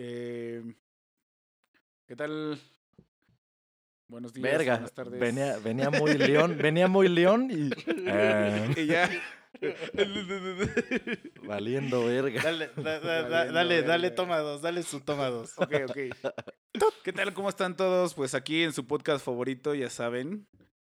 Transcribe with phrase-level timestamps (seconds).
[0.00, 0.62] Eh,
[2.06, 2.56] ¿Qué tal?
[4.08, 5.18] Buenos días, Verga, buenas tardes.
[5.20, 7.70] venía, venía muy león, venía muy león y
[8.06, 9.10] eh, Y ya.
[11.42, 12.42] valiendo verga.
[12.42, 14.14] Dale, da- da- da- Valiendo dale, dale, verga.
[14.14, 15.58] toma dos, dale su toma dos.
[15.58, 15.96] ok, ok.
[17.02, 17.34] ¿Qué tal?
[17.34, 18.14] ¿Cómo están todos?
[18.14, 20.46] Pues aquí en su podcast favorito, ya saben,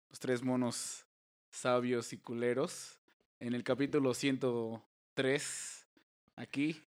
[0.09, 1.07] los tres monos
[1.53, 2.99] sabios y culeros.
[3.39, 5.87] En el capítulo 103,
[6.37, 6.83] aquí,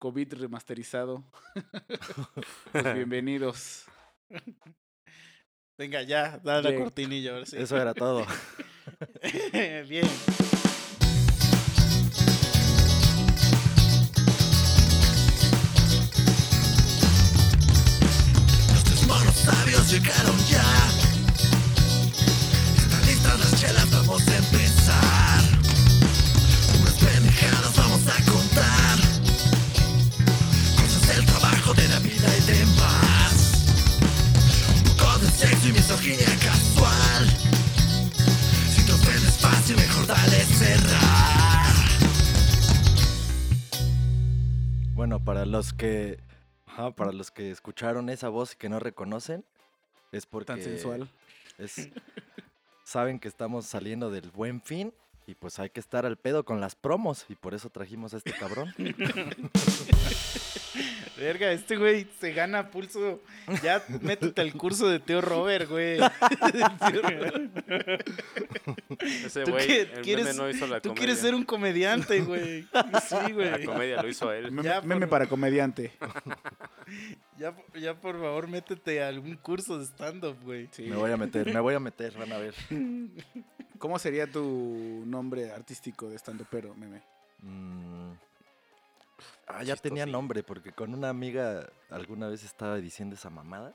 [0.00, 1.24] COVID remasterizado.
[2.72, 3.84] Pues bienvenidos.
[5.76, 7.56] Venga, ya, dale la cortinilla, ahora sí.
[7.58, 8.24] Eso era todo.
[9.88, 10.06] Bien.
[18.72, 20.64] Los tres monos sabios llegaron ya.
[22.76, 25.29] Están listas las chelas, vamos a empezar.
[36.00, 37.26] Misoginia casual.
[38.70, 41.74] Si te ofendes fácil, mejor dale cerrar.
[44.94, 46.18] Bueno, para los que
[46.66, 49.44] ajá, para los que escucharon esa voz y que no reconocen,
[50.12, 51.08] es porque Tan sensual.
[51.58, 51.88] es-
[52.84, 54.92] saben que estamos saliendo del buen fin
[55.30, 58.16] y pues hay que estar al pedo con las promos y por eso trajimos a
[58.16, 58.74] este cabrón.
[61.16, 63.20] Verga, este güey se gana pulso.
[63.62, 65.98] Ya métete al curso de Tío Robert, güey.
[69.24, 70.98] Ese ¿Tú güey, el quieres- meme no hizo la Tú comedia.
[71.00, 72.62] quieres ser un comediante, güey.
[72.62, 73.64] Sí, La güey.
[73.64, 74.50] comedia lo hizo él.
[74.50, 75.92] Meme, Ya, meme por- para comediante.
[77.38, 80.68] Ya, ya por favor, métete a algún curso de stand-up, güey.
[80.72, 80.82] Sí.
[80.82, 82.52] Me voy a meter, me voy a meter, van a ver.
[83.80, 87.02] ¿Cómo sería tu nombre artístico de estando pero, meme?
[87.38, 88.12] Mm.
[89.46, 93.72] Ah, ya tenía nombre porque con una amiga alguna vez estaba diciendo esa mamada.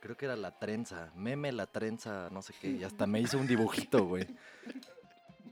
[0.00, 3.36] Creo que era la trenza, meme la trenza, no sé qué, y hasta me hizo
[3.36, 4.26] un dibujito, güey.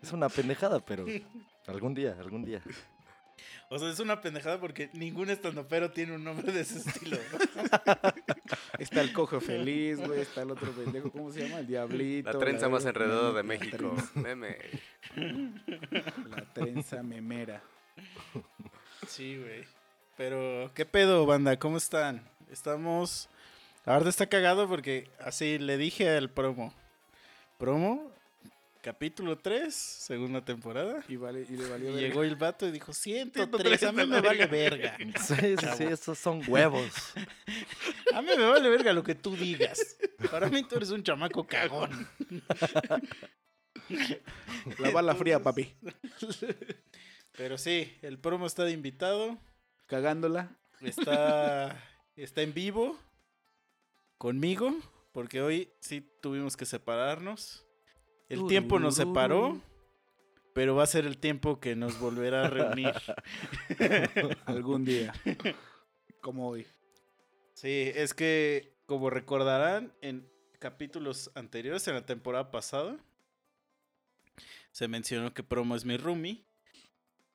[0.03, 1.05] Es una pendejada, pero
[1.67, 2.63] algún día, algún día.
[3.69, 7.19] O sea, es una pendejada porque ningún estandopero tiene un nombre de ese estilo.
[8.79, 10.21] Está el cojo feliz, güey.
[10.21, 11.11] Está el otro pendejo.
[11.11, 11.61] ¿Cómo se llama?
[11.61, 12.33] El diablito.
[12.33, 13.97] La trenza más enredada de México.
[14.15, 14.59] Meme.
[15.17, 17.63] La trenza memera.
[19.07, 19.65] Sí, güey.
[20.17, 21.59] Pero, ¿qué pedo, banda?
[21.59, 22.23] ¿Cómo están?
[22.51, 23.29] Estamos...
[23.87, 26.73] Ahora está cagado porque así le dije al promo.
[27.59, 28.14] Promo,
[28.85, 31.03] capítulo 3, segunda temporada.
[31.09, 32.07] Y, vale, y le valió Y verga.
[32.07, 34.99] llegó el vato y dijo, 103, 103 a mí me vale verga".
[34.99, 35.19] verga.
[35.19, 36.93] Sí, sí, sí, esos son huevos.
[38.15, 39.97] A mí me vale verga lo que tú digas.
[40.31, 42.07] Para mí tú eres un chamaco cagón.
[44.79, 45.75] La bala fría, papi.
[47.37, 49.37] Pero sí, el promo está de invitado.
[49.87, 50.57] Cagándola.
[50.81, 51.83] Está,
[52.17, 52.99] está en vivo
[54.19, 54.79] conmigo,
[55.13, 57.65] porque hoy sí tuvimos que separarnos.
[58.29, 59.61] El tiempo nos separó,
[60.55, 62.95] pero va a ser el tiempo que nos volverá a reunir.
[64.47, 65.13] Algún día.
[66.21, 66.67] Como hoy.
[67.55, 72.97] Sí, es que, como recordarán, en capítulos anteriores, en la temporada pasada,
[74.73, 76.45] se mencionó que Promo es mi roomie.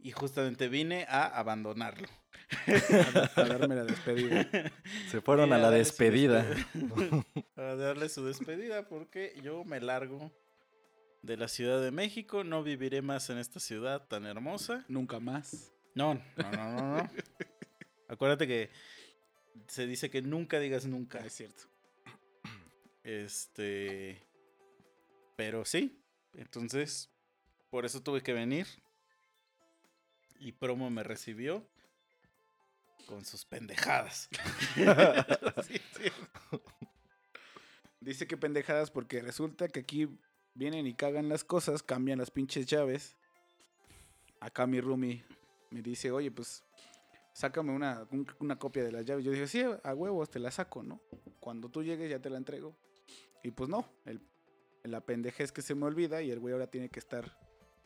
[0.02, 2.08] Y justamente vine a abandonarlo.
[3.36, 4.48] A, a darme la despedida.
[5.12, 6.46] Se fueron Sí, a la darle su despedida.
[7.58, 10.32] a darle su despedida porque yo me largo
[11.22, 14.86] de la Ciudad de México, no viviré más en esta ciudad tan hermosa.
[14.88, 15.72] Nunca más.
[15.96, 17.10] No, no, no, no, no.
[18.08, 18.70] Acuérdate que
[19.68, 21.20] se dice que nunca digas nunca.
[21.20, 21.64] Es cierto.
[23.04, 24.22] Este,
[25.36, 26.02] pero sí,
[26.34, 27.10] entonces
[27.70, 28.68] por eso tuve que venir.
[30.40, 31.68] Y promo me recibió
[33.06, 34.30] con sus pendejadas.
[35.68, 36.12] Sí, sí.
[38.00, 40.08] Dice que pendejadas porque resulta que aquí
[40.54, 43.16] vienen y cagan las cosas, cambian las pinches llaves.
[44.40, 45.24] Acá mi roomie
[45.72, 46.64] me dice, oye, pues
[47.34, 49.24] sácame una, un- una copia de las llaves.
[49.26, 51.02] Yo dije, sí, a huevos, te la saco, ¿no?
[51.40, 52.76] Cuando tú llegues ya te la entrego.
[53.44, 54.22] Y pues no, el,
[54.84, 57.38] la pendeja es que se me olvida y el güey ahora tiene que estar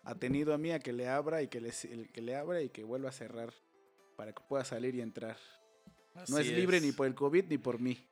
[0.04, 2.70] atenido a mí a que le abra y que le, el- que le abra y
[2.70, 3.54] que vuelva a cerrar
[4.16, 5.38] para que pueda salir y entrar.
[6.30, 8.08] No es libre ni por el COVID ni por mí.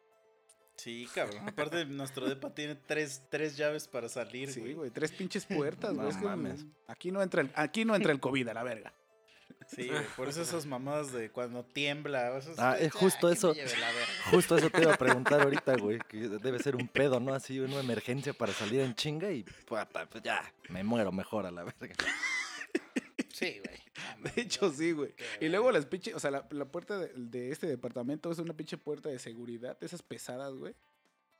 [0.81, 1.47] Sí, cabrón.
[1.47, 4.73] Aparte, nuestro depa tiene tres, tres llaves para salir, Sí, güey.
[4.73, 6.11] güey, tres pinches puertas, güey.
[6.11, 6.65] No mames.
[6.87, 8.91] Aquí no entra el, aquí no entra el COVID a la verga.
[9.67, 12.35] Sí, güey, por eso esas mamadas de cuando tiembla.
[12.35, 13.53] esos- Ah, es justo que me eso.
[14.31, 15.99] Justo eso te iba a preguntar ahorita, güey.
[16.09, 17.33] Que debe ser un pedo, ¿no?
[17.35, 19.85] Así, una emergencia para salir en chinga y pues,
[20.23, 21.95] ya, me muero mejor a la verga.
[23.41, 23.79] Sí, güey.
[24.35, 25.13] De hecho, sí, güey.
[25.39, 28.53] Y luego las pinches, o sea, la, la puerta de, de este departamento es una
[28.53, 30.75] pinche puerta de seguridad, de esas pesadas, güey.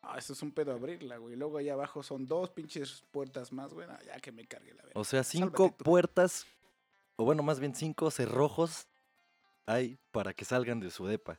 [0.02, 1.36] Ah, eso es un pedo abrirla, güey.
[1.36, 3.88] Luego allá abajo son dos pinches puertas más, güey.
[3.90, 5.00] Ah, ya que me cargue la verga.
[5.00, 6.48] O sea, cinco Sálvate puertas,
[7.18, 8.88] o bueno, más bien cinco cerrojos
[9.68, 11.38] hay para que salgan de su depa.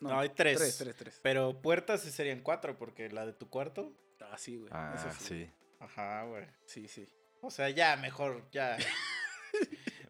[0.00, 0.58] No, hay tres.
[0.58, 1.20] Tres, tres, tres.
[1.22, 3.92] Pero puertas sí serían cuatro, porque la de tu cuarto.
[4.20, 4.70] Ah, sí, güey.
[4.72, 5.24] Ah, eso sí.
[5.26, 5.50] sí.
[5.80, 6.46] Ajá, güey.
[6.66, 7.08] Sí, sí.
[7.40, 8.76] O sea, ya, mejor, ya.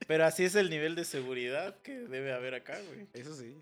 [0.06, 3.06] Pero así es el nivel de seguridad que debe haber acá, güey.
[3.12, 3.56] Eso sí.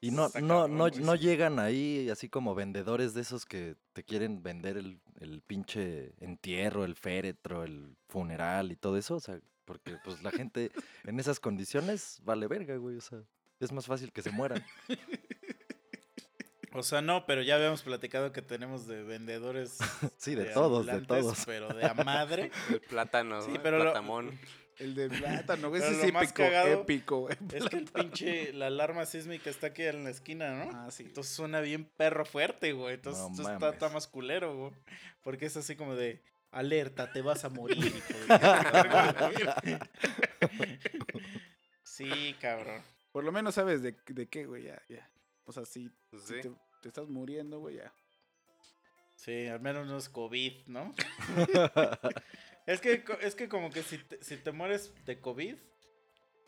[0.00, 4.02] Y no, no, no, güey, no llegan ahí así como vendedores de esos que te
[4.02, 9.14] quieren vender el, el pinche entierro, el féretro, el funeral y todo eso.
[9.14, 10.72] O sea, porque pues la gente
[11.04, 12.96] en esas condiciones vale verga, güey.
[12.96, 13.22] O sea,
[13.60, 14.64] es más fácil que se mueran.
[16.74, 19.78] O sea, no, pero ya habíamos platicado que tenemos de vendedores.
[20.16, 21.42] Sí, de todos, de ambulantes, todos.
[21.46, 22.50] Pero de a madre.
[22.70, 24.38] El plátano, Sí, el pero lo- platamón.
[24.78, 27.36] El de plátano, Ese más épico, épico, güey.
[27.54, 30.70] Es que el pinche, la alarma sísmica está aquí en la esquina, ¿no?
[30.74, 31.04] Ah, sí.
[31.04, 32.94] Entonces suena bien perro fuerte, güey.
[32.94, 34.72] Entonces No esto está, más culero, güey.
[35.22, 39.78] Porque es así como de, alerta, te vas a morir, de-
[41.84, 42.82] Sí, cabrón.
[43.12, 45.08] Por lo menos sabes de, de qué, güey, ya, ya.
[45.44, 46.40] O sea, si, si Sí.
[46.42, 46.50] te,
[46.82, 47.92] te estás muriendo, güey, ya.
[49.16, 50.92] Sí, al menos no es COVID, ¿no?
[52.66, 55.56] es, que, es que como que si te, si te mueres de COVID,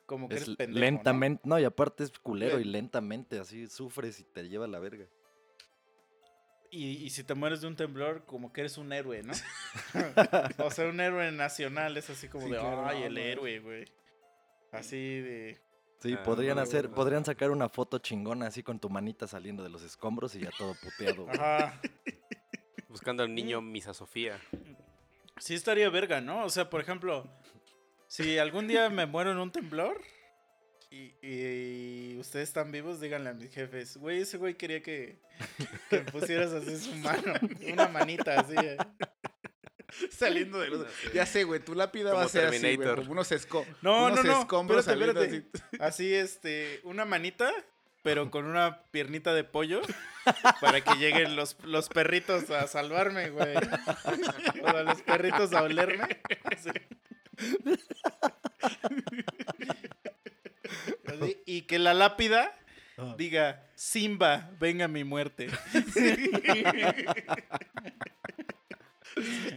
[0.06, 1.58] como que Es eres pendejo, lentamente, ¿no?
[1.58, 5.06] y aparte es culero y lentamente, así sufres y te lleva a la verga.
[6.70, 9.32] Y, y si te mueres de un temblor, como que eres un héroe, ¿no?
[10.66, 13.20] o sea, un héroe nacional es así como Sí, de, claro, ay, no, el no.
[13.20, 13.84] héroe, güey.
[14.72, 15.60] Así de...
[16.04, 19.26] Sí, Ah, podrían no, hacer, no, podrían sacar una foto chingona así con tu manita
[19.26, 21.26] saliendo de los escombros y ya todo puteado.
[21.30, 21.80] Ajá.
[22.88, 24.38] Buscando al niño Misa Sofía.
[25.38, 26.44] Sí estaría verga, ¿no?
[26.44, 27.26] O sea, por ejemplo,
[28.06, 30.00] si algún día me muero en un temblor
[30.90, 35.18] y, y ustedes están vivos, díganle a mis jefes, güey, ese güey quería que,
[35.90, 37.32] que me pusieras así su mano,
[37.72, 38.54] una manita así.
[38.56, 38.76] eh".
[40.16, 40.86] Saliendo de los...
[41.12, 42.94] Ya sé, güey, tu lápida va a ser así, güey.
[42.96, 43.66] Como unos, esco...
[43.82, 45.44] No, unos no, no, escombros espérate, así.
[45.80, 47.52] Así, este, una manita,
[48.02, 49.82] pero con una piernita de pollo
[50.60, 53.56] para que lleguen los, los perritos a salvarme, güey.
[53.56, 56.20] O sea, los perritos a olerme.
[56.44, 56.70] Así,
[61.46, 62.52] Y que la lápida
[62.96, 63.14] Ah.
[63.18, 65.48] diga, Simba, venga mi muerte.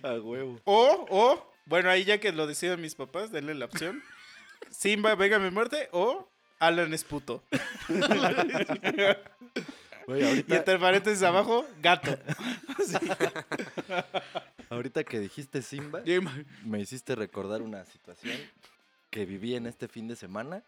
[0.04, 0.60] A huevo.
[0.66, 4.04] O, o, bueno, ahí ya que lo deciden mis papás, denle la opción.
[4.70, 6.28] Simba, venga mi muerte, o
[6.60, 7.44] Alan es puto.
[10.08, 12.18] Güey, Y entre paréntesis abajo, gato.
[14.70, 16.02] ahorita que dijiste Simba,
[16.64, 18.38] me hiciste recordar una situación
[19.10, 20.64] que viví en este fin de semana.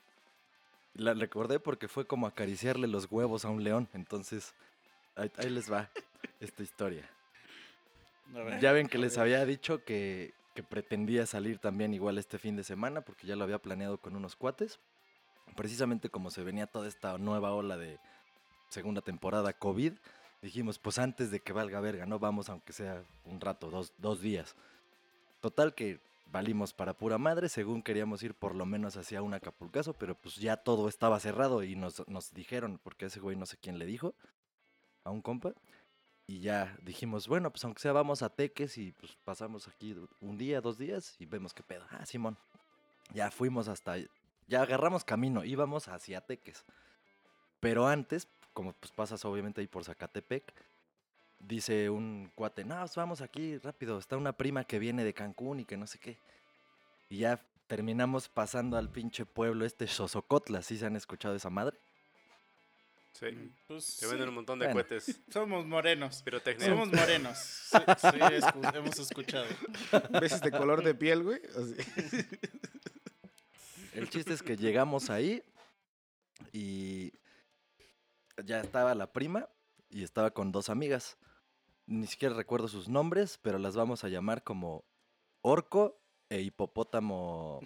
[0.93, 3.87] La recordé porque fue como acariciarle los huevos a un león.
[3.93, 4.53] Entonces,
[5.15, 5.89] ahí, ahí les va
[6.41, 7.09] esta historia.
[8.61, 12.63] Ya ven que les había dicho que, que pretendía salir también igual este fin de
[12.63, 14.79] semana porque ya lo había planeado con unos cuates.
[15.55, 17.99] Precisamente como se venía toda esta nueva ola de
[18.69, 19.93] segunda temporada COVID,
[20.41, 24.21] dijimos, pues antes de que valga verga, no vamos aunque sea un rato, dos, dos
[24.21, 24.55] días.
[25.41, 25.99] Total que
[26.31, 30.35] valimos para pura madre, según queríamos ir por lo menos hacia un Acapulcazo, pero pues
[30.35, 33.85] ya todo estaba cerrado y nos, nos dijeron, porque ese güey no sé quién le
[33.85, 34.13] dijo,
[35.03, 35.53] a un compa,
[36.29, 40.37] y ya dijimos, bueno, pues aunque sea vamos a Teques y pues pasamos aquí un
[40.37, 41.87] día, dos días y vemos qué pedo.
[41.89, 42.37] Ah, Simón.
[43.11, 43.95] Ya fuimos hasta,
[44.47, 46.63] ya agarramos camino, íbamos hacia Teques.
[47.59, 50.53] Pero antes, como pues pasas obviamente ahí por Zacatepec,
[51.39, 55.61] dice un cuate, no, pues, vamos aquí rápido, está una prima que viene de Cancún
[55.61, 56.19] y que no sé qué.
[57.09, 61.79] Y ya terminamos pasando al pinche pueblo este Xosocotla, ¿sí se han escuchado esa madre?
[63.13, 63.51] Sí.
[63.67, 64.81] Pues, Te venden un montón de Bueno.
[64.87, 65.19] cohetes.
[65.33, 66.21] somos morenos.
[66.23, 66.67] Pirotecnia.
[66.67, 67.37] Somos morenos.
[67.37, 69.45] Sí, sí, escu- hemos escuchado.
[70.21, 71.41] ¿Ves este color de piel, güey?
[71.49, 72.27] Así.
[73.93, 75.43] El chiste es que llegamos ahí
[76.53, 77.11] y
[78.45, 79.49] ya estaba la prima
[79.89, 81.17] y estaba con dos amigas.
[81.87, 84.85] Ni siquiera recuerdo sus nombres, pero las vamos a llamar como
[85.41, 85.99] Orco
[86.29, 87.59] e Hipopótamo.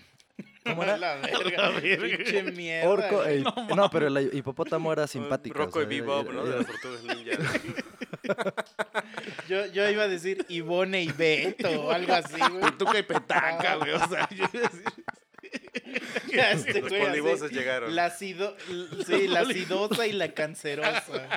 [0.63, 0.97] ¿Cómo era?
[0.97, 1.71] La verga.
[1.81, 2.89] Pinche mierda.
[2.89, 5.57] Orco e hip- No, pero el hipopótamo era simpático.
[5.57, 6.43] Rocco y o sea, era- Bebop, ¿no?
[6.45, 7.37] De las tortugas ninja.
[9.49, 12.63] Yo, yo iba a decir Ivone y Beto o algo así, güey.
[12.71, 13.91] Pituca y petaca, güey.
[13.91, 15.03] O sea, yo iba a decir-
[16.33, 17.93] Ya este Los güey así, polivoces llegaron.
[17.95, 18.55] La acido,
[19.05, 21.27] sí, la acidosa y la cancerosa.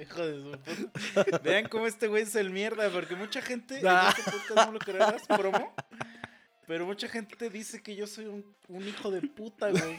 [0.00, 1.38] Hijo de su puta.
[1.42, 4.14] Vean cómo este güey es el mierda, porque mucha gente en Ah.
[4.16, 5.74] este podcast no lo creerás, promo.
[6.66, 9.98] Pero mucha gente te dice que yo soy un, un hijo de puta, güey.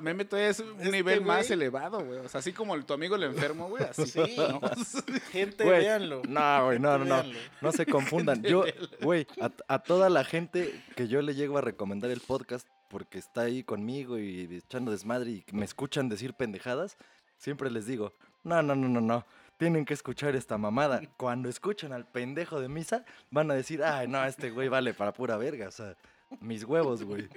[0.00, 2.18] Meme todavía es un Este nivel más elevado, güey.
[2.20, 3.84] O sea, así como el, tu amigo el enfermo, güey.
[3.84, 4.06] Así.
[4.06, 4.36] Sí.
[4.36, 4.60] ¿no?
[5.32, 6.22] Gente, Güey, véanlo.
[6.28, 7.14] No, güey, no, no, no.
[7.16, 7.38] Véanlo.
[7.60, 8.42] No se confundan.
[8.42, 8.64] Yo,
[9.02, 13.18] güey, a, a toda la gente que yo le llego a recomendar el podcast porque
[13.18, 16.96] está ahí conmigo y echando desmadre y me escuchan decir pendejadas,
[17.36, 18.12] siempre les digo,
[18.42, 19.26] no, no, no, no, no.
[19.60, 21.02] Tienen que escuchar esta mamada.
[21.18, 25.12] Cuando escuchan al pendejo de misa, van a decir, ay, no, este güey vale para
[25.12, 25.68] pura verga.
[25.68, 25.96] O sea,
[26.40, 27.28] mis huevos, güey.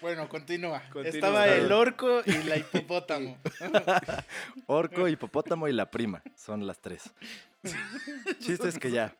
[0.00, 0.80] Bueno, continúa.
[0.92, 1.08] Continúa.
[1.08, 3.38] Estaba el orco y la hipopótamo.
[4.68, 6.22] Orco, hipopótamo y la prima.
[6.36, 7.12] Son las tres.
[8.38, 9.16] Chiste es que ya.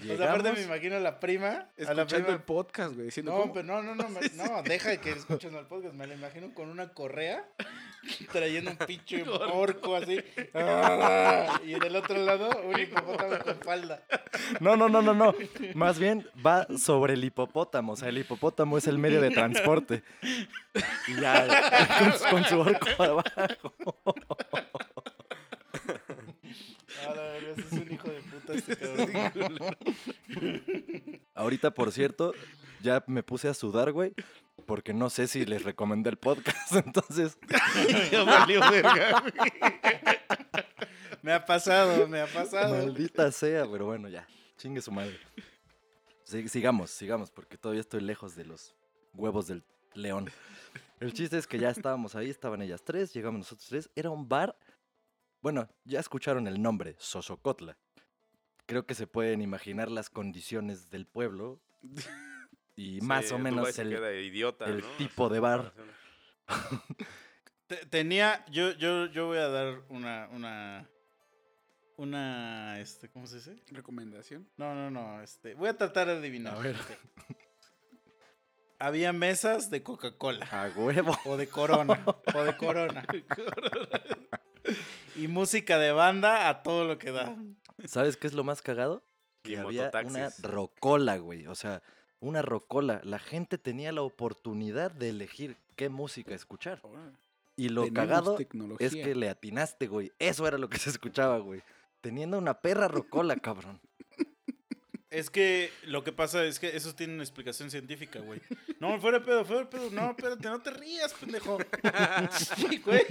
[0.00, 1.48] O sea, aparte me Llegamos- imagino a la prima.
[1.48, 3.08] A la Escuchando prima el podcast, güey.
[3.22, 5.94] No, pero no, no, no, me- no, deja de que escuchen el podcast.
[5.94, 7.44] Me lo imagino con una correa
[8.32, 9.22] trayendo un pinche
[9.52, 10.18] orco así.
[10.54, 11.60] ¡Ah!
[11.64, 14.02] Y en el otro lado, un hipopótamo con falda.
[14.60, 15.34] No, no, no, no, no.
[15.74, 17.92] Más bien va sobre el hipopótamo.
[17.92, 20.02] O sea, el hipopótamo es el medio de transporte.
[21.06, 21.46] Y ya,
[21.98, 23.74] con, su- con su orco abajo.
[27.06, 29.76] Ah, la verdad, ese es un hijo de puta este cabrón.
[31.34, 32.32] Ahorita, por cierto,
[32.82, 34.12] ya me puse a sudar, güey.
[34.66, 36.72] Porque no sé si les recomendé el podcast.
[36.86, 37.38] Entonces,
[38.10, 39.52] Ya valió verga, güey.
[41.22, 42.74] Me ha pasado, me ha pasado.
[42.84, 43.64] maldita sea.
[43.70, 44.26] Pero bueno, ya.
[44.58, 45.16] Chingue su madre.
[46.24, 47.30] Sigamos, sigamos.
[47.30, 48.74] Porque todavía estoy lejos de los
[49.14, 49.62] huevos del
[49.94, 50.30] león.
[50.98, 53.90] El chiste es que ya estábamos ahí, estaban ellas tres, llegamos nosotros tres.
[53.94, 54.56] Era un bar.
[55.42, 57.76] Bueno, ya escucharon el nombre, Sosocotla.
[58.66, 61.60] Creo que se pueden imaginar las condiciones del pueblo.
[62.76, 63.92] Y más o menos el,
[64.24, 64.86] idiota, el ¿no?
[64.96, 65.74] tipo de bar.
[67.66, 70.88] Te- Tenía, yo, yo, yo voy a dar una, una,
[71.96, 73.56] una, este, ¿cómo se dice?
[73.68, 74.48] Recomendación.
[74.56, 76.54] No, no, no, este, voy a tratar de adivinar.
[76.54, 76.76] A ver.
[78.78, 80.46] Había mesas de Coca-Cola.
[80.50, 81.16] A huevo.
[81.24, 82.04] O de Corona.
[82.34, 83.04] o de Corona.
[85.16, 87.36] y música de banda a todo lo que da.
[87.86, 89.02] ¿Sabes qué es lo más cagado?
[89.44, 91.46] Y Que había una rocola, güey.
[91.46, 91.82] O sea,
[92.20, 93.00] una rocola.
[93.04, 96.80] La gente tenía la oportunidad de elegir qué música escuchar.
[97.56, 98.86] Y lo Tenemos cagado tecnología.
[98.86, 100.12] es que le atinaste, güey.
[100.18, 101.62] Eso era lo que se escuchaba, güey.
[102.00, 103.80] Teniendo una perra rocola, cabrón.
[105.12, 108.40] Es que lo que pasa es que eso tiene una explicación científica, güey.
[108.80, 109.90] No, fuera de pedo, fuera de pedo.
[109.90, 111.58] No, espérate, no te rías, pendejo.
[112.56, 113.02] Sí, güey.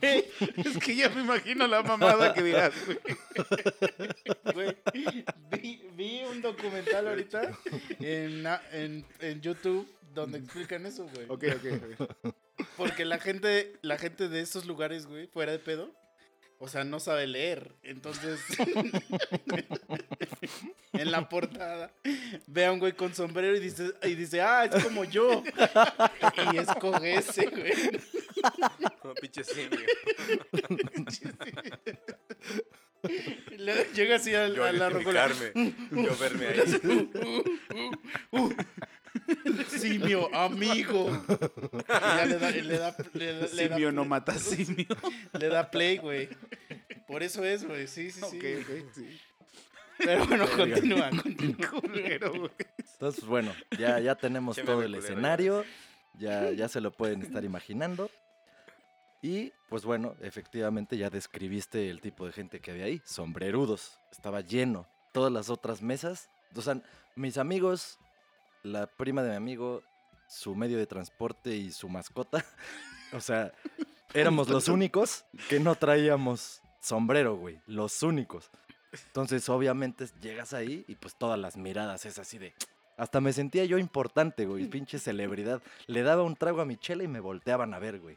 [0.00, 0.24] Güey,
[0.64, 2.98] Es que ya me imagino la mamada que dirás, güey.
[4.54, 4.76] güey.
[5.50, 7.58] Vi, vi un documental ahorita
[8.00, 11.26] en, en, en YouTube donde explican eso, güey.
[11.28, 11.92] Ok, ok,
[12.22, 12.34] ok.
[12.76, 15.90] Porque la gente, la gente de esos lugares, güey, fuera de pedo,
[16.62, 17.72] o sea, no sabe leer.
[17.82, 18.38] Entonces,
[20.92, 21.90] en la portada,
[22.46, 25.42] ve a un güey con sombrero y dice, y dice, ah, es como yo.
[26.52, 27.72] Y escoge ese, güey.
[29.02, 29.80] No, pinche simio.
[33.94, 35.28] Llega así al- Yo a la rocola.
[35.90, 36.60] Yo verme ahí.
[39.68, 41.10] Simio, amigo.
[41.10, 44.86] Y ya le da, y le da, le da- le da Simio no mata simio.
[45.38, 46.28] Le da play, güey.
[47.06, 47.86] Por eso es, güey.
[47.88, 48.36] Sí, sí, sí.
[48.36, 49.20] Ok, ok, sí.
[49.98, 51.70] Pero bueno, continúa, continúa.
[51.70, 52.50] Culero, güey.
[52.94, 55.64] Entonces, bueno, ya, ya tenemos todo el culero, escenario.
[56.18, 58.10] Ya, ya se lo pueden estar imaginando.
[59.22, 63.00] Y pues bueno, efectivamente ya describiste el tipo de gente que había ahí.
[63.04, 63.98] Sombrerudos.
[64.10, 64.86] Estaba lleno.
[65.12, 66.28] Todas las otras mesas.
[66.56, 66.80] O sea,
[67.14, 67.98] mis amigos,
[68.62, 69.82] la prima de mi amigo,
[70.28, 72.44] su medio de transporte y su mascota.
[73.14, 73.52] O sea,
[74.14, 77.60] éramos los únicos que no traíamos sombrero, güey.
[77.66, 78.50] Los únicos.
[79.08, 82.54] Entonces, obviamente, llegas ahí y pues todas las miradas es así de...
[82.96, 85.60] Hasta me sentía yo importante, güey, pinche celebridad.
[85.86, 88.16] Le daba un trago a mi chela y me volteaban a ver, güey.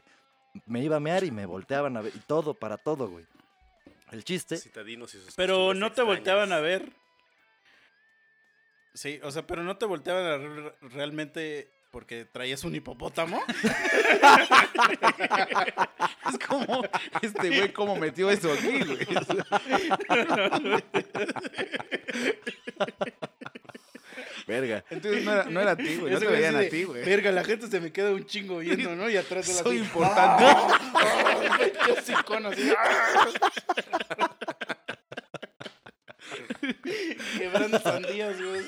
[0.64, 2.16] Me iba a mear y me volteaban a ver.
[2.16, 3.26] Y todo, para todo, güey.
[4.12, 4.56] El chiste...
[4.56, 6.90] Citadinos y sus Pero no te volteaban a ver.
[8.96, 13.42] Sí, o sea, pero no te volteaban a ver realmente porque traías un hipopótamo.
[16.28, 16.82] Es como,
[17.22, 19.06] este güey, cómo metió eso aquí, güey.
[24.46, 24.84] Verga.
[24.90, 26.12] Entonces no era, no era a ti, güey.
[26.12, 27.04] No te veían a ti, güey.
[27.04, 29.08] Verga, la gente se me queda un chingo viendo, ¿no?
[29.08, 30.44] Y atrás de la Soy importante.
[31.88, 32.72] Yo sí con así.
[37.38, 38.64] Quebrando sandías, güey.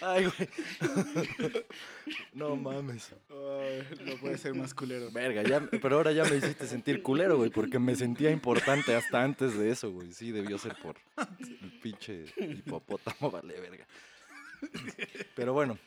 [0.00, 0.48] Ay, güey.
[2.32, 3.12] No mames.
[3.30, 5.10] Ay, no puede ser más culero.
[5.10, 9.22] Verga, ya, pero ahora ya me hiciste sentir culero, güey, porque me sentía importante hasta
[9.22, 10.12] antes de eso, güey.
[10.12, 10.96] Sí, debió ser por
[11.38, 13.86] el pinche hipopótamo, vale, verga.
[15.36, 15.78] Pero bueno,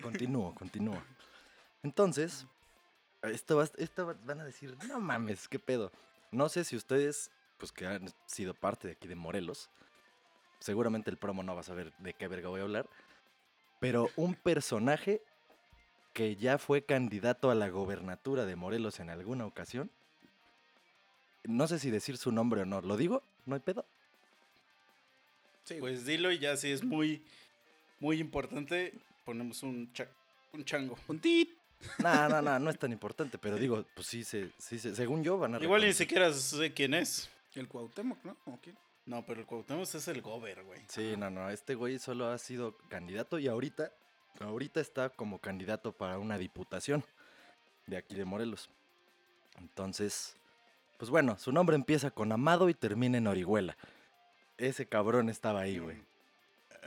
[0.00, 1.02] continúo, continúo.
[1.82, 2.46] Entonces,
[3.22, 5.90] esto, va- esto va- van a decir, no mames, qué pedo.
[6.30, 9.68] No sé si ustedes, pues que han sido parte de aquí de Morelos,
[10.60, 12.88] seguramente el promo no va a saber de qué verga voy a hablar,
[13.80, 15.20] pero un personaje
[16.12, 19.90] que ya fue candidato a la gobernatura de Morelos en alguna ocasión.
[21.44, 22.80] No sé si decir su nombre o no.
[22.82, 23.22] ¿Lo digo?
[23.46, 23.84] ¿No hay pedo?
[25.64, 25.76] Sí.
[25.80, 27.22] Pues dilo y ya si es muy,
[27.98, 28.92] muy importante,
[29.24, 30.08] ponemos un, cha-
[30.52, 30.96] un chango.
[31.08, 31.50] Un tit.
[31.98, 35.22] No, no, no, no es tan importante, pero digo, pues sí, se, sí se- según
[35.24, 35.58] yo van a...
[35.58, 35.94] Igual ni reconocer.
[36.06, 37.28] siquiera sé quién es.
[37.54, 38.36] El Cuauhtémoc, ¿no?
[38.46, 38.76] ¿O quién?
[39.04, 40.80] No, pero el Cuauhtémoc es el gober, güey.
[40.88, 43.92] Sí, no, no, este güey solo ha sido candidato y ahorita,
[44.40, 47.04] ahorita está como candidato para una diputación
[47.86, 48.70] de aquí de Morelos.
[49.58, 50.36] Entonces,
[50.98, 53.76] pues bueno, su nombre empieza con Amado y termina en Orihuela.
[54.56, 55.96] Ese cabrón estaba ahí, güey.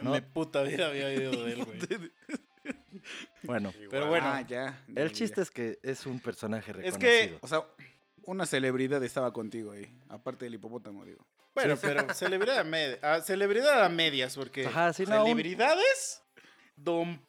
[0.01, 0.11] No.
[0.11, 1.79] Mi puta vida había oído de él, güey.
[3.45, 4.83] Bueno, Pero bueno, Ah, ya.
[4.87, 5.13] ya, el ya.
[5.15, 6.99] chiste es que es un personaje Es reconocido.
[6.99, 7.63] que- O sea,
[8.23, 9.93] una celebridad estaba contigo ahí.
[10.09, 11.25] Aparte del hipopótamo, digo.
[11.53, 16.21] Bueno, pero celebridad a, med- a celebridad a medias, porque Ajá, sí, no, un- celebridades,
[16.75, 17.21] don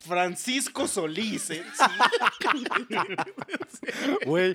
[0.00, 1.64] Francisco Solís, ¿eh?
[1.74, 2.64] Sí.
[4.26, 4.54] Güey,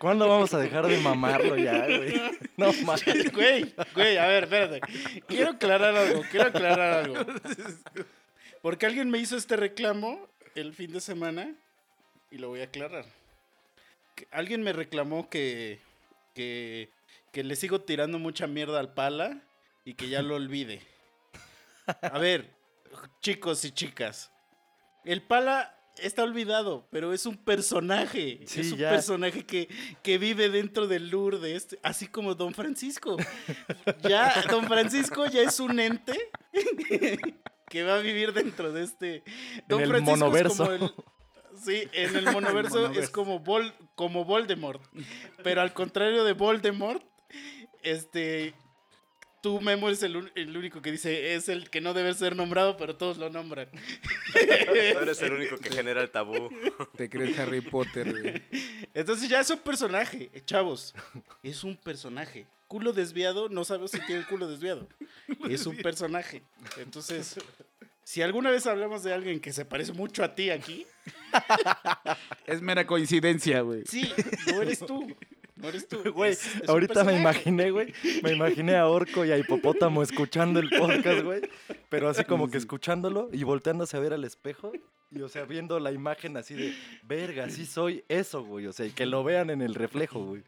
[0.00, 2.14] ¿cuándo vamos a dejar de mamarlo ya, güey?
[2.56, 3.32] No mames.
[3.32, 4.80] Güey, güey, a ver, espérate.
[5.26, 7.16] Quiero aclarar algo, quiero aclarar algo.
[8.62, 11.54] Porque alguien me hizo este reclamo el fin de semana
[12.30, 13.04] y lo voy a aclarar.
[14.30, 15.78] Alguien me reclamó que,
[16.34, 16.90] que,
[17.30, 19.42] que le sigo tirando mucha mierda al pala
[19.84, 20.80] y que ya lo olvide.
[22.00, 22.50] A ver,
[23.20, 24.32] chicos y chicas,
[25.04, 28.40] el pala está olvidado, pero es un personaje.
[28.46, 28.90] Sí, es un ya.
[28.90, 29.68] personaje que,
[30.02, 33.18] que vive dentro del lure de este, así como Don Francisco.
[34.02, 36.30] Ya, Don Francisco ya es un ente
[37.68, 39.22] que va a vivir dentro de este.
[39.66, 40.64] Don el Francisco es monoverso.
[40.64, 40.92] como el-
[41.64, 43.12] sí, en el monoverso, es monoverso.
[43.12, 44.82] como, Vol, como Voldemort.
[45.42, 47.02] Pero al contrario de Voldemort,
[47.82, 48.54] este.
[49.42, 52.96] Tú, Memo, es el, único que dice, es el que no debe ser nombrado, pero
[52.96, 53.68] todos lo nombran.
[53.70, 54.38] Tú
[55.00, 56.50] eres el único que genera el tabú.
[56.96, 58.42] Te crees Harry Potter, güey.
[58.92, 60.94] Entonces ya es un personaje, chavos.
[61.44, 62.46] Es un personaje.
[62.68, 64.88] Culo desviado, no sabes si tiene el culo desviado.
[65.50, 66.42] Es un personaje.
[66.78, 67.36] Entonces,
[68.04, 70.86] si alguna vez hablamos de alguien que se parece mucho a ti aquí,
[72.46, 73.82] Es mera coincidencia, güey.
[73.86, 74.10] sí,
[74.52, 75.06] no eres tú.
[75.56, 76.02] No eres tú.
[76.12, 77.92] Güey, es- es un ahorita me imaginé, güey.
[78.22, 81.40] Me imaginé a Orco y a Hipopótamo escuchando el podcast, güey.
[81.88, 84.72] Pero así como que escuchándolo y volteándose a ver al espejo.
[85.10, 86.74] Y, o sea, viendo la imagen así de,
[87.04, 88.66] verga, sí soy eso, güey.
[88.66, 90.42] O sea, y que lo vean en el reflejo, güey.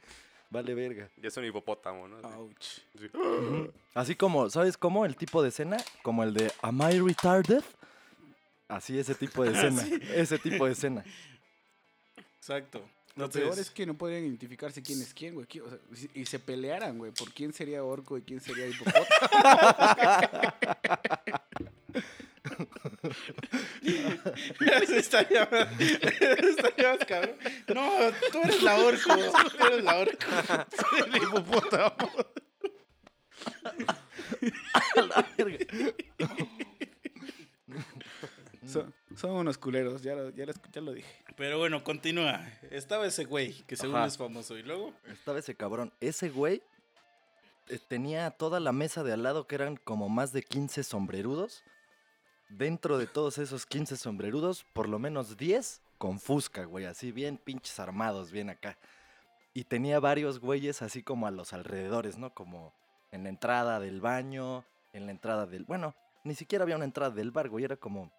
[0.51, 1.11] Vale, verga.
[1.17, 2.17] Ya es un hipopótamo, ¿no?
[2.39, 2.81] Ouch.
[2.99, 3.11] Sí.
[3.95, 5.05] Así como, ¿sabes cómo?
[5.05, 7.63] El tipo de escena, como el de Am I retarded?
[8.69, 9.83] Así ese tipo de escena.
[10.15, 11.05] Ese tipo de escena.
[12.39, 12.79] Exacto.
[13.15, 15.47] Lo Entonces, peor es que no podrían identificarse quién es quién, güey.
[15.61, 19.07] O sea, y se pelearan, güey, por quién sería orco y quién sería hipopótamo.
[24.97, 27.37] estaría, estaría más cabrón.
[27.69, 27.91] No,
[28.33, 29.17] tú eres la orco.
[29.59, 30.27] Tú eres la orco.
[30.77, 31.97] Soy el hipopótamo.
[38.67, 41.25] son, son unos culeros, ya lo, ya, lo, ya lo dije.
[41.37, 42.47] Pero bueno, continúa.
[42.71, 44.07] Estaba ese güey que según Ajá.
[44.07, 44.57] es famoso.
[44.59, 44.93] Y luego.
[45.07, 45.93] Estaba ese cabrón.
[46.01, 46.63] Ese güey
[47.69, 51.63] eh, tenía toda la mesa de al lado que eran como más de 15 sombrerudos.
[52.49, 56.87] Dentro de todos esos 15 sombrerudos, por lo menos 10 con fusca, güey.
[56.87, 58.79] Así bien pinches armados, bien acá.
[59.53, 62.33] Y tenía varios güeyes así como a los alrededores, ¿no?
[62.33, 62.73] Como
[63.11, 65.65] en la entrada del baño, en la entrada del...
[65.65, 67.65] Bueno, ni siquiera había una entrada del bar, güey.
[67.65, 68.11] Era como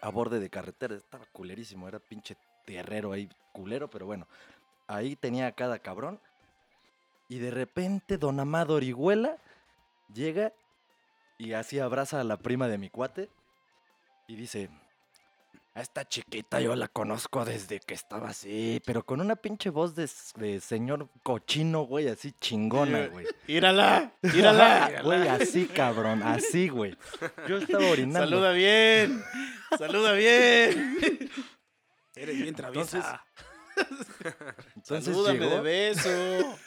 [0.00, 0.94] a borde de carretera.
[0.94, 1.88] Estaba culerísimo.
[1.88, 4.26] Era pinche terrero ahí, culero, pero bueno.
[4.86, 6.20] Ahí tenía a cada cabrón.
[7.28, 9.38] Y de repente Don Amado Orihuela
[10.12, 10.52] llega
[11.38, 13.30] y así abraza a la prima de mi cuate
[14.32, 14.70] y dice,
[15.74, 19.94] a esta chiquita yo la conozco desde que estaba así, pero con una pinche voz
[19.94, 20.08] de,
[20.58, 23.26] señor cochino, güey, así chingona, güey.
[23.46, 24.14] ¡Írala!
[24.22, 24.90] ¡Írala!
[25.04, 26.96] Güey, así cabrón, así, güey.
[27.46, 28.20] Yo estaba orinando.
[28.20, 29.22] ¡Saluda bien!
[29.76, 31.30] ¡Saluda bien!
[32.14, 33.22] Eres bien traviesa.
[34.76, 36.58] Entonces ¡Salúdame llegó, de beso!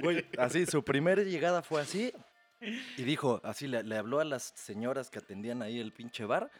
[0.00, 2.14] Güey, así, su primera llegada fue así.
[2.60, 6.50] Y dijo, así le, le habló a las señoras que atendían ahí el pinche bar.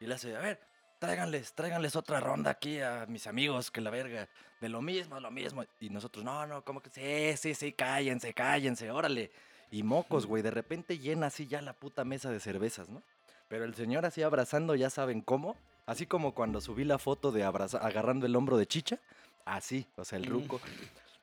[0.00, 0.60] Y le hace, a ver,
[0.98, 4.28] tráiganles, tráiganles otra ronda aquí a mis amigos, que la verga,
[4.60, 5.64] de lo mismo, lo mismo.
[5.80, 9.30] Y nosotros, no, no, como que sí, sí, sí, cállense, cállense, órale.
[9.70, 13.02] Y mocos, güey, de repente llena así ya la puta mesa de cervezas, ¿no?
[13.48, 17.44] Pero el señor así abrazando, ya saben cómo, así como cuando subí la foto de
[17.44, 18.98] abraza- agarrando el hombro de Chicha,
[19.44, 20.60] así, o sea, el ruco.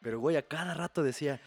[0.01, 1.39] Pero, güey, a cada rato decía,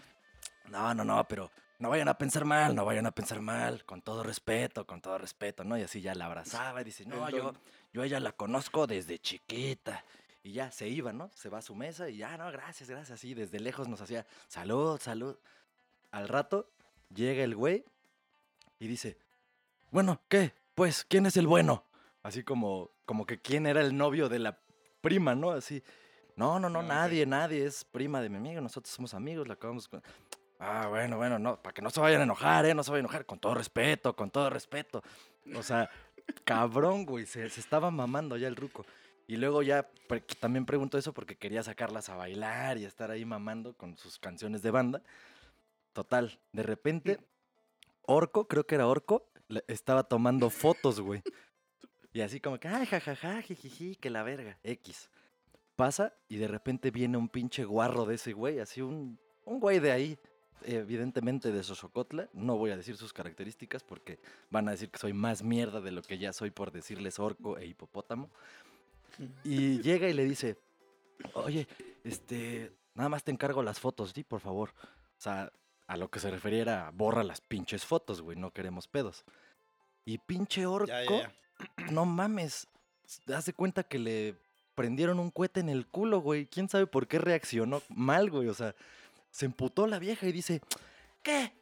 [0.69, 1.51] no, no, no, pero
[1.83, 5.19] no vayan a pensar mal, no vayan a pensar mal, con todo respeto, con todo
[5.19, 5.77] respeto, ¿no?
[5.77, 7.55] Y así ya la abrazaba y dice, no, yo,
[7.93, 10.05] yo ella la conozco desde chiquita.
[10.45, 11.29] Y ya se iba, ¿no?
[11.35, 13.19] Se va a su mesa y ya, no, gracias, gracias.
[13.19, 15.37] Así desde lejos nos hacía, salud, salud.
[16.13, 16.71] Al rato
[17.13, 17.85] llega el güey
[18.79, 19.19] y dice,
[19.91, 20.55] bueno, ¿qué?
[20.77, 21.85] Pues, ¿quién es el bueno?
[22.23, 24.61] Así como, como que quién era el novio de la
[25.01, 25.51] prima, ¿no?
[25.51, 25.83] Así,
[26.37, 29.89] no, no, no, nadie, nadie es prima de mi amigo, nosotros somos amigos, la acabamos
[29.89, 30.01] con...
[30.65, 32.73] Ah, bueno, bueno, no, para que no se vayan a enojar, ¿eh?
[32.75, 35.03] No se vayan a enojar, con todo respeto, con todo respeto.
[35.57, 35.91] O sea,
[36.45, 38.87] cabrón, güey, se, se estaba mamando ya el ruco.
[39.27, 43.25] Y luego ya pre- también pregunto eso porque quería sacarlas a bailar y estar ahí
[43.25, 45.03] mamando con sus canciones de banda.
[45.93, 47.19] Total, de repente,
[48.03, 49.27] Orco, creo que era Orco,
[49.67, 51.23] estaba tomando fotos, güey.
[52.13, 55.11] Y así como que, ay, jajaja, jijiji, que la verga, X.
[55.75, 59.81] Pasa y de repente viene un pinche guarro de ese güey, así un, un güey
[59.81, 60.19] de ahí,
[60.65, 62.29] evidentemente de Sosocotla.
[62.33, 64.19] No voy a decir sus características porque
[64.51, 67.59] van a decir que soy más mierda de lo que ya soy por decirles orco
[67.59, 68.31] e hipopótamo.
[69.45, 70.57] Y llega y le dice,
[71.35, 71.67] oye,
[72.05, 74.25] este, nada más te encargo las fotos, ¿sí?
[74.25, 74.71] Por favor.
[74.71, 75.53] O sea,
[75.87, 79.25] a lo que se refería era, borra las pinches fotos, güey, no queremos pedos.
[80.05, 81.35] Y pinche orco, Ya, ya,
[81.79, 81.91] ya.
[81.91, 82.67] no mames,
[83.27, 84.37] de cuenta que le
[84.75, 86.47] prendieron un cohete en el culo, güey.
[86.47, 88.49] ¿Quién sabe por qué reaccionó mal, güey?
[88.49, 88.75] O sea,
[89.33, 90.61] se emputó la vieja y dice,
[91.23, 91.53] ¿qué?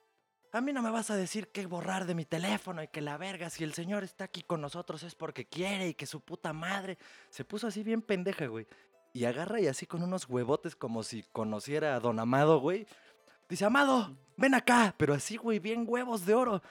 [0.52, 3.16] A mí no me vas a decir qué borrar de mi teléfono y que la
[3.16, 6.52] verga, si el señor está aquí con nosotros es porque quiere y que su puta
[6.52, 6.98] madre.
[7.30, 8.66] Se puso así bien pendeja, güey.
[9.12, 12.87] Y agarra y así con unos huevotes como si conociera a Don Amado, güey.
[13.48, 14.92] Dice, Amado, ven acá.
[14.98, 16.62] Pero así, güey, bien huevos de oro.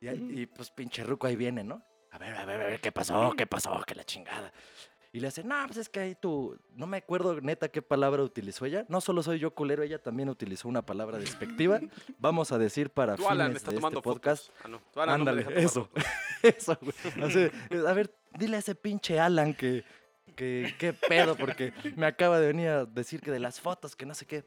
[0.00, 1.82] Y, y, pues pinche ruco ahí viene, ¿no?
[2.12, 3.32] A ver, a ver, a ver, ¿qué pasó?
[3.36, 3.82] ¿Qué pasó?
[3.84, 4.52] Que la chingada.
[5.14, 8.24] Y le hace, no, pues es que ahí tú, no me acuerdo neta qué palabra
[8.24, 8.84] utilizó ella.
[8.88, 11.78] No solo soy yo culero, ella también utilizó una palabra despectiva.
[12.18, 14.50] Vamos a decir para Tú, Alan, fines está de tomando este podcast.
[14.64, 14.80] Ah, no.
[14.92, 15.88] Tú, Alan, no me Ándale, eso.
[16.42, 17.24] Eso, güey.
[17.24, 17.48] Así,
[17.86, 19.84] a ver, dile a ese pinche Alan que,
[20.34, 24.06] que, qué pedo, porque me acaba de venir a decir que de las fotos, que
[24.06, 24.44] no sé qué.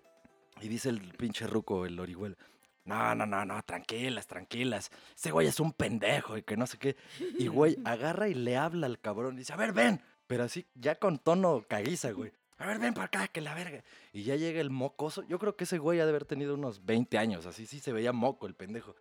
[0.60, 2.36] Y dice el pinche ruco, el orihuelo.
[2.84, 4.92] No, no, no, no, tranquilas, tranquilas.
[5.16, 6.98] Ese güey es un pendejo y que no sé qué.
[7.40, 9.36] Y güey, agarra y le habla al cabrón.
[9.36, 10.02] Y dice, a ver, ven.
[10.28, 12.32] Pero así, ya con tono caguiza, güey.
[12.58, 13.84] A ver, ven para acá, que la verga.
[14.12, 15.24] Y ya llega el mocoso.
[15.24, 17.46] Yo creo que ese güey ha de haber tenido unos 20 años.
[17.46, 18.96] Así sí se veía moco el pendejo.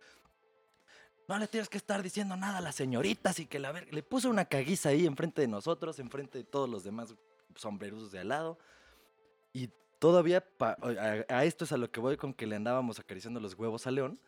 [1.27, 3.91] No le tienes que estar diciendo nada a las señoritas y que la verga.
[3.91, 7.15] Le puso una caguiza ahí enfrente de nosotros, enfrente de todos los demás
[7.55, 8.59] sombrerudos de al lado.
[9.51, 10.45] Y todavía,
[11.27, 13.91] a esto es a lo que voy con que le andábamos acariciando los huevos a
[13.91, 14.21] León.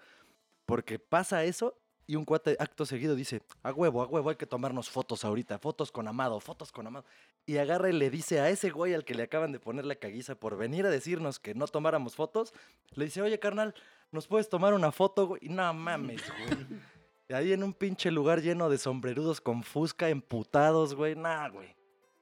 [0.66, 1.78] Porque pasa eso
[2.10, 5.60] y un cuate acto seguido dice, a huevo, a huevo, hay que tomarnos fotos ahorita,
[5.60, 7.06] fotos con Amado, fotos con Amado.
[7.46, 9.94] Y agarra y le dice a ese güey al que le acaban de poner la
[9.94, 12.52] caguiza por venir a decirnos que no tomáramos fotos,
[12.96, 13.76] le dice, oye carnal,
[14.12, 15.42] ¿nos puedes tomar una foto, güey?
[15.44, 16.82] Y no mames, güey.
[17.28, 21.76] Y ahí en un pinche lugar lleno de sombrerudos con fusca, emputados, güey, nah, güey.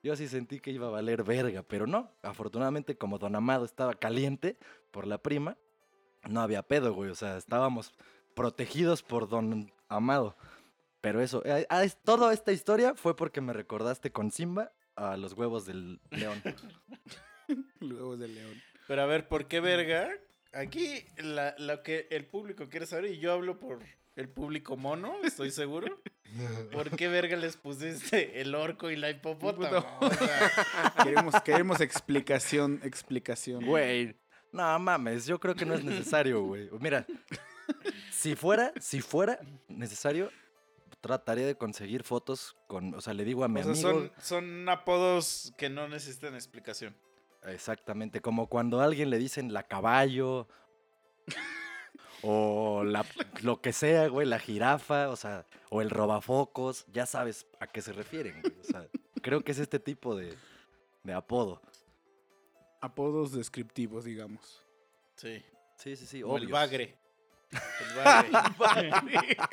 [0.04, 2.12] Yo sí sentí que iba a valer verga, pero no.
[2.23, 4.58] Afortunadamente, como Don Amado estaba caliente
[4.91, 5.58] por la prima,
[6.28, 7.10] no había pedo, güey.
[7.10, 7.93] O sea, estábamos
[8.36, 10.36] protegidos por Don Amado.
[11.02, 15.15] Pero eso, eh, ah, es- toda esta historia fue porque me recordaste con Simba a
[15.17, 16.41] los huevos del león.
[17.80, 18.62] Luego del león.
[18.88, 20.10] Pero a ver, ¿por qué verga?
[20.54, 23.80] Aquí la- lo que el público quiere saber, y yo hablo por
[24.15, 26.02] el público mono, estoy seguro.
[26.71, 29.86] ¿Por qué verga les pusiste el orco y la hipopótamo?
[30.02, 30.52] O sea,
[31.04, 33.65] Queremos, queremos explicación, explicación.
[33.65, 34.17] Güey,
[34.52, 36.69] no mames, yo creo que no es necesario, güey.
[36.80, 37.06] Mira,
[38.12, 40.32] si fuera, si fuera necesario,
[41.01, 44.12] trataría de conseguir fotos con, o sea, le digo a mi o sea, amigo, son,
[44.21, 46.95] son apodos que no necesitan explicación.
[47.43, 50.47] exactamente, como cuando a alguien le dicen la caballo
[52.21, 53.06] o la,
[53.41, 57.82] lo que sea, güey, la jirafa, o sea, o el robafocos, ya sabes a qué
[57.82, 58.53] se refieren, güey.
[58.60, 58.88] O sea,
[59.21, 60.36] creo que es este tipo de,
[61.03, 61.62] de apodo.
[62.82, 64.63] Apodos descriptivos, digamos.
[65.15, 65.43] Sí.
[65.77, 66.97] Sí, sí, sí, Como el bagre.
[67.51, 68.91] El bagre.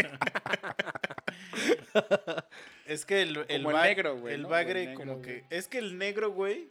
[2.86, 4.48] es que el, el, Como el ba- negro, güey, El ¿no?
[4.48, 5.26] bagre, El negro, como güey.
[5.26, 5.44] que.
[5.56, 6.70] Es que el negro, güey.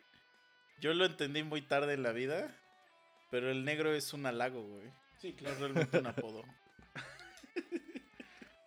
[0.79, 2.53] Yo lo entendí muy tarde en la vida.
[3.31, 4.91] Pero el negro es un halago, güey.
[5.19, 6.41] Sí, No es realmente un apodo.
[6.41, 6.45] o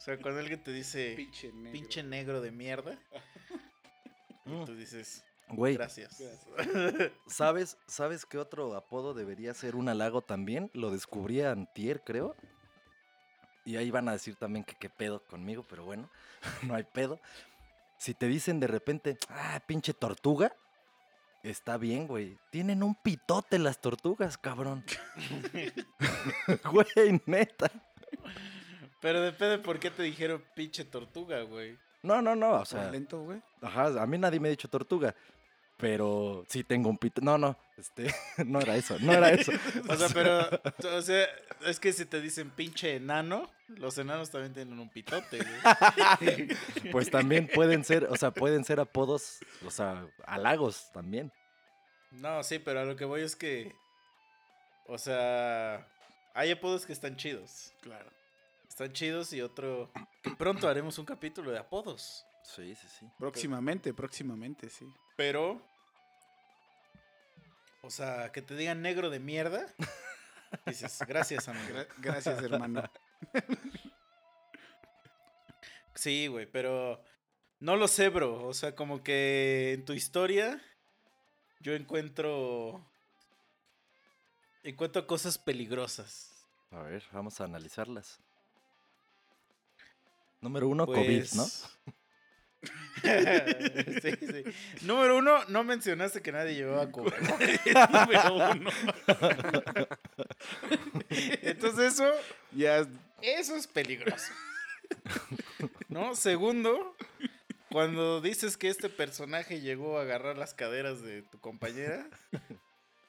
[0.01, 1.73] sea, cuando alguien te dice Pinche negro.
[1.73, 2.99] pinche negro de mierda.
[4.49, 6.23] Y tú dices, Güey, gracias.
[7.27, 10.71] ¿sabes, ¿sabes qué otro apodo debería ser un halago también?
[10.75, 12.35] Lo descubrí antier, creo.
[13.65, 16.11] Y ahí van a decir también que qué pedo conmigo, pero bueno,
[16.63, 17.21] no hay pedo.
[17.99, 20.55] Si te dicen de repente, ah, pinche tortuga,
[21.43, 22.39] está bien, güey.
[22.51, 24.85] Tienen un pitote las tortugas, cabrón.
[26.71, 27.71] güey, neta.
[29.01, 31.79] Pero depende por qué te dijeron pinche tortuga, güey.
[32.03, 33.41] No, no, no, o Sea, sea, lento, güey.
[33.63, 35.15] ajá, a mí nadie me ha dicho tortuga.
[35.77, 37.21] Pero sí tengo un pito.
[37.21, 38.07] No, no, este,
[38.47, 39.53] no era eso, no era eso.
[39.89, 40.49] O sea, pero,
[40.97, 41.27] o sea,
[41.67, 46.49] es que si te dicen pinche enano, los enanos también tienen un pitote, güey.
[46.93, 51.31] Pues también pueden ser, o sea, pueden ser apodos, o sea, halagos también.
[52.11, 53.75] No, sí, pero a lo que voy es que,
[54.87, 55.87] o sea,
[56.35, 57.75] hay apodos que están chidos.
[57.83, 58.11] Claro.
[58.69, 59.91] Están chidos y otro,
[60.23, 62.25] que pronto haremos un capítulo de apodos.
[62.45, 63.07] Sí, sí, sí.
[63.19, 64.87] Próximamente, próximamente, sí.
[65.17, 65.61] Pero,
[67.83, 69.67] o sea, que te digan negro de mierda.
[70.67, 71.75] Dices, gracias, amigo.
[71.75, 72.83] Gra- gracias, hermano.
[75.95, 77.03] Sí, güey, pero
[77.59, 78.45] no lo sé, bro.
[78.47, 80.61] O sea, como que en tu historia
[81.61, 82.85] yo encuentro
[84.63, 86.31] encuentro cosas peligrosas.
[86.71, 88.21] A ver, vamos a analizarlas.
[90.43, 91.47] Número uno, COVID, ¿no?
[94.03, 94.45] Sí, sí.
[94.87, 96.87] Número uno, no mencionaste que nadie llevaba.
[96.91, 98.71] Número uno.
[101.43, 102.11] Entonces eso,
[102.53, 102.89] Ya, es-
[103.23, 104.33] eso es peligroso.
[105.89, 106.15] ¿No?
[106.15, 106.97] Segundo,
[107.71, 112.07] cuando dices que este personaje llegó a agarrar las caderas de tu compañera,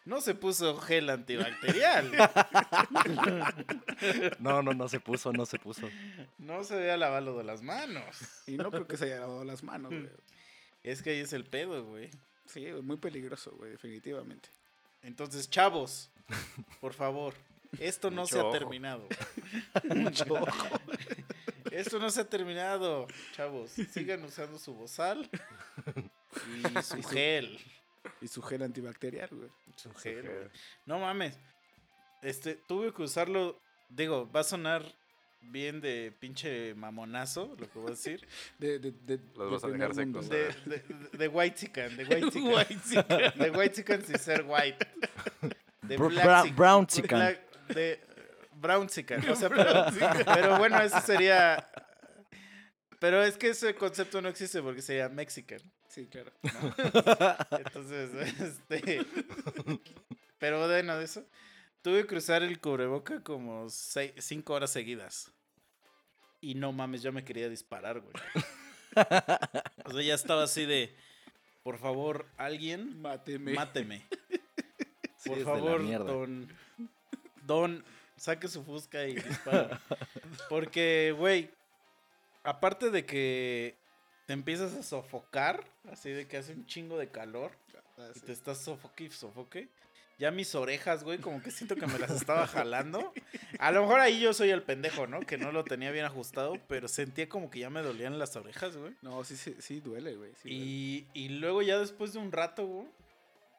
[0.08, 2.12] no se puso gel antibacterial.
[4.40, 5.90] No, no, no se puso, no se puso.
[6.38, 8.06] No se había lavado de las manos.
[8.46, 10.10] y no creo que se haya lavado las manos, güey.
[10.84, 12.10] Es que ahí es el pedo, güey.
[12.46, 14.50] Sí, muy peligroso, güey, definitivamente.
[15.02, 16.10] Entonces, chavos,
[16.80, 17.34] por favor,
[17.80, 18.52] esto no Mucho se ha ojo.
[18.58, 19.08] terminado.
[21.72, 23.72] Esto no se ha terminado, chavos.
[23.72, 25.30] Sigan usando su bozal
[26.78, 27.60] y su gel.
[28.22, 29.50] Y su gel antibacterial, güey.
[29.76, 30.48] Su gel, güey.
[30.86, 31.38] No mames.
[32.22, 33.60] Este, tuve que usarlo.
[33.90, 34.84] Digo, va a sonar
[35.40, 38.28] bien de pinche mamonazo, lo que voy a decir.
[38.60, 40.28] De, de, de, Los de vas a dejar secos.
[40.30, 40.84] De, de,
[41.18, 42.32] de white chican, de white
[42.90, 43.40] chican.
[43.40, 44.86] De white chican sin ser white.
[45.84, 46.56] De Br- black bra- chican.
[46.56, 47.20] brown chican.
[47.20, 48.00] Black- de
[48.60, 49.30] brown chican.
[49.30, 49.50] O sea,
[50.00, 51.70] pero, pero bueno, eso sería.
[53.00, 55.60] Pero es que ese concepto no existe porque sería mexican.
[55.88, 56.32] Sí, claro.
[57.52, 58.10] Entonces,
[58.42, 59.06] este.
[60.40, 61.26] Pero bueno, de eso.
[61.82, 65.32] Tuve que cruzar el cubreboca como seis, cinco horas seguidas.
[66.42, 68.14] Y no mames, yo me quería disparar, güey.
[69.86, 70.96] O sea, ya estaba así de.
[71.64, 73.54] Por favor, alguien, Máteme.
[73.54, 74.06] máteme.
[75.20, 76.48] Sí, Por favor, don.
[77.42, 77.84] Don,
[78.18, 79.82] saque su fusca y dispara.
[80.48, 81.50] Porque, güey,
[82.48, 83.76] aparte de que
[84.26, 87.52] te empiezas a sofocar, así de que hace un chingo de calor
[87.98, 89.70] Ah, y te estás sofoque y sofoque.
[90.20, 93.14] Ya mis orejas, güey, como que siento que me las estaba jalando.
[93.60, 95.20] A lo mejor ahí yo soy el pendejo, ¿no?
[95.20, 98.78] Que no lo tenía bien ajustado, pero sentía como que ya me dolían las orejas,
[98.78, 98.94] güey.
[99.02, 100.32] No, sí, sí, sí duele, güey.
[100.42, 100.66] sí duele.
[100.66, 102.88] Y, y luego ya después de un rato, güey.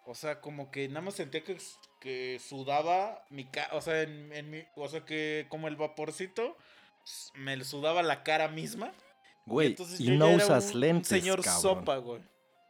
[0.05, 1.59] O sea, como que nada más sentía que,
[2.01, 3.77] que sudaba mi cara.
[3.77, 4.65] O sea, en, en mi.
[4.75, 6.57] O sea, que como el vaporcito
[7.35, 8.93] me sudaba la cara misma.
[9.47, 11.63] Güey, Entonces y yo ya no usas un- un lentes, señor cabrón.
[11.63, 12.21] sopa, güey.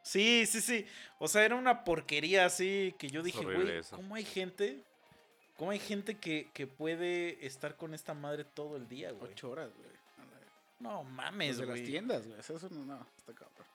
[0.03, 0.87] Sí, sí, sí.
[1.19, 3.83] O sea, era una porquería así que yo dije, güey.
[3.91, 4.83] ¿cómo hay gente?
[5.57, 9.33] ¿Cómo hay gente que, que puede estar con esta madre todo el día, güey?
[9.33, 9.89] Ocho horas, güey.
[10.79, 11.85] No mames, de las güey.
[11.85, 12.39] tiendas, güey.
[12.39, 13.67] Eso no, no, está cabrón.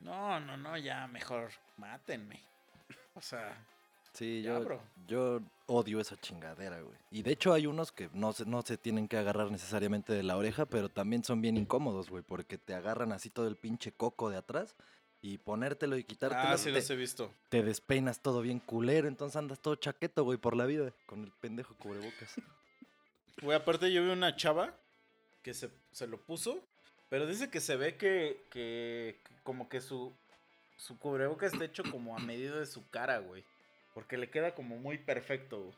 [0.00, 2.40] No, no, no, ya mejor mátenme.
[3.14, 3.54] O sea,
[4.12, 4.82] Sí, Ya, yo, bro.
[5.06, 6.96] yo odio esa chingadera, güey.
[7.10, 10.22] Y de hecho hay unos que no se, no se tienen que agarrar necesariamente de
[10.22, 13.92] la oreja, pero también son bien incómodos, güey, porque te agarran así todo el pinche
[13.92, 14.74] coco de atrás
[15.22, 16.42] y ponértelo y quitártelo.
[16.48, 17.32] ah, sí te, los he visto.
[17.50, 21.30] te despeinas todo bien culero, entonces andas todo chaqueto, güey, por la vida, con el
[21.40, 22.34] pendejo cubrebocas.
[23.42, 24.74] Güey, aparte yo vi una chava
[25.42, 26.60] que se, se lo puso,
[27.08, 30.12] pero dice que se ve que, que, que como que su,
[30.76, 33.42] su cubreboca está hecho como a medida de su cara, güey.
[34.00, 35.74] Porque le queda como muy perfecto, güey.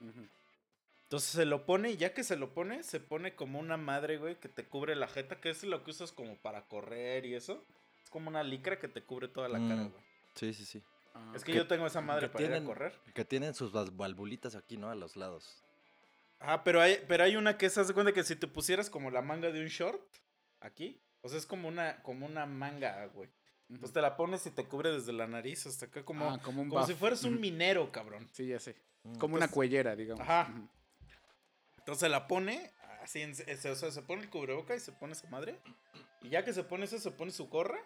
[1.03, 4.17] Entonces se lo pone y ya que se lo pone, se pone como una madre,
[4.19, 7.35] güey, que te cubre la jeta, que es lo que usas como para correr y
[7.35, 7.65] eso.
[8.05, 9.91] Es como una licra que te cubre toda la cara, Mm.
[9.91, 10.05] güey.
[10.37, 10.83] Sí, sí, sí.
[11.15, 12.95] Ah, Es que Que- yo tengo esa madre para ir a correr.
[13.13, 14.89] Que tienen sus valvulitas aquí, ¿no?
[14.89, 15.63] A los lados.
[16.39, 19.11] Ajá, pero hay, pero hay una que se hace cuenta que si te pusieras como
[19.11, 20.01] la manga de un short,
[20.61, 23.29] aquí, o sea, es como una, como una manga, güey.
[23.81, 26.63] Pues te la pones y te cubre desde la nariz hasta acá como, Ah, como
[26.63, 28.29] un como si fueras un minero, cabrón.
[28.33, 28.77] Sí, ya sé.
[29.05, 29.17] Mm.
[29.19, 30.23] Como una cuellera, digamos.
[30.23, 30.53] Ajá.
[31.79, 32.71] Entonces la pone,
[33.03, 35.59] así, en- o sea, se pone el cubreboca y se pone esa madre.
[36.23, 37.79] Y ya que se pone eso, se pone su gorra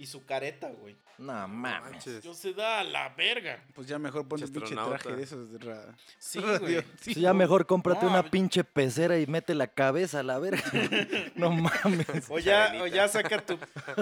[0.00, 0.96] y su careta, güey.
[1.18, 1.92] No mames.
[1.92, 2.22] Manches.
[2.24, 3.62] Yo se da a la verga.
[3.74, 6.82] Pues ya mejor ponte un Pinche traje de esos de ra- Sí, güey.
[7.00, 10.62] Sí, ya mejor cómprate No, una pinche pecera y mete la cabeza a la verga.
[11.34, 12.06] no mames.
[12.30, 13.58] O ya, o ya saca tu,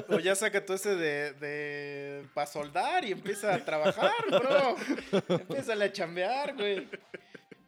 [0.08, 4.76] o ya saca tu ese de, de para soldar y empieza a trabajar, bro.
[5.28, 6.88] Empieza a chambear, güey.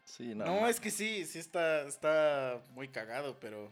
[0.05, 0.45] Sí, no.
[0.45, 3.71] No, es que sí, sí está, está muy cagado, pero.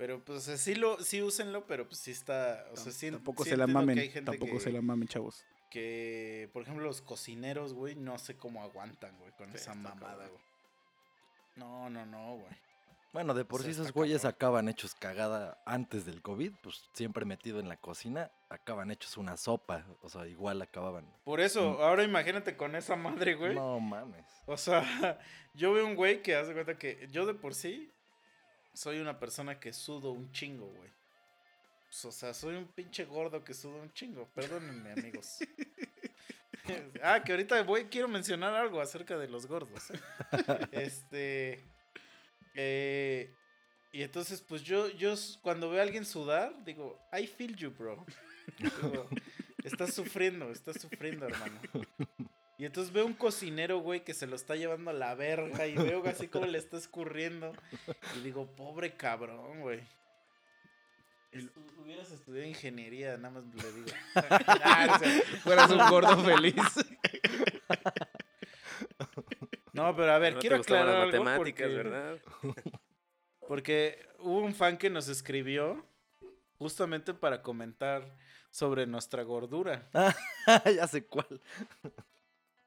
[0.00, 2.64] Pero pues sí lo, sí úsenlo, pero pues sí está.
[2.72, 4.10] O sea, sí, tampoco sí se la mamen.
[4.24, 5.44] Tampoco que, se la mamen, chavos.
[5.70, 10.26] que, por ejemplo, los cocineros, güey, no sé cómo aguantan, güey, con Sí, esa mamada,
[10.26, 10.40] güey.
[11.56, 12.52] No, no, no, güey.
[13.12, 14.34] Bueno, de por Sí, esos güeyes cabrón.
[14.36, 19.36] acaban hechos cagada antes del COVID, pues siempre metido en la cocina, acaban hechos una
[19.36, 19.84] sopa.
[20.00, 21.04] O sea, igual acababan.
[21.24, 23.54] Por eso, ahora imagínate con esa madre, güey.
[23.54, 24.24] No mames.
[24.46, 24.80] O sea,
[25.52, 27.92] yo veo un güey que hace cuenta que yo de por sí
[28.72, 30.90] soy una persona que sudo un chingo, güey.
[31.90, 34.28] Pues, o sea, soy un pinche gordo que suda un chingo.
[34.34, 35.38] Perdónenme, amigos.
[37.02, 39.90] ah, que ahorita voy, quiero mencionar algo acerca de los gordos.
[39.90, 40.00] ¿eh?
[40.72, 41.64] este.
[42.54, 43.34] eh,
[43.92, 48.06] y entonces, pues yo, yo cuando veo a alguien sudar, digo, I feel you, bro.
[48.58, 49.08] Digo,
[49.64, 51.60] estás sufriendo, estás sufriendo, hermano.
[52.60, 55.74] Y entonces veo un cocinero, güey, que se lo está llevando a la verga y
[55.76, 57.54] veo así como le está escurriendo.
[58.18, 59.80] Y digo, pobre cabrón, güey.
[61.82, 63.86] Hubieras estudiado ingeniería, nada más le digo.
[64.14, 66.54] Ah, o sea, Fueras un gordo feliz.
[69.72, 72.18] no, pero a ver, no quiero te aclarar las algo matemáticas, porque, ¿verdad?
[73.48, 75.82] porque hubo un fan que nos escribió
[76.58, 78.14] justamente para comentar
[78.50, 79.88] sobre nuestra gordura.
[80.76, 81.40] ya sé cuál.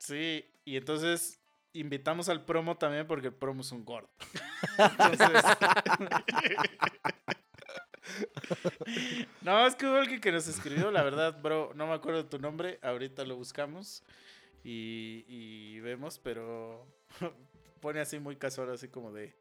[0.03, 1.39] Sí, y entonces
[1.71, 4.09] invitamos al promo también porque el promo es un gordo.
[4.77, 5.43] Entonces...
[9.41, 12.37] no, es que hubo alguien que nos escribió, la verdad, bro, no me acuerdo tu
[12.37, 14.03] nombre, ahorita lo buscamos
[14.61, 16.85] y, y vemos, pero
[17.79, 19.33] pone así muy casual, así como de...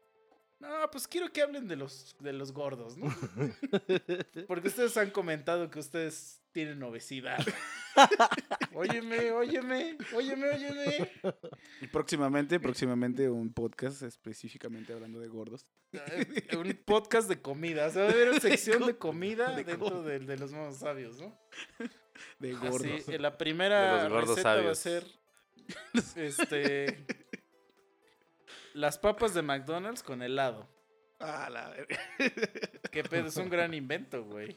[0.61, 3.13] No, pues quiero que hablen de los, de los gordos, ¿no?
[4.47, 7.45] Porque ustedes han comentado que ustedes tienen obesidad.
[8.73, 11.11] óyeme, óyeme, óyeme, óyeme.
[11.81, 15.67] Y próximamente, próximamente un podcast específicamente hablando de gordos.
[15.91, 17.87] Eh, Un podcast de comida.
[17.87, 21.19] O sea, va a haber una sección de comida de dentro de los monos sabios,
[21.19, 21.37] ¿no?
[22.39, 23.01] De gordos.
[23.01, 25.03] Así, eh, la primera De los gordos receta va a ser
[26.15, 27.05] este
[28.73, 30.69] las papas de McDonald's con helado.
[31.19, 31.99] Ah, la verga.
[32.91, 34.55] Qué pedo, es un gran invento, güey.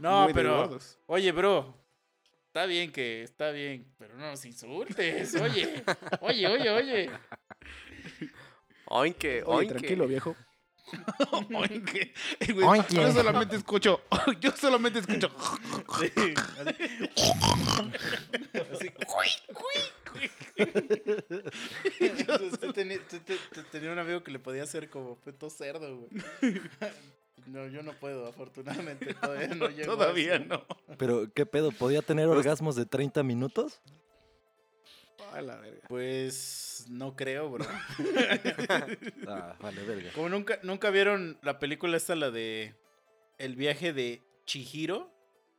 [0.00, 1.76] No, Muy pero oye, bro.
[2.46, 5.34] Está bien que está bien, pero no nos insultes.
[5.36, 5.84] Oye,
[6.20, 7.10] oye, oye, oye.
[8.86, 9.74] Oinque, Oye, oinque.
[9.74, 10.34] tranquilo, viejo.
[11.54, 12.12] Oinque.
[12.40, 12.94] Eh, güey, Oinque.
[12.96, 14.00] Yo solamente escucho.
[14.40, 15.30] Yo solamente escucho.
[16.00, 16.74] Sí, así.
[18.72, 18.90] Así.
[23.52, 26.60] Te- tenía un amigo que le podía hacer como feto cerdo, güey.
[27.46, 29.14] No, yo no puedo, afortunadamente.
[29.14, 30.44] Todavía no llego a Todavía eso.
[30.46, 30.66] no.
[30.98, 31.72] Pero, ¿qué pedo?
[31.72, 33.80] ¿Podía tener orgasmos de 30 minutos?
[35.32, 35.86] A la verga.
[35.88, 37.64] Pues no creo, bro.
[39.28, 40.10] Ah, vale, verga.
[40.14, 42.74] Como nunca, nunca vieron la película esta, la de
[43.38, 45.12] El viaje de Chihiro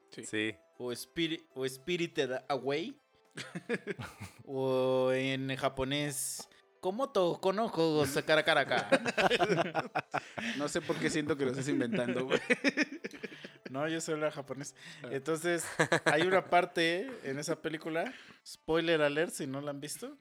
[0.09, 0.55] Sí.
[0.77, 2.97] o, Spirit, o Spirited Away.
[4.45, 6.49] o en japonés,
[6.81, 8.89] Komoto Konojo Sakarakaraka.
[10.57, 12.39] No sé por qué siento que lo estás inventando, güey.
[13.69, 14.75] No, yo soy la japonés.
[15.11, 15.63] Entonces,
[16.05, 18.11] hay una parte en esa película,
[18.45, 20.17] spoiler alert si no la han visto,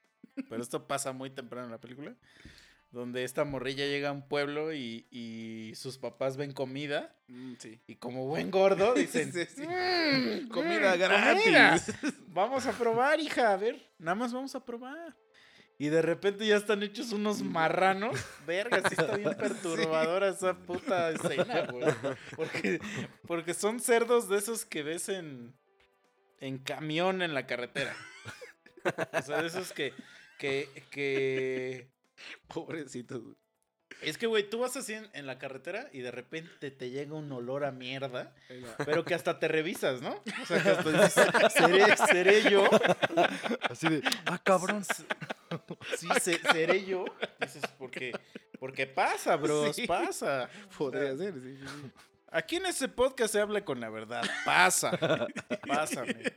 [0.49, 2.15] pero esto pasa muy temprano en la película,
[2.91, 7.81] donde esta morrilla llega a un pueblo y, y sus papás ven comida Mm, sí.
[7.87, 9.63] y como buen gordo dicen, Sí, sí.
[9.67, 11.43] "Mm, Comida mm, gratis.
[11.45, 11.81] comida.
[12.29, 15.17] Vamos a probar, hija, a ver, nada más vamos a probar.
[15.81, 18.15] Y de repente ya están hechos unos marranos.
[18.47, 21.87] Verga, sí está bien perturbadora esa puta escena, güey.
[22.37, 22.81] Porque,
[23.27, 25.59] porque son cerdos de esos que ves en,
[26.39, 27.97] en camión en la carretera.
[29.11, 29.95] O sea, de esos que,
[30.39, 31.91] que, que...
[32.55, 33.23] Pobrecitos.
[33.23, 33.37] güey.
[34.03, 37.15] Es que, güey, tú vas así en, en la carretera y de repente te llega
[37.15, 38.33] un olor a mierda.
[38.85, 40.23] Pero que hasta te revisas, ¿no?
[40.43, 42.65] O sea, que hasta dices, ¿seré, seré yo?
[43.69, 44.85] Así de, ah, cabrón.
[45.99, 47.05] Sí, se- seré yo.
[47.41, 48.13] Dices, porque,
[48.59, 49.87] porque pasa, bros, Sí.
[49.87, 50.49] pasa.
[50.79, 51.91] Podría ser, sí, sí, sí.
[52.33, 54.23] Aquí en este podcast se habla con la verdad.
[54.45, 54.97] Pasa.
[55.67, 56.33] Pásame.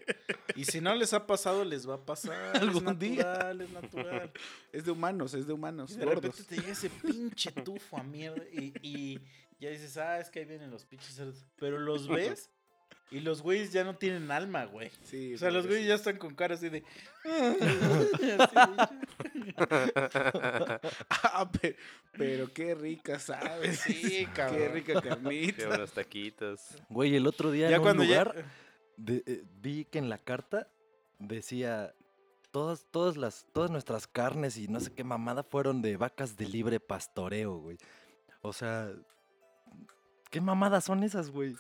[0.56, 2.58] Y si no les ha pasado, les va a pasar.
[2.58, 3.24] Algún es día.
[3.24, 4.32] natural, es natural.
[4.72, 5.92] Es de humanos, es de humanos.
[5.92, 6.24] Y de gordos.
[6.24, 9.20] repente te llega ese pinche tufo a mierda y, y
[9.60, 11.46] ya dices, ah, es que ahí vienen los pinches cerdos.
[11.58, 12.50] Pero los ves
[13.12, 14.90] y los güeyes ya no tienen alma, güey.
[15.04, 16.84] Sí, O sea, los güeyes ya están con cara así de...
[21.10, 21.76] Ah, pe-
[22.18, 23.80] pero qué rica, ¿sabes?
[23.80, 24.72] Sí, Qué cabrón.
[24.74, 25.68] rica Qué carnita.
[25.68, 26.62] buenos taquitos.
[26.90, 28.44] Güey, el otro día Ya en un cuando lugar ya...
[28.98, 30.68] de- eh, vi que en la carta
[31.20, 31.94] decía
[32.52, 36.48] todas, todas las, todas nuestras carnes y no sé qué mamada fueron de vacas de
[36.48, 37.78] libre pastoreo, güey.
[38.42, 38.92] O sea,
[40.30, 41.56] ¿qué mamadas son esas, güey?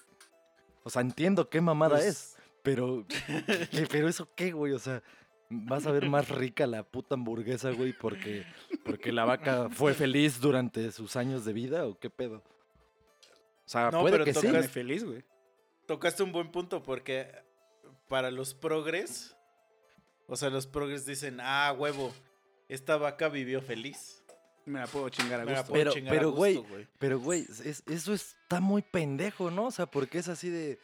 [0.83, 3.17] O sea, entiendo qué mamada Pues, es, pero, ¿qué-
[3.91, 5.01] pero eso qué, güey, o sea,
[5.49, 8.45] vas a ver más rica la puta hamburguesa, güey, porque,
[8.83, 12.37] porque la vaca fue feliz durante sus años de vida o qué pedo.
[13.65, 14.67] O sea, No, puede pero que sí.
[14.69, 15.23] feliz, güey.
[15.85, 17.31] Tocaste un buen punto porque
[18.07, 19.35] para los progres,
[20.27, 22.13] o sea, los progres dicen, ah, huevo,
[22.69, 24.22] esta vaca vivió feliz.
[24.65, 25.71] Me la puedo chingar a Me la gusto.
[25.71, 26.87] puedo Pero- chingar pero, güey, gusto, güey.
[26.99, 29.65] Pero, güey, es- eso está muy pendejo, ¿no?
[29.65, 30.79] O sea, porque es así de.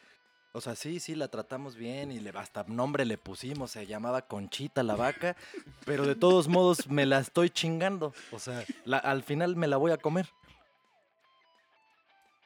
[0.51, 4.23] O sea, sí, sí, la tratamos bien y le, hasta nombre le pusimos, se llamaba
[4.23, 5.35] Conchita la vaca,
[5.85, 8.13] pero de todos modos me la estoy chingando.
[8.31, 10.27] O sea, la- al final me la voy a comer.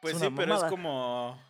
[0.00, 1.40] Pues Es sí, pero es como.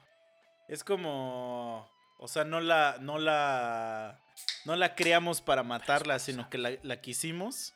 [0.68, 1.88] Es como.
[2.18, 2.98] O sea, no la.
[3.00, 4.20] No la.
[4.64, 7.74] No la criamos para matarla, sino que la, la quisimos.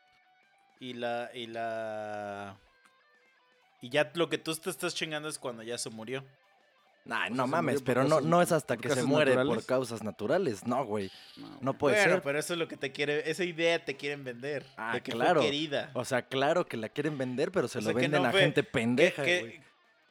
[0.80, 1.30] Y la.
[1.34, 2.56] Y la.
[3.80, 6.24] Y ya lo que tú te estás chingando es cuando ya se murió.
[7.04, 10.02] Nah, sea, no se mames, pero no, no es hasta que se muere por causas
[10.02, 10.66] naturales.
[10.66, 11.10] No, güey.
[11.36, 12.22] No, No puede bueno, ser.
[12.22, 13.30] pero eso es lo que te quiere.
[13.30, 14.66] Esa idea te quieren vender.
[14.76, 15.40] Ah, de que fue claro.
[15.40, 15.90] querida.
[15.94, 18.30] O sea, claro que la quieren vender, pero se O lo sea, venden no a
[18.32, 19.60] fue- gente pendeja, que- güey.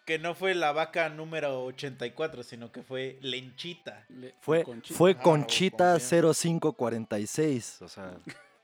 [0.06, 4.06] que no fue la vaca número 84, sino que fue Lenchita.
[4.10, 4.98] Le- Fue, Conchita.
[4.98, 6.22] fue Ah, Conchita sea.
[6.22, 7.82] 0546.
[7.82, 8.18] O sea,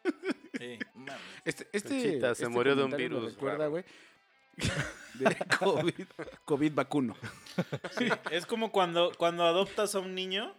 [0.58, 0.80] Sí.
[1.46, 3.84] Este, este, Conchita, se este murió de un virus recuerda, güey.
[5.16, 6.06] De COVID,
[6.46, 7.16] COVID vacuno.
[7.98, 10.56] Sí, es como cuando, cuando adoptas a un niño.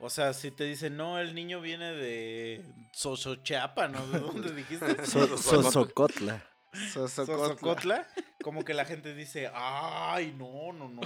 [0.00, 4.06] O sea, si te dicen, no, el niño viene de Sosochapa, ¿no?
[4.08, 4.86] ¿De dónde dijiste?
[5.06, 6.44] So- Sosocotla.
[6.92, 8.06] Sosocotla.
[8.42, 11.00] Como que la gente dice, ay, no, no, no.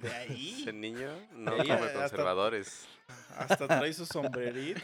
[0.00, 0.58] De ahí.
[0.62, 2.86] Ese niño no Ahí, come conservadores.
[3.36, 4.80] Hasta trae su sombrerito.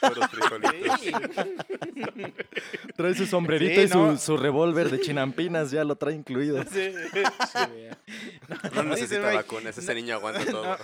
[0.00, 1.00] Puros frijolitos.
[1.00, 1.12] Sí.
[2.96, 4.16] Trae su sombrerito Sí, y su, no.
[4.18, 6.62] su revólver de chinampinas, ya lo trae incluido.
[6.72, 6.92] Sí.
[8.74, 10.76] No necesita Mike, vacunas, ese niño aguanta todo.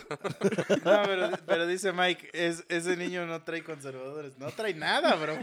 [0.84, 4.38] No, pero, pero dice Mike, es, ese niño no trae conservadores.
[4.38, 5.36] No trae nada, bro.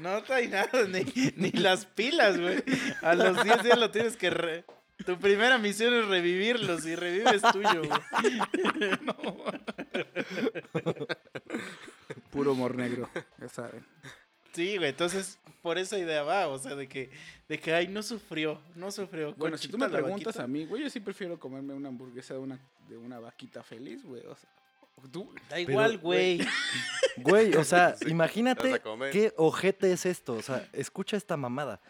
[0.00, 1.04] No trae nada, ni,
[1.36, 2.62] ni las pilas, güey.
[3.02, 4.30] A los 10 días lo tienes que...
[4.30, 4.64] re-
[5.04, 8.00] Tu primera misión es revivirlos y revives tuyo, güey.
[12.30, 13.08] Puro humor negro,
[13.40, 13.84] ya saben.
[14.52, 17.10] Sí, güey, entonces por esa idea va, o sea, de que,
[17.48, 19.34] de que, ay, no sufrió, no sufrió.
[19.34, 20.44] Bueno, si tú me preguntas vaquita.
[20.44, 24.02] a mí, güey, yo sí prefiero comerme una hamburguesa de una, de una vaquita feliz,
[24.04, 24.24] güey.
[24.26, 24.48] O sea,
[25.10, 26.40] tú, Da igual, güey.
[27.18, 28.78] Güey, o sea, Sí, imagínate a
[29.10, 30.34] qué ojete es esto.
[30.34, 31.80] O sea, escucha esta mamada.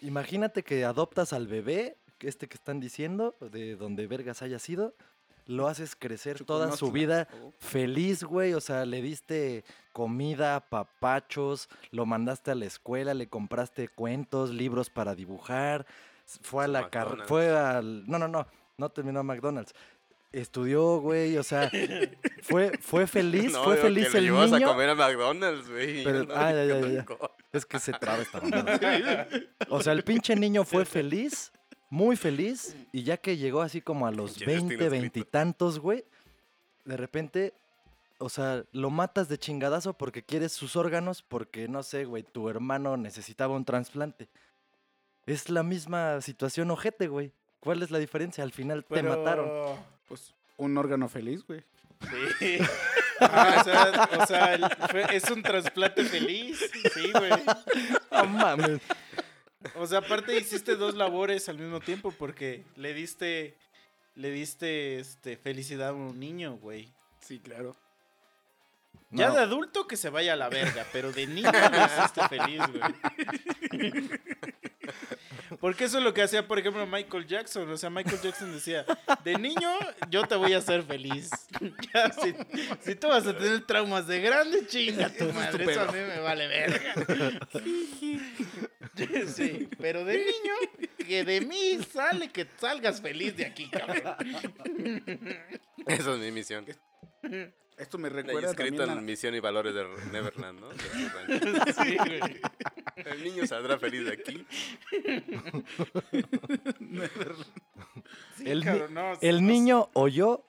[0.00, 4.94] Imagínate que adoptas al bebé, este que están diciendo, de donde vergas haya sido,
[5.46, 8.54] lo haces crecer toda su vida Oh, feliz, güey.
[8.54, 14.90] O sea, le diste comida, papachos, lo mandaste a la escuela, le compraste cuentos, libros
[14.90, 15.86] para dibujar.
[16.42, 17.24] Fue a la carrera.
[17.26, 18.04] Fue al.
[18.08, 18.46] No, no, no.
[18.78, 19.74] No terminó McDonald's.
[20.32, 21.36] Estudió, güey.
[21.38, 21.70] O sea,
[22.42, 23.52] fue, fue feliz.
[23.52, 24.68] No, fue digo, feliz que el niño.
[24.68, 26.04] a comer a McDonald's, güey.
[26.04, 27.06] Pero- No, ah, ya, ya.
[27.52, 29.28] Es que se traba esta mamada.
[29.68, 31.50] O sea, el pinche niño fue feliz,
[31.88, 34.90] muy feliz, y ya que llegó así como a los Pinche destino 20, escrito.
[34.90, 36.04] veintitantos, güey,
[36.84, 37.52] de repente,
[38.18, 42.48] o sea, lo matas de chingadazo porque quieres sus órganos, porque no sé, güey, tu
[42.48, 44.28] hermano necesitaba un trasplante.
[45.26, 47.32] Es la misma situación ojete, güey.
[47.58, 48.42] ¿Cuál es la diferencia?
[48.44, 49.48] Al final te mataron.
[50.10, 51.62] Pues un órgano feliz, güey.
[52.38, 52.58] Sí.
[53.22, 56.58] Ah, o sea, o sea, el- fue- es un trasplante feliz.
[56.94, 57.30] Sí, güey.
[58.10, 58.80] No mames.
[59.74, 63.58] O sea, aparte hiciste dos labores al mismo tiempo porque le diste
[64.14, 66.90] le diste este felicidad a un niño, güey.
[67.20, 67.76] Sí, claro.
[69.10, 69.34] Ya No.
[69.34, 74.10] de adulto que se vaya a la verga, pero de niño lo hiciste feliz, güey.
[75.58, 77.68] Porque eso es lo que hacía, por ejemplo, Michael Jackson.
[77.70, 78.84] O sea, Michael Jackson decía,
[79.24, 79.70] de niño
[80.10, 81.30] yo te voy a hacer feliz.
[81.92, 82.34] Ya, si,
[82.80, 85.64] si tú vas a tener traumas de grande, chinga tu madre.
[85.70, 86.94] Eso a mí me vale verga.
[89.34, 94.14] Sí, pero de niño, que de mí sale que salgas feliz de aquí, cabrón.
[95.86, 96.66] Esa es mi misión.
[97.80, 100.68] Esto me Ahí recuerda escrito también en a- misión y valores de Neverland, ¿no?
[100.68, 100.76] De.
[101.72, 102.40] Sí, güey.
[102.96, 104.46] El niño saldrá feliz de aquí.
[108.36, 110.44] Sí, El cabrón, no, El no- niño o yo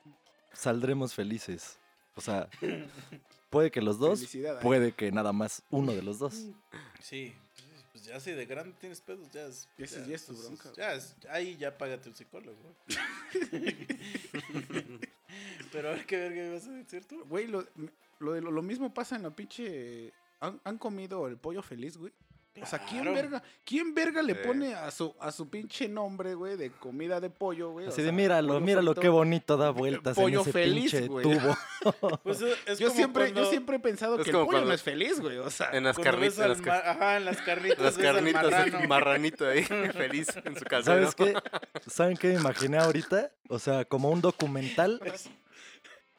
[0.52, 1.78] saldremos felices.
[2.14, 2.48] O sea,
[3.50, 4.24] puede que los dos,
[4.62, 6.46] puede que nada más uno de los dos.
[7.00, 7.34] Sí,
[8.02, 9.68] pues ya si de grande tienes pedos, ya es.
[9.78, 12.58] Ya es tu bronca, Ya es, ahí ya págate un psicólogo.
[15.72, 17.24] Pero a ver qué verga ibas a decir tú.
[17.26, 17.64] Güey, lo,
[18.18, 20.12] lo, lo mismo pasa en la pinche...
[20.40, 22.12] ¿Han, han comido el pollo feliz, güey?
[22.60, 24.40] O sea, ¿quién verga, ¿quién verga le Sí.
[24.46, 27.86] pone a su, a su pinche nombre, güey, de comida de pollo, güey?
[27.86, 29.00] O Así de sea, míralo, pollo míralo frito.
[29.00, 31.24] qué bonito da vueltas en pollo ese feliz, pinche güey.
[31.24, 31.56] tubo.
[32.22, 34.46] Pues es, es Yo como siempre, cuando- yo siempre he pensado Es que el pollo
[34.46, 35.38] cuando- no es feliz, güey.
[35.38, 37.78] O sea, En las carnitas, las, Ajá, en las carnitas.
[37.78, 38.86] las carnitas, marrano.
[38.86, 39.64] marranito ahí,
[39.96, 40.94] feliz en su calzón.
[41.10, 41.34] ¿Sabes qué?
[41.88, 43.30] ¿Saben qué me imaginé ahorita?
[43.48, 45.00] O sea, como un documental.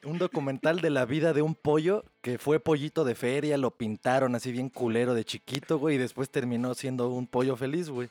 [0.04, 4.34] Un documental de la vida de un pollo que fue pollito de feria, lo pintaron
[4.34, 8.08] así bien culero de chiquito, güey, y después terminó siendo un pollo feliz, güey.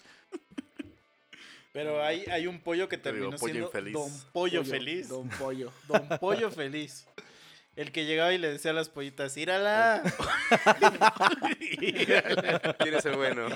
[1.73, 3.93] Pero hay, hay un pollo que digo, terminó pollo siendo infeliz.
[3.93, 5.09] Don Pollo, Feliz.
[5.09, 5.71] Don Pollo.
[5.87, 7.07] Don Pollo Feliz.
[7.75, 10.03] El que llegaba y le decía a las pollitas, ¡írala!
[12.79, 13.47] Quiere ser bueno.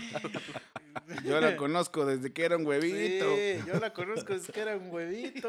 [1.24, 3.36] Yo la conozco desde que era un huevito.
[3.36, 5.48] Sí, yo la conozco, es que era un huevito.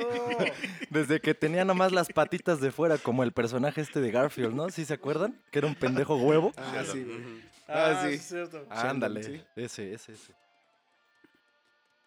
[0.90, 4.68] Desde que tenía nomás las patitas de fuera, como el personaje este de Garfield, ¿no?
[4.68, 5.40] ¿Sí se acuerdan?
[5.50, 6.52] Que era un pendejo huevo.
[6.58, 7.00] Ah, sí.
[7.00, 7.40] Ujú.
[7.68, 8.14] Ah, sí.
[8.14, 8.66] es cierto.
[8.68, 9.42] Ándale, sí.
[9.56, 10.32] ese, ese, ese.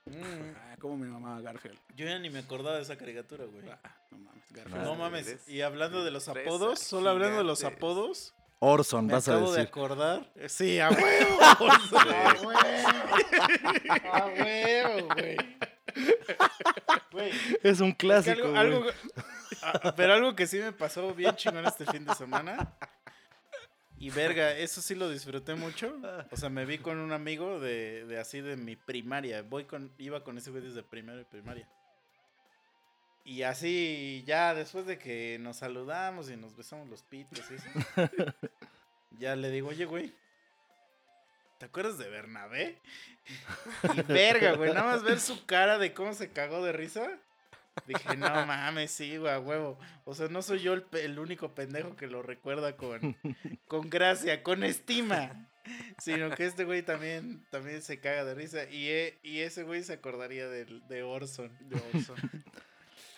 [0.06, 1.78] Mm, Ah, cómo me mamaba Garfield.
[1.96, 3.64] yo ya ni me acordaba de esa caricatura, güey.
[3.70, 3.80] Ah,
[4.12, 4.84] no mames, Garfield.
[4.84, 9.28] No mames, y hablando de los apodos, solo hablando de los apodos, Orson, me vas
[9.28, 9.68] a acabo de decir.
[9.70, 10.32] acordar.
[10.48, 11.38] Sí, a huevo.
[11.42, 12.52] a huevo.
[14.12, 15.38] A huevo, güey.
[17.64, 18.92] Es un es que clásico, algo, güey.
[18.92, 18.92] algo-
[19.64, 22.74] ah, pero algo que sí me pasó bien chingón este fin de semana.
[24.02, 25.96] Y verga, eso sí lo disfruté mucho.
[26.32, 29.44] O sea, me vi con un amigo de, de así de mi primaria.
[29.44, 31.70] Voy con, iba con ese güey desde primero y primaria.
[33.24, 37.68] Y así, ya después de que nos saludamos y nos besamos los pitos y eso,
[39.20, 40.12] ya le digo, oye, güey,
[41.60, 42.82] ¿te acuerdas de Bernabé?
[43.96, 47.20] Y verga, güey, nada más ver su cara de cómo se cagó de risa.
[47.88, 49.78] Dije, no mames, sí, güey, huevo.
[50.06, 53.16] O sea, no soy yo el, único pendejo que lo recuerda con,
[53.68, 55.48] con gracia, con estima.
[56.00, 58.70] Sino que este güey también, también se caga de risa.
[58.70, 61.52] Y, e- y ese güey se acordaría del- de, Orson.
[61.62, 62.16] De Orson.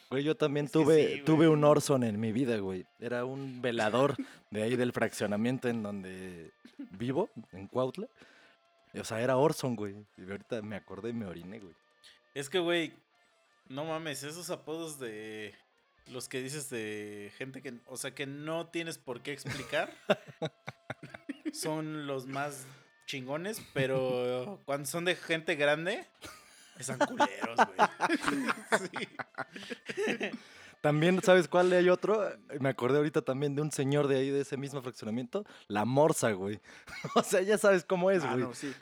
[0.09, 2.85] Güey, yo también Es tuve, sí, tuve un Orson en mi vida, güey.
[2.99, 4.15] Era un velador
[4.51, 6.51] de ahí del fraccionamiento en donde
[6.91, 8.05] vivo, en Cuautla.
[8.93, 9.95] O sea, era Orson, güey.
[10.17, 11.73] Y ahorita me acordé y me oriné, güey.
[12.35, 12.93] Es que, güey,
[13.67, 15.55] no mames, esos apodos de
[16.07, 19.93] los que dices de gente que, o sea, que no tienes por qué explicar,
[21.53, 22.65] son los más
[23.05, 26.05] chingones, pero cuando son de gente grande,
[26.79, 28.87] están culeros, güey.
[28.97, 30.29] Sí.
[30.81, 32.29] También, ¿sabes cuál hay otro?
[32.59, 35.45] Me acordé ahorita también de un señor de ahí, de ese mismo fraccionamiento.
[35.67, 36.59] La Morsa, güey.
[37.15, 38.43] o sea, ya sabes cómo es, Ah, güey.
[38.43, 38.73] no, sí.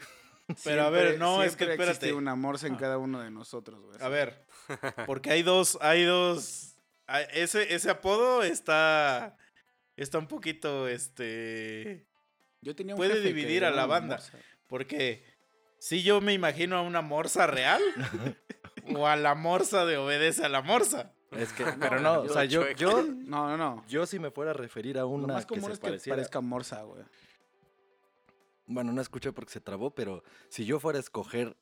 [0.64, 1.92] Pero a ver, no, es que espérate.
[1.92, 4.02] existe una morsa en cada uno de nosotros, güey.
[4.02, 4.44] A ver,
[5.06, 6.76] porque hay dos, hay dos,
[7.34, 9.38] ese, ese apodo está,
[9.96, 12.08] está un poquito, este...
[12.62, 14.18] Yo tenía un puede jefe que dividir a la banda.
[14.18, 14.38] morsa.
[14.68, 15.26] Porque
[15.80, 17.82] si yo me imagino a una morsa real
[18.96, 21.12] o a la morsa de obedece a la morsa.
[21.32, 23.86] Es que, pero no, o yo sea, yo, yo, No, no, no.
[23.88, 25.88] yo si me fuera a referir a Lo una más que común se es que
[25.88, 26.18] pareciera...
[26.18, 27.04] parezca morsa, güey.
[28.68, 31.58] Bueno, no escuché porque se trabó, pero si yo fuera a escoger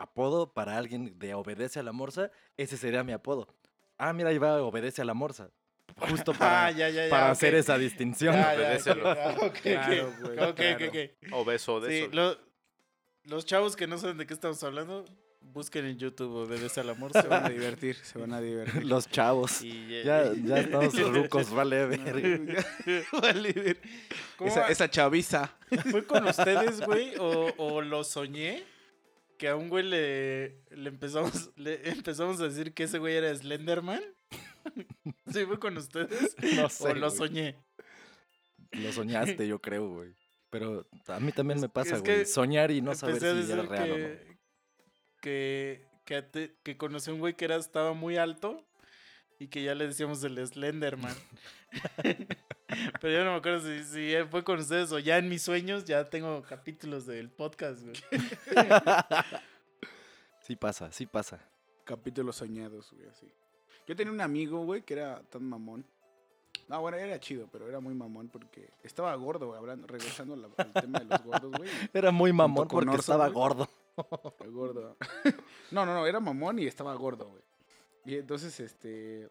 [0.00, 3.48] apodo para alguien de obedece a la morsa, ese sería mi apodo.
[3.98, 5.50] Ah, mira, ahí va, obedece a la morsa.
[6.08, 7.10] Justo para, ah, ya, ya, ya.
[7.10, 7.32] para ok.
[7.32, 8.34] hacer esa distinción.
[8.36, 8.54] Ah.
[11.32, 12.10] Obeso de Sí, eso.
[12.12, 12.38] lo-
[13.24, 15.04] los chavos que no saben de qué estamos hablando,
[15.40, 18.84] busquen en YouTube obedece a la Se van a divertir, se van a divertir.
[18.86, 19.60] Los chavos.
[19.62, 21.86] Y, Ya, ya estamos rucos, vale.
[21.86, 23.80] Vale, ver.
[24.36, 25.54] ¿Cómo esa, chaviza.
[25.90, 27.14] ¿Fue con ustedes, güey?
[27.18, 28.64] O, o lo soñé?
[29.40, 33.34] Que a un güey le, le empezamos le empezamos a decir que ese güey era
[33.34, 34.02] Slenderman.
[35.32, 36.36] ¿Sí fue con ustedes?
[36.56, 37.16] No sé, ¿O lo güey.
[37.18, 37.56] soñé?
[38.72, 40.14] Lo soñaste, yo creo, güey.
[40.50, 42.26] Pero a mí también me pasa, es güey.
[42.26, 44.08] Soñar y no saber si era real o no.
[45.22, 48.66] que, que, te- que conocí a un güey que era, estaba muy alto
[49.40, 51.16] y que ya le decíamos el Slenderman.
[53.00, 55.86] Pero yo no me acuerdo si, si fue con ustedes o ya en mis sueños
[55.86, 57.96] ya tengo capítulos del podcast, güey.
[60.42, 61.38] Sí pasa, sí pasa.
[61.84, 63.32] Capítulos soñados, güey, así.
[63.86, 65.86] Yo tenía un amigo, güey, que era tan mamón.
[66.66, 70.48] No, bueno, era chido, pero era muy mamón porque estaba gordo, güey, hablando, regresando al,
[70.56, 71.70] al tema de los gordos, güey.
[71.92, 73.34] Era muy mamón porque estaba güey.
[73.34, 73.68] gordo.
[74.50, 74.96] Gordo.
[75.70, 77.42] No, no, no, era mamón y estaba gordo, güey.
[78.04, 79.28] Y entonces, este.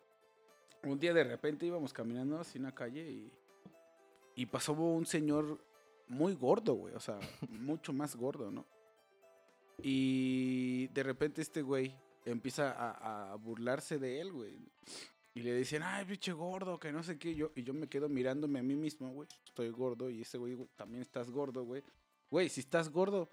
[0.84, 3.32] Un día de repente íbamos caminando así en la calle y.
[4.36, 5.60] Y pasó un señor
[6.08, 6.96] muy gordo, güey.
[6.96, 8.66] O sea, mucho más gordo, ¿no?
[9.82, 11.96] Y de repente este güey
[12.26, 14.58] empieza a, a burlarse de él, güey.
[15.34, 17.36] Y le dicen, ay, pinche gordo, que no sé qué.
[17.36, 19.28] Yo, y yo me quedo mirándome a mí mismo, güey.
[19.46, 21.84] Estoy gordo y ese güey güey, también estás gordo, güey.
[22.30, 23.30] Güey, si estás gordo,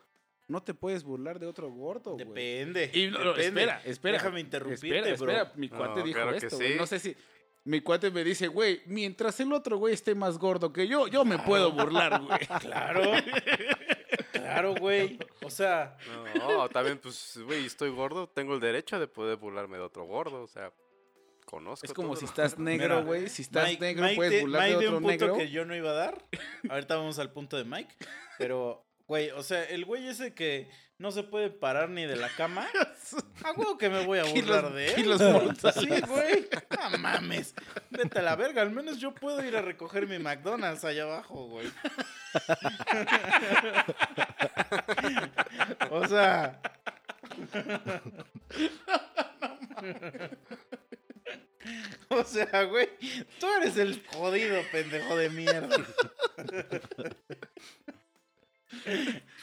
[0.49, 2.25] no te puedes burlar de otro gordo, güey.
[2.27, 2.91] Depende.
[2.95, 3.47] Y no, no, depende.
[3.63, 4.19] espera, espera.
[4.19, 5.31] Déjame interrumpirte, espera, bro.
[5.33, 6.75] espera, mi cuate No, dijo claro esto, sí.
[6.77, 7.17] No sé si.
[7.65, 11.25] Mi cuate me dice, güey, mientras el otro güey esté más gordo que yo, yo
[11.25, 12.39] me puedo burlar, güey.
[12.61, 13.03] Claro.
[14.33, 15.19] claro, güey.
[15.43, 15.97] O sea,
[16.37, 20.43] No, también, pues, güey, estoy gordo, tengo el derecho de poder burlarme de otro gordo,
[20.43, 20.73] o sea,
[21.45, 21.85] conozco.
[21.87, 23.29] Es como todo si estás negro, güey.
[23.29, 25.37] Si estás Mike, negro, Mike puedes de- burlar de de otro un punto negro.
[25.37, 26.25] que yo no iba a dar.
[26.69, 27.95] Ahorita vamos al punto de Mike.
[28.39, 32.29] Pero, güey, o sea, el güey ese que no se puede parar ni de la
[32.31, 32.67] cama.
[33.45, 34.95] A huevo que me voy a burlar de él.
[34.97, 35.21] kilos.
[35.75, 36.49] Sí, güey.
[36.91, 37.55] No mames.
[37.91, 38.63] Vete a la verga.
[38.63, 41.71] Al menos yo puedo ir a recoger mi McDonald's allá abajo, güey.
[45.91, 46.61] o sea.
[52.09, 52.89] O sea, güey,
[53.41, 55.77] tú eres el jodido pendejo de mierda.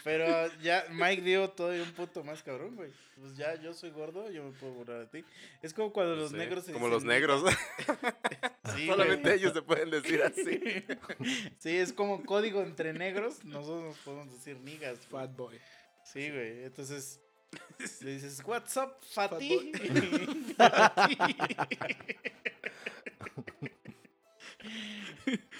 [0.04, 2.92] Pero ya Mike dio todavía un punto más cabrón, güey.
[3.20, 5.28] Pues ya yo soy gordo, yo me puedo burlar de ti.
[5.62, 7.44] Es como cuando los Sí, negros se Como dicen los negros.
[8.76, 9.40] Sí, Solamente güey.
[9.40, 10.84] ellos se pueden decir así.
[11.60, 15.00] Sí, es como código entre negros, nosotros nos podemos decir niggas.
[15.08, 15.60] Fat boy.
[16.06, 16.64] Sí, güey.
[16.64, 17.20] Entonces
[18.02, 19.72] le dices, "What's up, fatty?"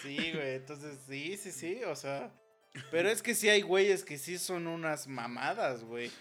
[0.02, 0.56] Sí, güey.
[0.56, 2.32] Entonces, sí, sí, sí, o sea,
[2.92, 6.12] pero es que sí hay güeyes que sí son unas mamadas, güey.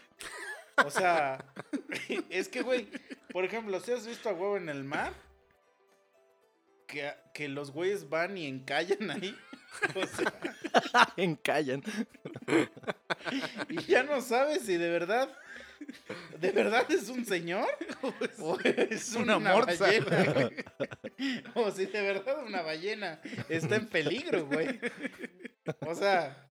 [0.84, 1.44] O sea,
[2.30, 2.88] es que, güey,
[3.32, 5.12] por ejemplo, si has visto a huevo en el mar,
[6.86, 9.36] que, que los güeyes van y encallan ahí.
[9.94, 11.82] O sea, Encallan.
[13.70, 15.34] y ya no sabes si de verdad,
[16.40, 17.68] de verdad es un señor
[18.38, 20.50] o es una una, morsa, ballena.
[21.54, 24.80] O si de verdad una ballena está en peligro, güey.
[25.80, 26.50] O sea,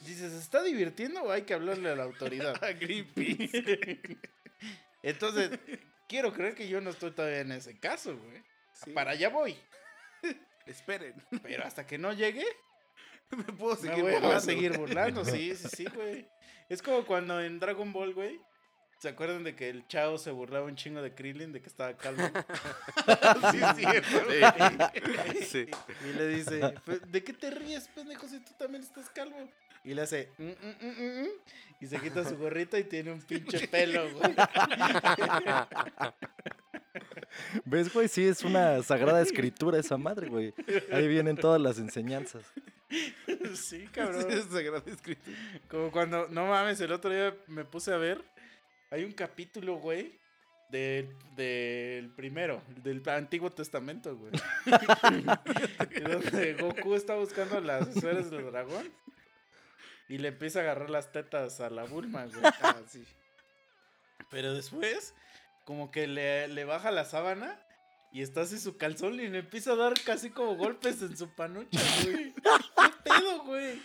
[0.00, 2.62] dices, ¿se está divirtiendo o hay que hablarle a la autoridad?
[2.62, 4.00] A Greenpeace.
[5.02, 5.58] Entonces,
[6.08, 8.42] quiero creer que yo no estoy todavía en ese caso, güey.
[8.72, 8.92] Sí.
[8.92, 9.56] Para allá voy.
[10.66, 11.14] Esperen.
[11.42, 12.44] Pero hasta que no llegue,
[13.36, 14.40] Me puedo me seguir voy a burlando.
[14.40, 15.24] seguir burlando.
[15.24, 16.28] Sí, sí, sí, güey.
[16.68, 18.40] Es como cuando en Dragon Ball, güey.
[19.00, 21.96] ¿Se acuerdan de que el Chao se burlaba un chingo de Krillin de que estaba
[21.96, 22.22] calvo?
[23.52, 23.84] Sí.
[25.38, 25.44] Sí.
[25.44, 25.66] Sí.
[26.08, 29.36] Y le dice, "Pues, ¿de qué te ríes, pendejo, si tú también estás calvo?
[29.84, 31.28] Y le hace, "Mm, mm, mm, mm, mm",
[31.80, 34.34] y se quita su gorrita y tiene un pinche pelo, güey.
[37.64, 38.08] ¿Ves, güey?
[38.08, 40.54] Sí, es una sagrada escritura esa madre, güey.
[40.92, 42.44] Ahí vienen todas las enseñanzas.
[43.54, 44.30] Sí, cabrón.
[44.30, 45.30] Es sagrado escrito.
[45.68, 48.22] Como cuando, no mames, el otro día me puse a ver.
[48.90, 50.18] Hay un capítulo, güey,
[50.70, 54.32] del, del primero, del Antiguo Testamento, güey.
[56.02, 58.90] donde Goku está buscando las esferas del dragón
[60.08, 62.40] y le empieza a agarrar las tetas a la Bulma, güey.
[62.62, 63.04] Ah, sí.
[64.30, 65.14] Pero después,
[65.68, 67.62] como que le, le baja la sábana
[68.10, 71.34] y está así su calzón y le empieza a dar casi como golpes en su
[71.34, 72.32] panucha, güey.
[72.32, 73.82] ¿Qué pedo, güey?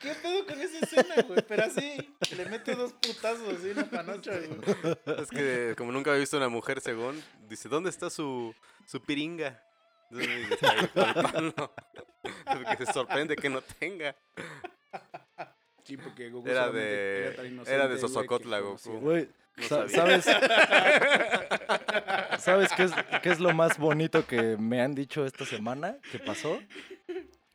[0.00, 1.40] ¿Qué pedo con esa escena, güey?
[1.46, 4.96] Pero así, le mete dos putazos así en la panocha, güey.
[5.22, 8.52] Es que como nunca había visto una mujer según, dice, ¿dónde está su,
[8.84, 9.62] su piringa?
[10.10, 11.72] Entonces, "Está ahí palpando".
[12.44, 14.16] Porque se sorprende que no tenga.
[15.84, 18.92] Sí, porque Goku Era de- tan era de inocente, Sosocotla, conocía.
[18.92, 19.04] Goku.
[19.04, 19.28] Güey,
[19.70, 19.88] No.
[19.88, 20.24] ¿sabes?
[22.38, 26.18] ¿Sabes qué es, qué es lo más bonito que me han dicho esta semana que
[26.18, 26.58] pasó?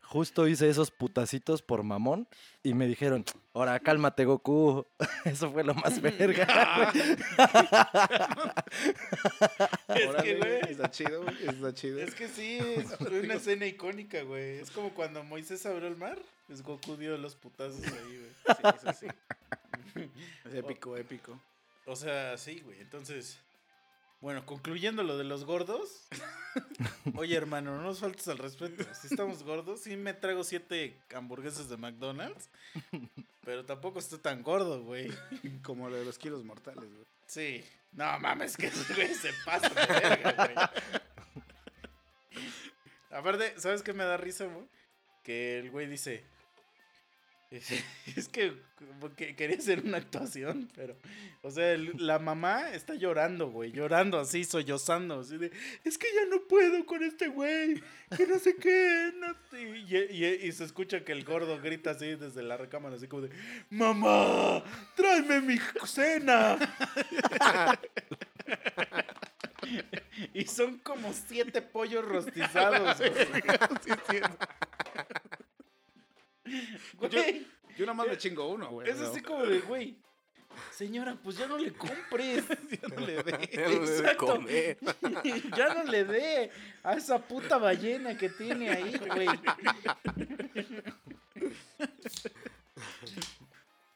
[0.10, 2.30] Justo hice esos putacitos por mamón
[2.64, 4.88] y me dijeron, ahora cálmate Goku.
[5.26, 6.92] Eso fue lo más verga.
[9.90, 11.36] Es que, güey, Está chido, güey.
[11.46, 12.00] Está chido.
[12.00, 14.60] es que sí, es una escena icónica, güey.
[14.60, 18.56] Es como cuando Moisés abrió el mar, pues Goku dio los putazos ahí, güey.
[18.56, 19.08] Sí, eso sí.
[20.46, 21.38] Es épico, épico.
[21.86, 22.80] O sea, sí, güey.
[22.80, 23.40] Entonces,
[24.20, 26.08] bueno, concluyendo lo de los gordos.
[27.16, 28.84] Oye, hermano, no nos faltes al respeto.
[29.00, 32.50] Si estamos gordos, sí me traigo siete hamburguesas de McDonald's.
[33.46, 35.12] pero tampoco estoy tan gordo, güey.
[35.64, 37.06] Como lo de los kilos mortales, güey.
[37.28, 37.64] Sí.
[37.92, 40.56] No mames, que güey se pasa de verga, güey.
[43.12, 44.68] Aparte, ¿sabes qué me da risa, güey?
[45.24, 46.26] Que el güey dice.
[47.50, 48.54] Es, que
[49.36, 50.96] quería hacer una actuación, pero.
[51.42, 53.72] O sea, la mamá está llorando, güey.
[53.72, 55.22] Llorando así, sollozando.
[55.22, 55.52] Así de.
[55.86, 57.82] Es que ya no puedo con este güey.
[58.16, 59.14] Que no sé qué.
[59.18, 59.64] No sé",
[60.44, 63.30] y, se escucha que el gordo grita así desde la recámara, así como de.
[63.70, 64.62] ¡Mamá!
[64.96, 66.58] ¡Tráeme mi cena!
[70.34, 73.12] Y son como siete pollos rostizados, güey.
[76.94, 78.90] Güey, Yo nada más me chingo uno, güey.
[78.90, 79.98] es así como de, güey.
[80.72, 82.44] Señora, pues ya no le compres.
[82.82, 83.50] Ya no le dé.
[83.54, 84.26] Ya no le debe Exacto.
[84.26, 84.78] comer.
[85.58, 86.52] ya no le dé
[86.84, 89.28] a esa puta ballena que tiene ahí, güey.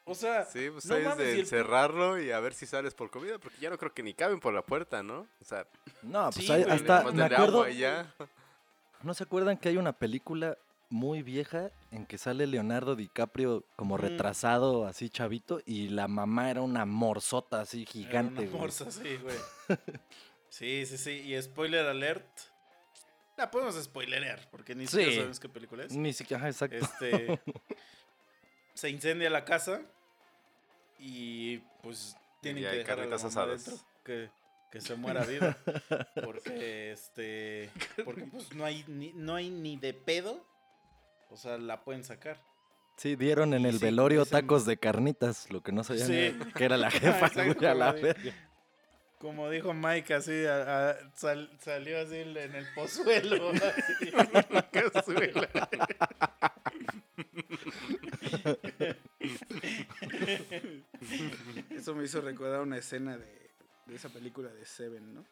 [0.05, 2.65] O sea, Sí, pues no ahí es mames, de el- encerrarlo y a ver si
[2.65, 5.27] sales por comida, porque ya no creo que ni caben por la puerta, ¿no?
[5.39, 5.65] O sea,
[6.01, 7.65] No, pues Sí, hay- hasta, me acuerdo.
[9.03, 10.57] ¿no se acuerdan que hay una película
[10.89, 14.01] muy vieja en que sale Leonardo DiCaprio como Mm.
[14.01, 19.17] retrasado, así chavito, y la mamá era una morsota así Era gigante, una morsa, sí,
[19.21, 19.37] güey.
[20.49, 21.11] Sí, sí, sí.
[21.11, 22.27] Y spoiler alert.
[23.37, 25.15] La podemos spoilerear, porque ni siquiera Sí.
[25.15, 25.93] sabemos qué película es.
[25.95, 26.75] Ni siquiera, ajá, exacto.
[26.75, 27.39] Este.
[28.73, 29.81] se incendia la casa.
[30.99, 33.55] Y pues tienen Y que dejar a la mamá
[34.03, 34.29] que,
[34.71, 35.57] que se muera viva.
[36.23, 37.69] Porque este.
[38.05, 40.45] Porque pues no hay ni, no hay ni de pedo.
[41.31, 42.39] O sea, la pueden sacar.
[42.97, 46.07] Sí, dieron en y el sí, velorio dicen- tacos de carnitas, lo que no sabían
[46.07, 46.15] Sí.
[46.17, 48.03] era que era la jefa, Exacto, güey, a la güey.
[48.03, 48.33] verga.
[49.17, 53.51] Como dijo Mike, así a- a- sal- salió así en el pozuelo.
[53.51, 55.49] así, en la cazuela.
[61.69, 63.49] Eso me hizo recordar una escena de,
[63.87, 65.25] de esa película de Seven, ¿no?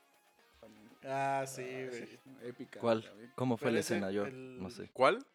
[0.59, 0.89] También.
[1.05, 2.79] Ah, sí, Ah, sí, épica.
[2.79, 3.03] ¿Cuál?
[3.03, 3.31] también.
[3.35, 4.11] ¿Cómo fue Pero la escena?
[4.11, 4.89] Yo el- no sé.
[4.93, 5.25] ¿Cuál?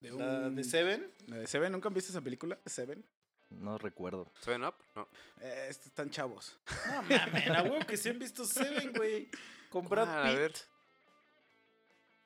[0.00, 1.10] De La un- de Seven.
[1.26, 2.58] la de Seven, ¿nunca han visto esa película?
[2.66, 3.04] Seven.
[3.50, 4.30] No recuerdo.
[4.40, 4.74] ¿Seven Up?
[4.94, 5.08] No.
[5.40, 6.58] Eh, están chavos.
[6.88, 9.28] No mames, a huevo que sí han visto Seven, güey.
[9.70, 10.26] Con Brad ¿Cuál?
[10.26, 10.52] A ver.
[10.52, 10.62] Pitt.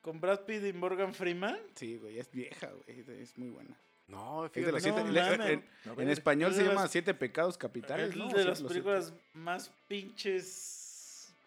[0.01, 1.59] Con Brad Pitt y Morgan Freeman.
[1.75, 3.21] Sí, güey, es vieja, güey.
[3.21, 3.77] Es muy buena.
[4.07, 4.71] No, Es de fíjate.
[4.73, 8.15] los No siete- en, en español Es se de llama las- Siete Pecados Capitales, Es
[8.17, 8.27] ¿no?
[8.29, 8.73] de Sí, las siete.
[8.73, 10.80] películas más pinches.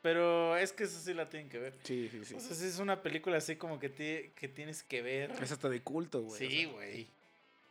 [0.05, 1.75] Pero es que eso sí la tienen que ver.
[1.83, 2.35] Sí, sí, sí.
[2.35, 5.31] O sea, sí es una película así como que, ti- que tienes que ver.
[5.43, 6.39] Es hasta de culto, güey.
[6.39, 7.09] Sí, o sea, güey.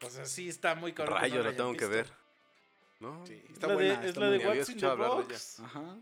[0.02, 1.22] O sea, sí está muy cabrón.
[1.22, 2.08] que no Rayo, la tengo que ver.
[3.00, 3.24] ¿No?
[3.28, 4.06] Sí, Es está la de- buena.
[4.08, 4.48] es la de.
[4.48, 4.88] What's in the.
[4.96, 5.60] Box.
[5.60, 5.98] Ajá.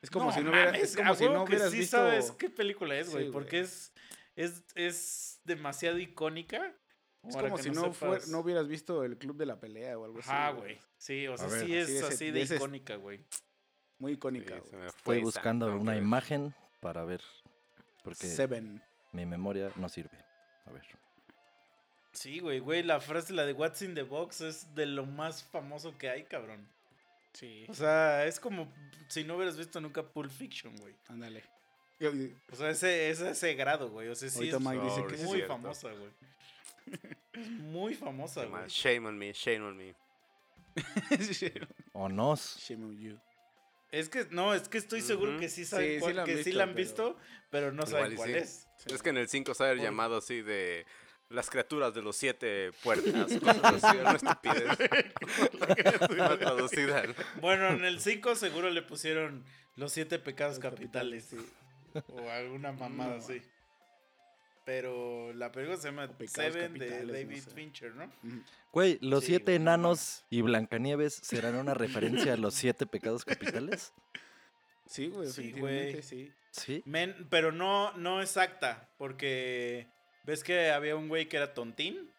[0.00, 1.96] Es como No si no hubiera, mames, es como si no hubieras sí visto.
[1.98, 3.92] sabes qué película es, güey, porque es,
[4.34, 6.72] es, es demasiado icónica.
[7.28, 8.28] Es como que si no, fuer- sepas.
[8.28, 10.30] no hubieras visto el club de la pelea o algo así.
[10.30, 10.78] Ajá, güey.
[10.96, 13.20] Sí, o sea, ver, sí así es de así de icónica, güey.
[13.98, 16.02] Muy Sí, icónica, me Estoy buscando una ver.
[16.02, 17.22] imagen para ver.
[18.04, 18.82] Porque Seven.
[19.12, 20.16] mi memoria no sirve.
[20.66, 20.82] A ver.
[22.12, 25.42] Sí, güey, güey, la frase, la de What's in the Box es de lo más
[25.44, 26.66] famoso que hay, cabrón.
[27.32, 27.66] Sí.
[27.68, 28.72] O sea, es como
[29.08, 30.94] si no hubieras visto nunca Pulp Fiction, güey.
[31.08, 31.42] Ándale.
[32.52, 34.08] O sea, ese, es ese grado, güey.
[34.08, 35.52] O sea, sí Ahorita es Mike dice Sorry, que sí, muy cierto.
[35.54, 36.10] famosa, güey.
[37.32, 38.66] Es muy famosa, güey.
[38.68, 39.94] Shame on me, shame on me.
[41.92, 42.58] O nos.
[42.58, 43.18] Shame on you.
[43.98, 46.26] Es que, no, es que estoy seguro que sí saben Sí, cuál- sí la han
[46.26, 47.16] que sí visto, la han pero- visto,
[47.50, 48.36] pero no saben cuál sí.
[48.36, 48.66] es.
[48.86, 50.84] Es que en el 5 sale el llamado así de
[51.30, 53.32] las criaturas de los siete puertas.
[53.40, 54.64] Cosas así, una estupidez.
[56.18, 57.02] Mal traducida.
[57.06, 57.14] ¿no?
[57.40, 59.44] Bueno, en el 5 seguro le pusieron
[59.76, 61.28] los siete pecados capitales.
[61.32, 63.16] capitales, O alguna mamada No.
[63.24, 63.40] así.
[64.66, 67.50] Pero la película se llama pecados Seven de no David sé.
[67.52, 68.10] Fincher, ¿no?
[68.72, 72.84] Güey, los Sí, siete güey, no enanos y Blancanieves serán una referencia a los siete
[72.84, 73.94] pecados capitales.
[74.86, 76.02] Sí, güey, Sí, güey.
[76.02, 76.32] sí.
[76.50, 76.82] Sí.
[76.84, 79.86] Men, pero no, no exacta, porque
[80.24, 82.10] ves que había un güey que era tontín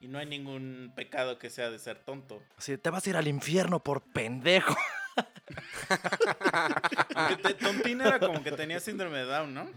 [0.00, 2.42] y no hay ningún pecado que sea de ser tonto.
[2.56, 4.74] Así, te vas a ir al infierno por pendejo.
[7.42, 9.68] Te- tontín era como que tenía síndrome de Down, ¿no?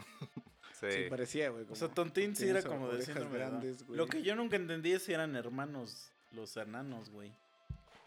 [0.91, 1.03] Sí.
[1.03, 1.65] Sí, parecía, güey.
[1.69, 3.97] O sea, Tontín sí era como de síndrome grandes, güey.
[3.97, 7.31] Lo que yo nunca entendí es si eran hermanos, los enanos, güey.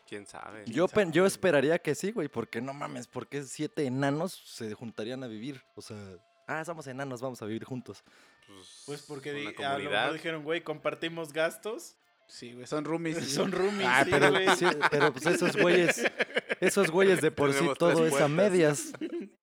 [0.08, 0.64] ¿Quién sabe?
[0.66, 5.24] Yo, pen- yo esperaría que sí, güey, porque no mames, porque siete enanos se juntarían
[5.24, 5.60] a vivir.
[5.74, 5.96] O sea,
[6.46, 8.04] ah, somos enanos, vamos a vivir juntos.
[8.86, 10.12] Pues porque una di- a lo mejor comunidad.
[10.12, 11.96] dijeron, güey, compartimos gastos.
[12.28, 13.16] Sí, güey, son roomies.
[13.24, 13.30] sí.
[13.34, 14.48] Son roomies, Ah, sí, pero, güey.
[14.56, 16.02] sí, pero pues esos güeyes,
[16.60, 18.92] esos güeyes de por sí todo es a medias.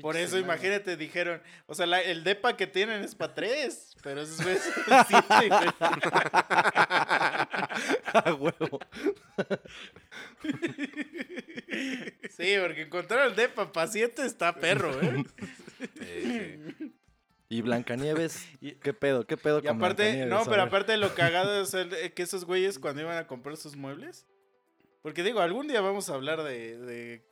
[0.00, 4.20] Por eso, imagínate, dijeron, o sea, la- el depa que tienen es para tres, pero
[4.22, 5.56] güeyes son siete.
[8.14, 8.80] A huevo.
[12.36, 15.24] Sí, porque encontrar el depa paciente está perro, ¿eh?
[16.00, 16.92] Sí.
[17.50, 18.46] Y Blancanieves,
[18.82, 19.26] ¿qué pedo?
[19.26, 22.78] ¿Qué pedo Y con aparte, no, pero aparte lo cagado es el- que esos güeyes
[22.78, 24.26] cuando iban a comprar sus muebles.
[25.02, 27.22] Porque digo, algún día vamos a hablar de, de,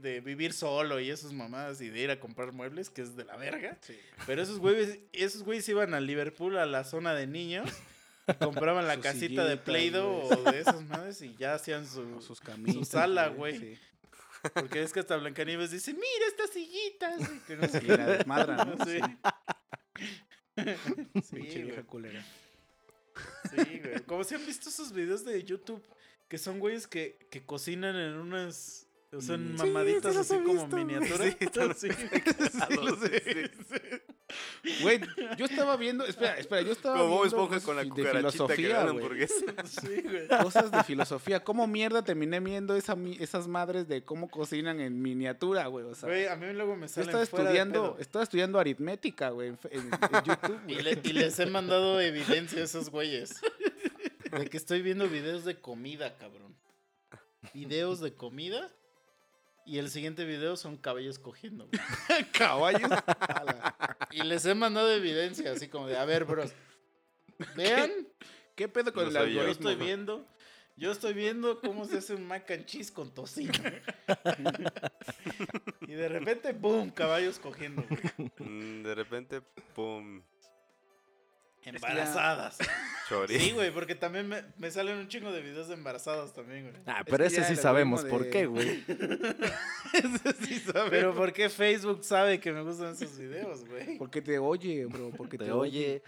[0.00, 3.24] de, vivir solo y esas mamadas y de ir a comprar muebles, que es de
[3.24, 3.78] la verga.
[4.26, 7.70] Pero esos güeyes, esos güeyes iban a Liverpool a la zona de niños.
[8.40, 12.22] Compraban la casita de Play-Doh o de esas madres y ya hacían su...
[12.22, 12.88] Sus camisas.
[12.88, 13.58] sala, güey.
[13.58, 13.78] Sí.
[14.54, 17.20] Porque es que hasta Blancanieves dice, mira estas sillitas.
[17.20, 18.84] y que no sé Y la desmadra, ¿no?
[18.84, 18.98] Sí.
[21.22, 22.24] Sí, vieja culera.
[23.50, 24.00] Sí, güey.
[24.06, 25.82] Como si han visto esos videos de YouTube
[26.28, 28.83] que son güeyes que, que cocinan en unas.
[29.16, 30.84] O sea, en mamaditas Sí, los así como visto, güey.
[30.84, 31.24] miniatura.
[31.24, 31.88] Sí, están- Sí.
[34.82, 35.00] Güey,
[35.36, 38.88] yo estaba viendo, espera, espera, yo estaba Como viendo Esponja con la de filosofía, güey.
[38.96, 39.34] hamburguesa.
[39.64, 40.28] Sí, güey.
[40.42, 41.44] Cosas de filosofía.
[41.44, 45.84] ¿Cómo mierda terminé viendo esa, esas madres de cómo cocinan en miniatura, güey?
[45.84, 48.00] O sea, Güey, a mí luego me yo salen estaba fuera de estudiando, pedo.
[48.00, 52.00] estaba estudiando aritmética, güey, en, fe- en- en YouTube, Y, le- y les he mandado
[52.00, 53.40] evidencia a esos güeyes.
[54.32, 56.56] De que estoy viendo videos de comida, cabrón.
[57.52, 58.72] Videos de comida.
[59.66, 61.66] Y el siguiente video son caballos cogiendo.
[61.68, 61.80] güey.
[62.32, 62.90] Caballos.
[64.10, 66.52] Y les he mandado evidencia, así como de, a ver, bros.
[67.56, 67.90] Vean
[68.54, 69.40] ¿Qué pedo con No el soy yo.
[69.40, 69.70] Algoritmo?
[69.70, 70.28] estoy viendo,
[70.76, 73.52] yo estoy viendo cómo se hace un mac and cheese con tocino.
[75.82, 76.90] y de repente, ¡boom!
[76.90, 77.84] Caballos cogiendo.
[77.88, 78.30] güey.
[78.38, 79.40] Mm, De repente,
[79.74, 80.22] pum,
[81.64, 82.58] Embarazadas.
[83.08, 83.38] chori.
[83.38, 86.82] Sí, güey, porque también me, me salen un chingo de videos de embarazadas también, güey.
[86.86, 88.84] Ah, Es pero que ese sí sabemos por qué, güey.
[90.46, 90.90] sí sabes.
[90.90, 93.98] Pero ¿por qué Facebook sabe que me gustan esos videos, güey?
[93.98, 96.02] Porque te oye, bro, porque te, Te oye,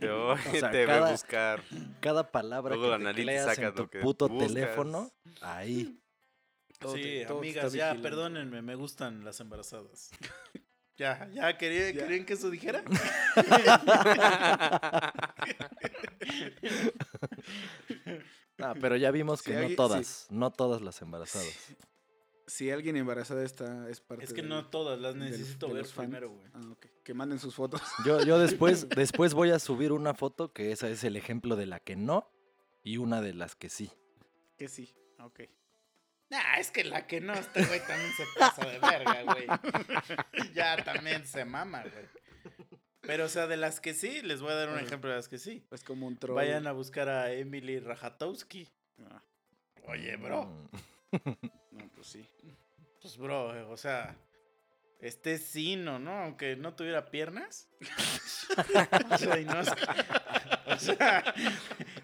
[0.00, 1.62] Te, oye, sea, te ve cada- buscar.
[2.00, 4.52] cada palabra Luego que tecleas saca en tu que puto buscas.
[4.54, 5.10] teléfono,
[5.40, 5.96] ahí.
[6.78, 10.10] Todo sí, te- amigas, ya, perdónenme, me gustan las embarazadas.
[11.00, 12.02] Ya, ya, ¿quería- Ya.
[12.06, 12.84] ¿querían que eso dijera?
[18.62, 19.76] Ah, pero ya vimos Si que no alguien- sí.
[19.76, 21.48] todas, no todas las embarazadas.
[22.46, 26.30] Si alguien embarazada está, es parte Es que no todas, las necesito de ver primero,
[26.30, 26.46] güey.
[26.52, 26.86] Ah, ok.
[27.04, 27.80] Que manden sus fotos.
[28.04, 31.66] Yo, yo después, después voy a subir una foto que esa es el ejemplo de
[31.66, 32.28] la que no
[32.82, 33.90] y una de las que sí.
[34.58, 34.92] que sí.
[35.20, 35.40] Ok.
[36.30, 39.46] Nah, es que la que no, este güey también se pasa de verga, güey.
[40.54, 42.06] ya también se mama, güey.
[43.00, 45.28] Pero, o sea, de las que sí, les voy a dar un ejemplo de las
[45.28, 45.66] que sí.
[45.72, 46.36] Es como un troll.
[46.36, 48.68] Vayan a buscar a Emily Rajatowski.
[49.10, 49.22] Ah,
[49.88, 50.44] Oye, bro.
[50.44, 50.68] Mm.
[51.72, 52.28] no, pues sí.
[53.02, 54.14] Pues, bro, eh, o sea,
[55.00, 56.12] este sino, ¿no?
[56.12, 57.68] Aunque no tuviera piernas.
[59.10, 59.70] o sea, y no es-
[60.74, 61.34] o sea,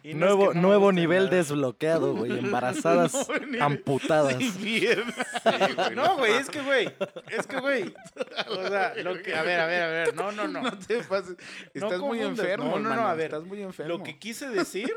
[0.03, 1.37] y no es Nuevo, que no me nuevo nivel nada.
[1.37, 2.39] desbloqueado, güey.
[2.39, 3.15] Embarazadas
[3.61, 4.37] amputadas.
[4.39, 6.91] Sí, güey, No, güey, es que, güey,
[7.31, 7.95] es que, güey,
[8.49, 10.63] o sea, lo que, a ver, a ver, a ver, no, no, no.
[10.67, 11.37] No te pases.
[11.75, 12.79] Estás muy enfermo.
[12.79, 13.97] No, no, no, a ver, Estás muy enfermo.
[13.99, 14.93] Lo que quise decir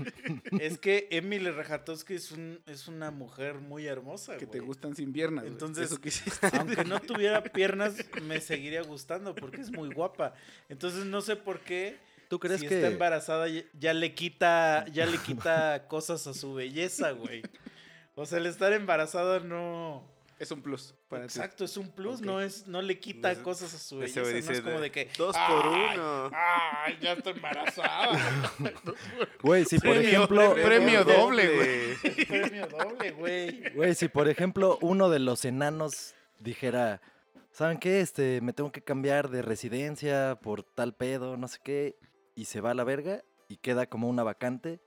[0.60, 5.12] es que Emily Rajatowski es, un, es una mujer muy hermosa, Que te gustan sin
[5.12, 5.44] piernas.
[5.44, 5.52] güey.
[5.52, 6.48] Entonces- Eso quisiste.
[6.58, 10.34] Aunque no tuviera piernas, me seguiría gustando porque es muy guapa.
[10.68, 11.98] Entonces no sé por qué.
[12.32, 13.46] ¿Tú crees si que está embarazada
[13.78, 17.42] ya, le quita ya le quita cosas a su belleza, güey.
[18.14, 20.02] O sea, el estar embarazada no
[20.38, 21.26] Es un plus para ti.
[21.26, 24.60] Exacto, es un plus, no es no le quita cosas a su belleza, no es
[24.62, 26.30] como de, que Dos por "Ay, uno.
[26.32, 28.18] Ay, ya estoy embarazada.
[29.42, 32.14] Güey, si por Premio, ejemplo, premio doble, güey.
[32.28, 33.74] Premio doble, güey.
[33.74, 37.02] güey, si por ejemplo uno de los enanos dijera,
[37.50, 38.00] ¿saben qué?
[38.00, 41.98] Este, me tengo que cambiar de residencia por tal pedo, no sé qué,
[42.34, 44.80] y se va a la verga y queda como una vacante.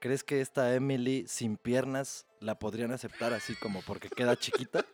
[0.00, 4.84] ¿Crees que esta Emily sin piernas la podrían aceptar así como porque queda chiquita?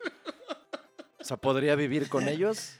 [1.19, 2.77] O sea, ¿podría vivir con ellos?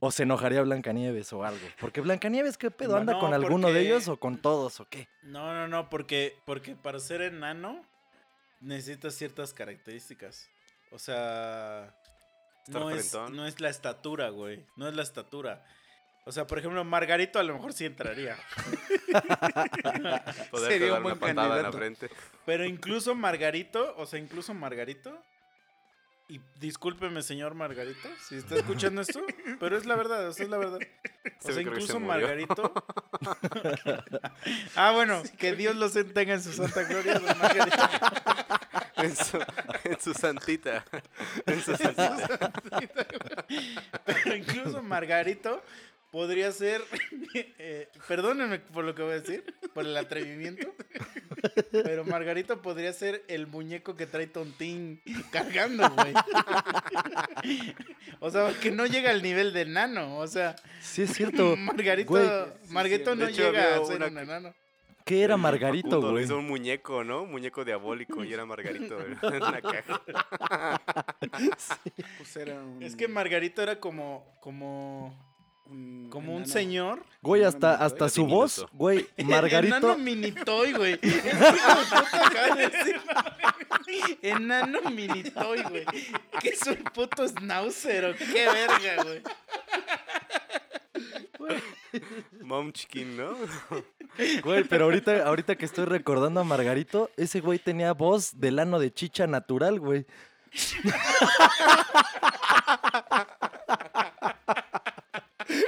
[0.00, 1.66] ¿O se enojaría Blancanieves o algo?
[1.80, 2.96] Porque Blancanieves, ¿qué pedo?
[2.96, 5.08] ¿Anda No, con alguno de ellos o con todos o qué?
[5.22, 7.84] No, no, no, porque, porque para ser enano
[8.60, 10.48] necesitas ciertas características.
[10.90, 11.94] O sea,
[12.68, 14.64] no es, no es la estatura, güey.
[14.76, 15.64] No es la estatura.
[16.24, 18.36] O sea, por ejemplo, Margarito a lo mejor sí entraría.
[20.50, 21.78] Poder Sería un buen una patada en la candidato.
[21.78, 22.10] frente.
[22.46, 25.20] Pero incluso Margarito, o sea, incluso Margarito.
[26.28, 29.20] Y discúlpeme, señor Margarito, si está escuchando esto,
[29.60, 30.78] pero es la verdad, o sea, es la verdad.
[30.78, 32.00] O sea, se incluso.
[32.00, 32.72] Margarito.
[34.76, 37.76] ah, bueno, que Dios los tenga en su santa gloria, don Margarito.
[38.94, 39.36] En su,
[39.82, 40.84] en su santita.
[41.44, 42.52] En su santita.
[44.04, 45.60] Pero incluso Margarito
[46.12, 46.80] podría ser.
[47.58, 49.42] eh, perdónenme por lo que voy a decir,
[49.74, 50.72] por el atrevimiento.
[51.72, 55.02] Pero Margarito podría ser el muñeco que trae Tontín
[55.32, 56.14] cargando, güey.
[58.20, 60.18] O sea, que no llega al nivel de enano.
[60.18, 61.56] O sea, Sí, es cierto.
[61.58, 62.28] Margarito, Güey,
[62.68, 63.18] Margarito sí.
[63.18, 64.54] no hecho, llega a ser una un que- enano.
[65.04, 66.24] ¿Qué era Margarito, Facundo güey?
[66.24, 67.22] Hizo un muñeco, ¿no?
[67.24, 70.00] Un muñeco diabólico y era Margarito en una caja.
[72.18, 75.31] Pues era un, Es que Margarito era como, como,
[75.72, 76.52] un como un enano.
[76.52, 77.04] señor.
[77.22, 79.96] Güey, hasta, hasta es su voz, güey, Enano Margarito.
[79.98, 80.96] minitoy, güey.
[80.98, 81.22] De.
[84.22, 85.84] Enano minitoy, güey.
[86.40, 89.22] Que es un puto schnauzer o qué verga, güey.
[92.40, 93.34] Momchkin, ¿no?
[94.42, 98.78] Güey, pero ahorita, ahorita que estoy recordando a Margarito, ese güey tenía voz del ano
[98.78, 100.06] de chicha natural, güey.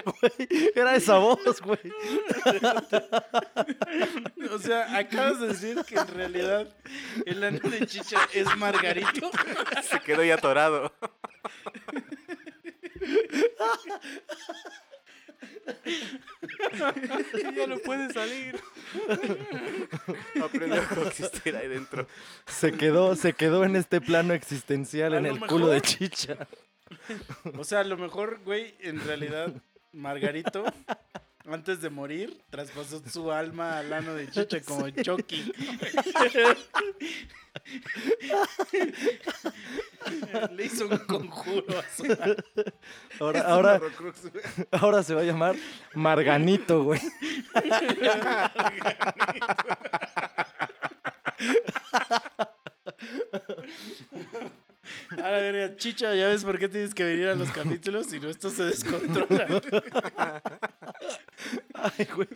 [0.04, 1.78] Güey, era esa voz, güey.
[4.50, 6.68] O sea, acabas de decir que en realidad
[7.26, 9.30] el ano de chicha es Margarito.
[9.90, 10.92] Se quedó ya atorado.
[17.56, 18.60] ya no puede salir.
[20.42, 22.06] Aprendió a coexistir ahí dentro.
[22.46, 26.36] Se quedó, se quedó en este plano existencial A en el culo de chicha.
[27.58, 29.52] O sea, a lo mejor, güey, en realidad,
[29.94, 30.64] Margarito,
[31.46, 35.52] antes de morir, traspasó su alma al ano de chicha como Chucky.
[40.52, 42.04] Le hizo un conjuro a su.
[43.20, 43.80] Ahora, ahora,
[44.72, 45.56] ahora se va a llamar
[45.94, 47.00] Marganito, güey.
[55.12, 58.20] A la verga, chicha, ya ves por qué tienes que venir a los capítulos, si
[58.20, 59.46] no esto se descontrola.
[61.74, 62.28] Ay, güey.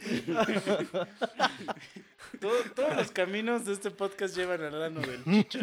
[2.41, 5.61] Todo- todos los caminos de este podcast llevan al ano del chicha.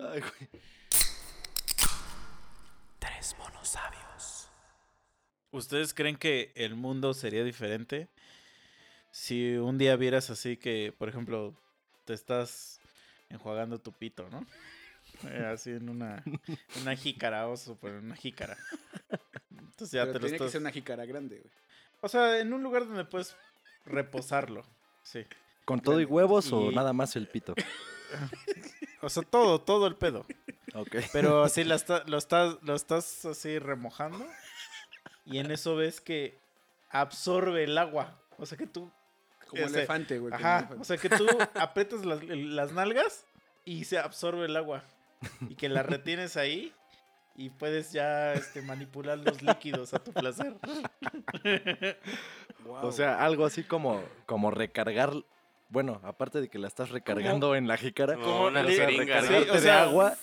[0.00, 0.48] Ay, güey.
[2.98, 4.48] Tres monos sabios.
[5.50, 8.08] ¿Ustedes creen que el mundo sería diferente
[9.10, 11.54] si un día vieras así que, por ejemplo,
[12.04, 12.80] te estás
[13.28, 14.46] enjuagando tu pito, ¿no?
[15.28, 16.22] Eh, así en una,
[16.82, 18.56] una jícara, oso, pero en una jícara.
[19.50, 20.52] Entonces ya Pero te lo tiene que estás...
[20.52, 21.50] ser una jícara grande, güey.
[22.00, 23.36] O sea, en un lugar donde puedes
[23.84, 24.64] reposarlo.
[25.02, 25.24] Sí.
[25.64, 27.54] ¿Con todo y huevos o nada más el pito?
[29.02, 30.26] O sea, todo, todo el pedo.
[30.74, 30.96] Ok.
[31.12, 34.24] Pero así la está- lo, estás, lo estás así remojando.
[35.24, 36.38] Y en eso ves que
[36.90, 38.20] absorbe el agua.
[38.38, 38.90] O sea que tú.
[39.48, 40.32] Como ese- elefante, güey.
[40.34, 40.58] Ajá.
[40.58, 40.82] elefante.
[40.82, 43.24] O sea que tú aprietas las, las nalgas
[43.64, 44.82] y se absorbe el agua.
[45.48, 46.72] Y que la retienes ahí.
[47.38, 50.54] Y puedes ya este, manipular los líquidos a tu placer.
[52.64, 52.86] Guau.
[52.86, 55.12] O sea, algo así como, como recargar.
[55.68, 59.50] Bueno, aparte de que la estás recargando en la jícara, Como una o recargarte Sí,
[59.50, 60.14] o sea, de agua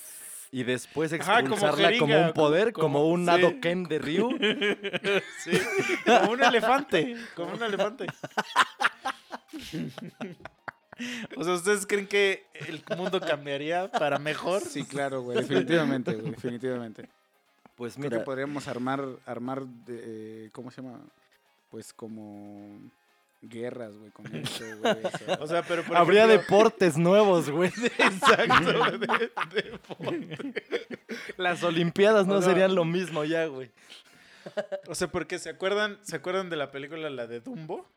[0.52, 3.30] y después Ajá, como expulsarla como, un poder, como, como- un sí.
[3.32, 4.30] Hadoken de Ryu.
[5.44, 5.52] Sí.
[6.06, 7.16] Como un elefante.
[7.36, 8.06] Como un elefante.
[11.36, 14.62] O sea, ¿ustedes creen que el mundo cambiaría para mejor?
[14.62, 15.38] Sí, claro, güey.
[15.40, 16.32] Definitivamente, güey.
[16.32, 17.10] Definitivamente.
[17.76, 21.00] Pues Creo que mira, podríamos armar, armar, de, eh, ¿cómo se llama?
[21.72, 22.80] Pues como
[23.42, 24.96] guerras, güey, con esto, güey.
[25.40, 27.72] o sea, pero por habría ejemplo- deportes nuevos, güey.
[27.98, 28.98] Exacto.
[29.00, 30.64] de- deporte.
[31.38, 33.72] Las olimpiadas no serían lo mismo ya, güey.
[34.88, 37.88] O sea, porque se acuerdan, ¿se acuerdan de la película la de Dumbo?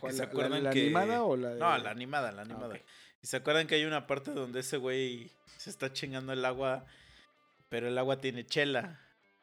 [0.00, 2.42] ¿Cuál, ¿Se la, la- acuerdan la que- animada o la de- No, la animada, la
[2.42, 2.74] animada.
[2.74, 2.80] ok.
[3.22, 6.86] Y se acuerdan que hay una parte donde ese güey se está chingando el agua,
[7.68, 8.98] pero el agua tiene chela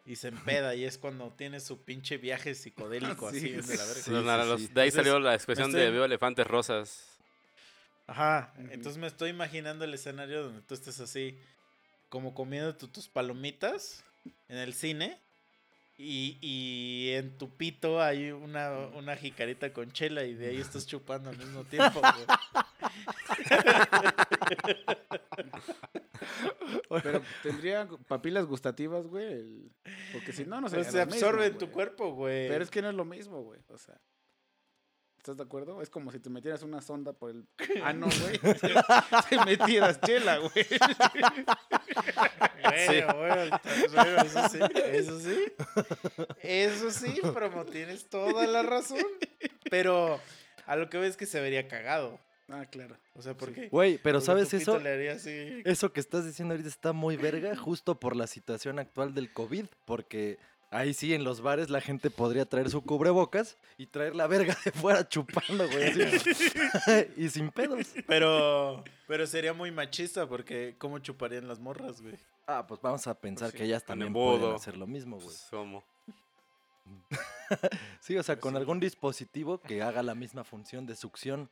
[0.06, 3.86] y se empeda y es cuando tiene su pinche viaje psicodélico Sí, así de la
[3.86, 4.02] verga.
[4.02, 4.12] sí.
[4.12, 4.68] Los nar- los- sí.
[4.74, 7.20] De ahí Entonces, salió la expresión estoy- de veo elefantes rosas.
[8.08, 11.38] Ajá, entonces me estoy imaginando el escenario donde tú estés así,
[12.10, 14.04] como comiendo tu- tus palomitas
[14.48, 15.20] en el cine.
[16.00, 20.86] Y, y en tu pito hay una, una jicarita con chela y de ahí estás
[20.86, 22.00] chupando al mismo tiempo.
[22.00, 22.26] güey.
[27.04, 29.72] Pero tendría papilas gustativas, güey.
[30.14, 31.72] Porque si no, no Pues se lo absorbe en tu güey.
[31.74, 32.48] cuerpo, güey.
[32.48, 33.60] Pero es que no es lo mismo, güey.
[33.70, 34.00] O sea.
[35.28, 35.82] ¿Estás de acuerdo?
[35.82, 37.46] Es como si te metieras una sonda por el
[37.84, 38.40] ano, güey.
[39.30, 40.66] te metieras chela, güey.
[42.64, 43.60] Bueno, bueno,
[43.94, 45.54] bueno, eso sí, eso sí.
[46.42, 49.00] Eso sí, promo, tienes toda la razón.
[49.70, 50.22] Pero
[50.66, 52.22] a lo que ves que se vería cagado.
[52.48, 52.98] Ah, claro.
[53.14, 53.56] O sea, ¿por Sí.
[53.56, 53.68] qué?
[53.68, 54.80] Güey, pero Porque ¿sabes eso?
[54.80, 55.62] Le haría así.
[55.66, 59.66] Eso que estás diciendo ahorita está muy verga justo por la situación actual del COVID,
[59.84, 60.38] porque
[60.70, 64.58] ahí sí en los bares la gente podría traer su cubrebocas y traer la verga
[64.64, 66.26] de fuera chupando, güey, así.
[67.18, 67.88] y sin pedos.
[68.08, 72.16] Pero, pero sería muy machista porque ¿cómo chuparían las morras, güey?
[72.48, 74.40] Ah, pues vamos a pensar sí, que ellas con también embudo.
[74.40, 75.28] pueden hacer lo mismo, güey.
[75.28, 75.84] Pues, ¿cómo?
[78.02, 81.50] Sí, o sea, con algún dispositivo que haga la misma función de succión.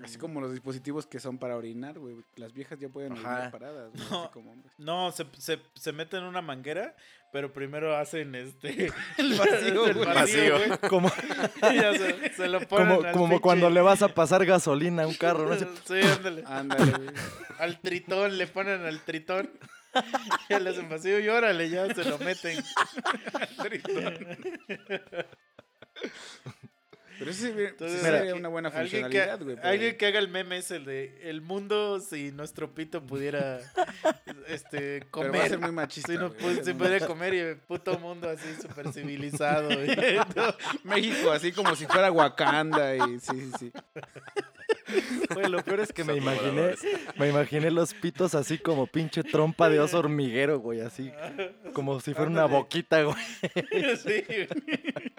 [0.00, 2.16] Así como los dispositivos que son para orinar, güey.
[2.36, 3.28] Las viejas ya pueden Ajá.
[3.28, 4.04] orinar paradas, güey.
[4.10, 4.22] No.
[4.22, 4.72] Así como hombres.
[4.78, 6.96] No, se, se, se meten en una manguera,
[7.30, 8.86] pero primero hacen este.
[9.18, 9.94] El vacío, el.
[9.98, 10.58] Vacío.
[10.58, 10.78] güey.
[10.88, 15.14] Como, se, se lo ponen como, al cuando le vas a pasar gasolina a un
[15.14, 15.56] carro, ¿no?
[15.56, 16.42] Sí, ándale.
[16.46, 17.08] Ándale, güey.
[17.58, 19.50] Al tritón, le ponen al tritón.
[20.48, 22.64] Ya le hacen vacío y órale, ya se lo meten.
[27.24, 29.56] Pero eso sí, sí Entonces, sería una buena funcionalidad, güey.
[29.56, 33.60] pero- alguien que haga el meme es el de el mundo si nuestro pito pudiera
[34.48, 35.40] este Pero comer.
[35.40, 36.12] va a ser muy machista.
[36.12, 38.48] si, no güey, va a pu- ser si pudiera comer y el puto mundo así
[38.60, 39.68] súper civilizado.
[40.84, 43.72] México, así como si fuera Wakanda y sí, sí, sí.
[45.34, 46.74] Güey, lo peor es que me imaginé,
[47.18, 51.10] me imaginé los pitos así como pinche trompa de oso hormiguero, güey, así.
[51.72, 53.16] Como si fuera una boquita, güey.
[54.02, 55.11] Sí, güey.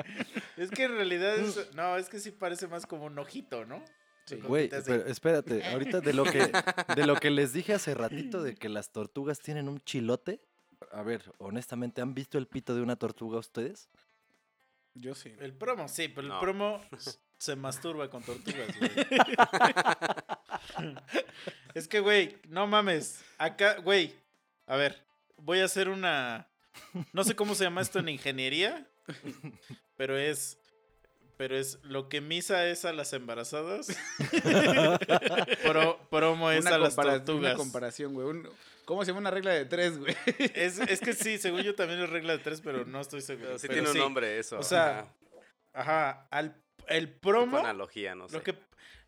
[0.58, 3.84] Es que en realidad es, no, es que sí parece más como un ojito, ¿no?
[4.48, 6.50] Güey, pero espérate, ahorita de lo que
[6.96, 10.40] de lo que les dije hace ratito de que las tortugas tienen un chilote.
[10.92, 13.90] A ver, honestamente, ¿han visto el pito de una tortuga ustedes?
[14.96, 15.34] Yo sí.
[15.40, 16.80] El promo, sí, pero el promo
[17.38, 18.92] se masturba con tortugas, güey.
[21.74, 23.24] es que, güey, no mames.
[23.38, 24.16] Acá, güey,
[24.68, 25.04] a ver,
[25.38, 26.48] voy a hacer una...
[27.12, 28.88] No sé cómo se llama esto en ingeniería,
[30.04, 30.58] pero es...
[31.38, 33.88] Pero es lo que misa es a las embarazadas.
[35.64, 37.28] Pro- promo es Una, a las tortugas.
[37.40, 38.28] una comparación, güey.
[38.28, 38.50] Un-
[38.86, 40.16] ¿Cómo se llama una regla de tres, güey?
[40.54, 43.48] Es, es que sí, según yo también es regla de tres, pero no estoy seguro.
[43.48, 44.60] Pero sí Pero tiene un nombre eso.
[44.60, 45.00] O sea,
[45.74, 46.12] ajá.
[46.12, 47.58] Ajá, al, el Tipo promo...
[47.58, 48.36] analogía, no sé.
[48.38, 48.56] Lo que,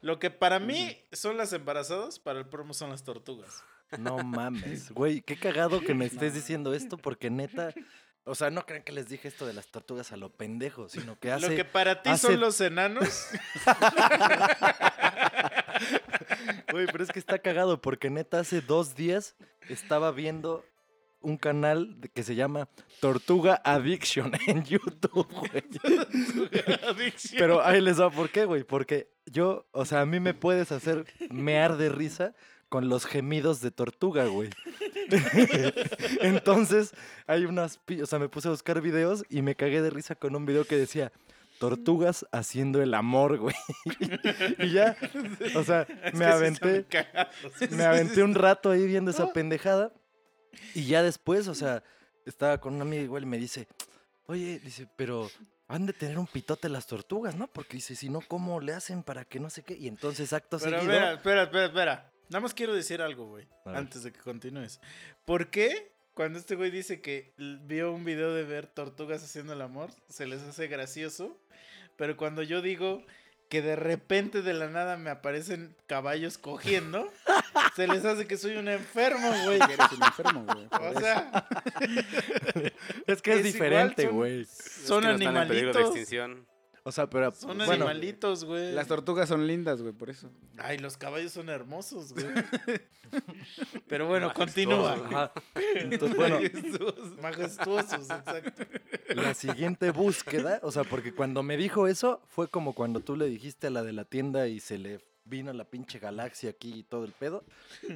[0.02, 3.64] lo que para mí son las embarazadas, para el promo son las tortugas.
[4.00, 7.72] No mames, güey, qué cagado que me estés diciendo esto porque neta,
[8.26, 11.18] o sea, no crean que les dije esto de las tortugas a lo pendejo, sino
[11.20, 13.28] que hace lo que para ti hace- son los enanos,
[16.72, 19.36] Güey, pero es que está cagado porque neta hace dos días
[19.70, 20.66] estaba viendo
[21.22, 22.70] un canal que se llama
[23.00, 25.64] Tortuga Addiction en YouTube, güey.
[27.38, 28.64] Pero ahí les va por qué, güey.
[28.64, 32.34] Porque yo, o sea, a mí me puedes hacer mear de risa
[32.76, 34.50] con los gemidos de tortuga, güey.
[36.20, 36.92] Entonces,
[37.26, 40.36] hay unas, o sea, me puse a buscar videos y me cagué de risa con
[40.36, 41.14] un video que decía
[41.58, 43.56] tortugas haciendo el amor, güey.
[44.60, 44.98] y ya,
[45.56, 46.86] o sea, me aventé,
[47.70, 49.94] me aventé un rato ahí viendo esa pendejada.
[50.74, 51.82] Y ya después, o sea,
[52.26, 53.70] estaba con un amigo igual y me dice,
[54.26, 55.32] oye, dice, pero
[55.70, 57.48] han de tener un pitote las tortugas, ¿no?
[57.48, 59.78] Porque dice, si no, ¿cómo le hacen para que no sé qué?
[59.78, 60.92] Y entonces, acto Pero seguido...
[60.92, 62.15] espera, espera, espera, espera.
[62.30, 64.80] Nada más quiero decir algo, güey, antes de que continúes.
[65.26, 69.62] ¿Por qué cuando este güey dice que vio un video de ver tortugas haciendo el
[69.62, 71.38] amor, se les hace gracioso?
[71.98, 73.04] Pero cuando yo digo
[73.50, 77.12] que de repente de la nada me aparecen caballos cogiendo,
[77.76, 79.60] se les hace que soy un enfermo, güey.
[79.60, 80.68] Que eres un enfermo, güey.
[80.96, 81.48] O sea,
[83.08, 84.42] Es que es, es diferente, son- güey.
[84.42, 85.96] Es son que no están en peligro de animalitos.
[85.98, 86.48] extinción.
[86.88, 87.32] O sea, pero...
[87.32, 88.72] Son bueno, animalitos, güey.
[88.72, 90.30] Las tortugas son lindas, güey, por eso.
[90.58, 92.28] Ay, los caballos son hermosos, güey.
[93.88, 94.94] Pero bueno, continúa.
[94.94, 95.32] ajá.
[95.74, 96.40] Entonces, bueno,
[97.24, 98.64] Majestuosos, exacto.
[99.16, 103.26] la siguiente búsqueda, o sea, porque cuando me dijo eso, fue como cuando tú le
[103.26, 106.84] dijiste a la de la tienda y se le vino la pinche galaxia aquí y
[106.84, 107.44] todo el pedo.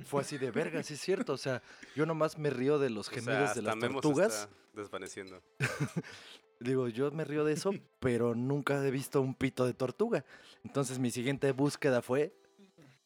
[0.06, 1.34] Fue así de verga, sí es cierto.
[1.34, 1.62] O sea,
[1.96, 4.34] yo nomás me río de los O gemidos sea, de las tortugas.
[4.34, 5.44] está desvaneciendo.
[6.60, 10.26] Digo, yo me río de eso, pero nunca he visto un pito de tortuga.
[10.64, 12.34] Entonces mi siguiente búsqueda fue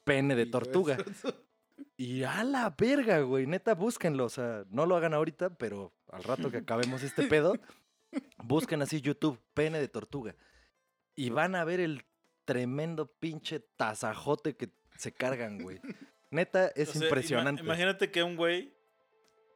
[0.03, 0.97] pene de tortuga.
[1.97, 3.45] Y a la verga, güey.
[3.47, 4.25] Neta, búsquenlo.
[4.25, 7.55] O sea, no lo hagan ahorita, pero al rato que acabemos este pedo,
[8.43, 10.35] busquen así YouTube, pene de tortuga.
[11.15, 12.03] Y van a ver el
[12.45, 15.79] tremendo pinche tasajote que se cargan, güey.
[16.31, 17.61] Neta, es O sea, ima- impresionante.
[17.61, 18.73] imagínate que un güey.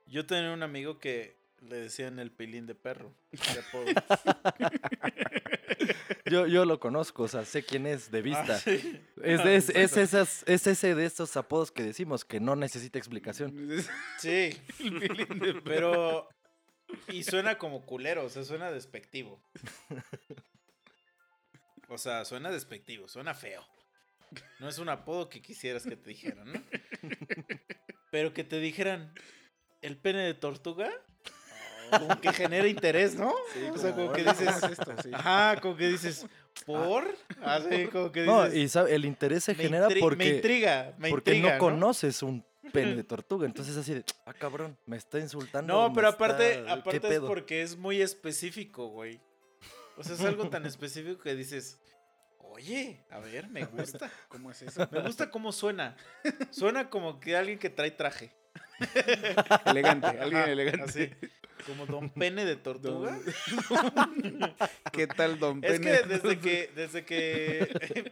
[0.06, 3.14] Yo tenía un amigo que le decían el pilín de perro.
[3.32, 3.96] de.
[6.30, 8.60] Yo, yo lo conozco, o sea, sé quién es de Ah, vista.
[8.60, 9.02] sí.
[9.24, 12.56] Es, Ah, de, es, es esas, es ese de estos apodos que decimos que no
[12.58, 13.54] necesita explicación.
[14.20, 14.50] Sí.
[15.64, 16.28] Pero.
[17.10, 19.42] Y suena como culero, o sea, suena despectivo.
[21.90, 23.66] O sea, suena despectivo, suena feo.
[24.60, 26.62] No es un apodo que quisieras que te dijeran, ¿no?
[28.12, 29.14] Pero que te dijeran
[29.82, 30.92] el pene de tortuga,
[31.90, 33.34] como que genera interés, ¿no?
[33.74, 34.78] o sea, como que "Órale, dices.
[35.04, 35.10] Sí.
[35.14, 36.26] ajá, como que dices,
[36.66, 37.06] ¿por?
[37.42, 40.36] Así, como que dices, No, y sabe, el interés se me genera intri- me porque,
[40.36, 42.44] intriga, me porque intriga, no conoces un
[42.74, 43.46] pene de tortuga.
[43.46, 45.74] Entonces así de, ah, cabrón, me está insultando.
[45.74, 47.28] No, pero aparte, ¿qué aparte es pedo?".
[47.28, 49.20] porque es muy específico, güey.
[49.98, 51.80] O sea, es algo tan específico que dices,
[52.40, 54.12] oye, a ver, me gusta.
[54.28, 54.88] ¿Cómo es eso?
[54.92, 55.96] Me gusta cómo suena.
[56.52, 58.32] Suena como que alguien que trae traje.
[59.66, 60.84] Elegante, alguien Ajá, elegante.
[60.84, 61.10] Así,
[61.66, 63.18] como Don Pene de Tortuga.
[64.94, 65.86] ¿Qué tal, don Es Pene?
[65.86, 68.12] que desde que, desde que,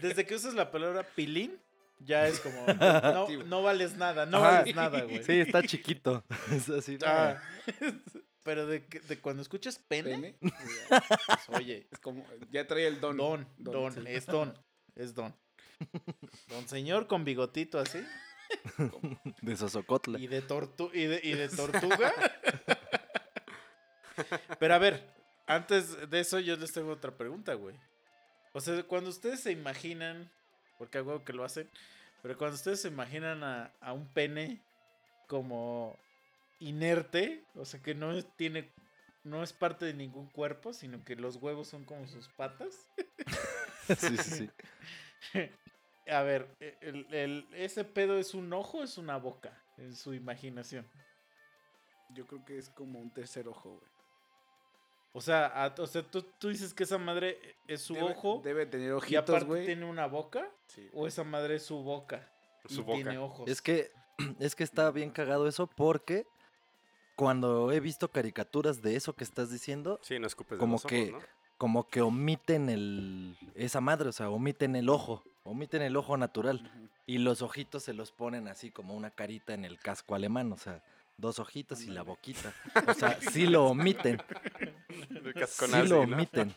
[0.02, 1.58] desde que usas la palabra pilín,
[2.00, 4.58] ya es como, no, no vales nada, no Ajá.
[4.60, 5.22] vales nada, güey.
[5.24, 6.24] Sí, está chiquito.
[6.52, 6.98] Es así.
[7.04, 7.40] Ah,
[8.44, 8.82] pero de,
[9.20, 10.34] cuando escuchas pene, ¿Pene?
[10.40, 13.16] pues, oye, Es como, ya trae el don.
[13.16, 14.00] don, don, sí.
[14.06, 14.54] es don,
[14.94, 15.34] es don.
[16.48, 17.98] Don señor con bigotito así
[19.42, 20.18] De Sosocotla.
[20.18, 22.12] y de tortu y de, y de tortuga.
[24.58, 25.02] Pero a ver,
[25.46, 27.76] antes de eso yo les tengo otra pregunta, güey.
[28.52, 30.30] O sea, cuando ustedes se imaginan,
[30.78, 31.68] porque hago que lo hacen,
[32.22, 34.60] pero cuando ustedes se imaginan a, a un pene
[35.28, 35.96] como
[36.58, 38.72] inerte, o sea, que no tiene,
[39.22, 42.88] no es parte de ningún cuerpo, sino que los huevos son como sus patas.
[43.96, 44.50] Sí, sí,
[45.32, 45.50] sí.
[46.10, 49.52] A ver, e, el, el- ¿ese pedo es un ojo o es una boca?
[49.76, 50.86] En su imaginación.
[52.10, 53.90] Yo creo que es como un tercer ojo, güey.
[55.12, 58.40] O sea, a- o sea ¿tú, tú dices que esa madre es su Debe- ojo
[58.44, 59.66] Debe tener y ojitos, aparte güey.
[59.66, 60.48] tiene una boca.
[60.68, 60.88] Sí.
[60.92, 62.28] ¿O esa madre es su boca?
[62.66, 62.94] Su y boca.
[62.96, 63.48] tiene ojos.
[63.48, 63.90] Es que,
[64.40, 66.26] es que está bien cagado eso porque
[67.16, 70.84] cuando he visto caricaturas de eso que estás diciendo, Sí, no escupes de Como los
[70.84, 71.18] ojos, que- ¿no?
[71.56, 76.70] como que omiten el esa madre, o sea, omiten el ojo, omiten el ojo natural
[77.06, 80.56] y los ojitos se los ponen así como una carita en el casco alemán, o
[80.56, 80.82] sea,
[81.16, 82.52] dos ojitos y la boquita.
[82.86, 84.22] O sea, sí lo omiten,
[85.10, 86.14] El casco sí nazi, lo ¿no?
[86.14, 86.54] omiten.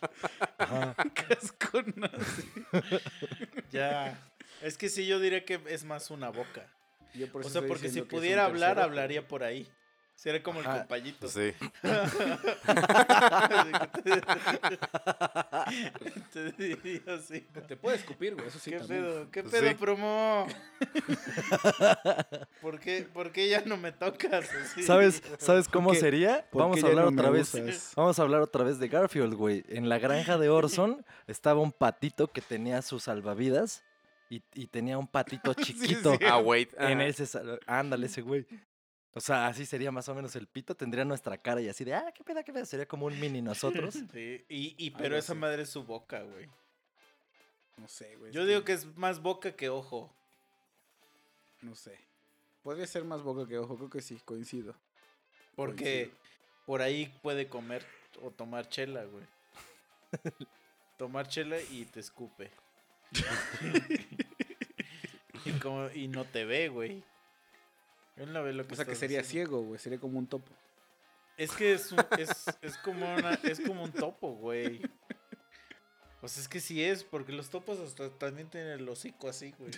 [0.57, 0.95] Ajá.
[1.30, 2.43] Casco nazi.
[3.72, 4.19] Ya.
[4.61, 6.68] Es que sí, yo diría que es más una boca.
[7.13, 9.68] Yo por O sea, porque si pudiera hablar, hablaría por ahí.
[10.22, 11.27] Sería como el compayito.
[11.27, 11.52] Sí.
[16.31, 17.41] Te diría así.
[17.68, 18.48] Te puede escupir, güey.
[18.48, 19.02] Eso sí ¿Qué también.
[19.03, 19.31] pedo?
[19.31, 19.76] ¿Qué Pues pedo, sí.
[19.76, 20.45] promo?
[22.61, 24.48] ¿Por qué, ¿Por qué ya no me tocas?
[24.53, 24.84] así?
[24.84, 26.45] ¿Sabes, ¿Sabes cómo sería?
[26.52, 27.56] Vamos a hablar no otra vez.
[27.56, 27.93] usas.
[27.95, 29.64] Vamos a hablar otra vez de Garfield, güey.
[29.69, 33.84] En la granja de Orson estaba un patito que tenía sus salvavidas
[34.30, 36.11] y, y tenía un patito chiquito.
[36.14, 36.26] sí.
[36.30, 36.69] Ah, wait.
[36.80, 37.26] En ese
[37.65, 38.45] Ándale, ese güey.
[39.13, 40.75] O sea, así sería más o menos el pito.
[40.75, 42.65] Tendría nuestra cara y así de, ah, qué peda, qué peda.
[42.65, 43.95] Sería como un mini nosotros.
[44.13, 45.39] Sí, y, y Algo pero esa así.
[45.39, 46.47] madre es su boca, güey.
[47.77, 48.31] No sé, güey.
[48.31, 50.13] Yo digo que es más boca que ojo.
[51.61, 51.97] No sé.
[52.63, 53.75] Podría ser más boca que ojo.
[53.75, 54.75] Creo que sí, coincido.
[55.55, 56.17] Porque Coincido.
[56.65, 57.85] por ahí puede comer
[58.21, 59.25] o tomar chela, güey.
[60.97, 62.51] tomar chela y te escupe.
[65.45, 67.03] y, como, y no te ve, güey.
[68.17, 69.79] Él no ve lo que O sea, que sería ciego, güey.
[69.79, 70.51] Sería como un topo.
[71.38, 74.81] Es que es, un- es, es como una, es como un topo, güey.
[76.21, 79.55] O sea, es que sí es, porque los topos hasta también tienen el hocico así,
[79.57, 79.71] güey.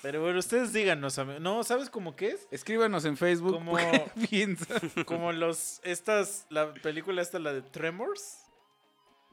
[0.00, 1.18] Pero bueno, ustedes díganos.
[1.40, 2.48] No, ¿sabes cómo qué es?
[2.50, 3.52] Escríbanos en Facebook.
[3.54, 3.76] Como-.
[5.06, 8.38] Como los, estas, la película esta, la de Tremors.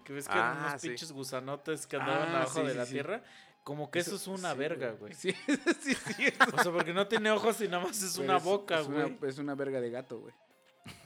[0.04, 0.88] Que ves que eran Ah, unos sí.
[0.90, 3.24] pinches gusanotes que andaban Ah, abajo sí, de sí, la tierra.
[3.64, 5.14] Como que eso, es una sí, verga, güey.
[5.16, 5.32] Sí,
[5.82, 6.34] sí, sí.
[6.58, 9.18] O sea, porque no tiene ojos y nada más es pero una boca, es güey.
[9.28, 10.34] Es una verga de gato, güey.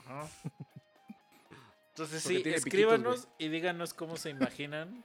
[0.06, 0.28] Ajá.
[1.90, 5.04] Entonces Porque sí, piquitos, escríbanos y díganos cómo se imaginan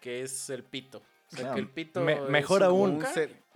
[0.00, 1.02] que es el pito.
[1.32, 3.04] O sea, No, que el pito me- mejor aún.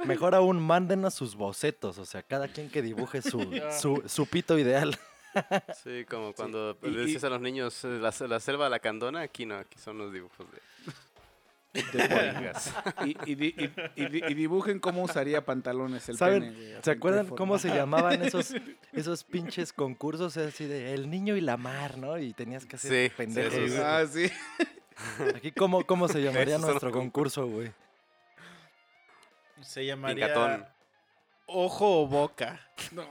[0.05, 1.99] Mejor aún, mándenos sus bocetos.
[1.99, 3.39] O sea, cada quien que dibuje su,
[3.81, 4.99] su, su pito ideal.
[5.83, 9.57] Sí, como cuando y- decías a los niños la, la selva la candona, aquí no,
[9.57, 10.59] aquí son los dibujos de,
[11.75, 12.53] de
[13.05, 16.45] y, y di- y- y di- y dibujen cómo usaría pantalones el ¿Saben?
[16.45, 18.55] pene, güey, ¿Se acuerdan cómo se llamaban esos,
[18.93, 20.37] esos pinches concursos?
[20.37, 22.17] Así de El niño y la mar, ¿no?
[22.19, 23.55] Y tenías que hacer Sí, sí, pendejos.
[23.55, 23.81] esos.
[23.81, 24.31] Ah, sí.
[25.37, 27.73] Aquí, ¿cómo, ¿cómo se llamaría nuestro concurso, güey?
[29.63, 30.65] Se llamaría Pincatón.
[31.47, 32.61] ojo o boca.
[32.93, 33.05] No.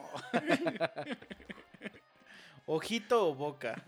[2.65, 3.83] Ojito o boca.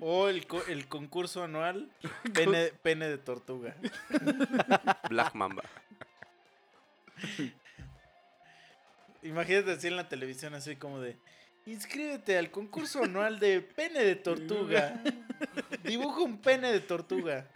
[0.00, 1.90] O el, co- el concurso anual
[2.34, 3.74] pene, pene de tortuga.
[5.10, 5.64] Black Mamba.
[9.22, 11.16] Imagínate así en la televisión, así como de.
[11.66, 15.02] Inscríbete al concurso anual de pene de tortuga.
[15.82, 17.46] Dibuja un pene de tortuga.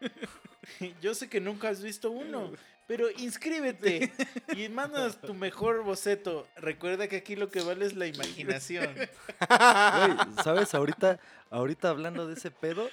[1.02, 2.52] Yo sé que nunca has visto uno,
[2.86, 4.12] pero inscríbete
[4.54, 6.46] y mandas tu mejor boceto.
[6.56, 8.94] Recuerda que aquí lo que vale es la imaginación.
[8.94, 10.74] Güey, ¿sabes?
[10.74, 11.18] Ahorita,
[11.50, 12.88] ahorita hablando de ese pedo,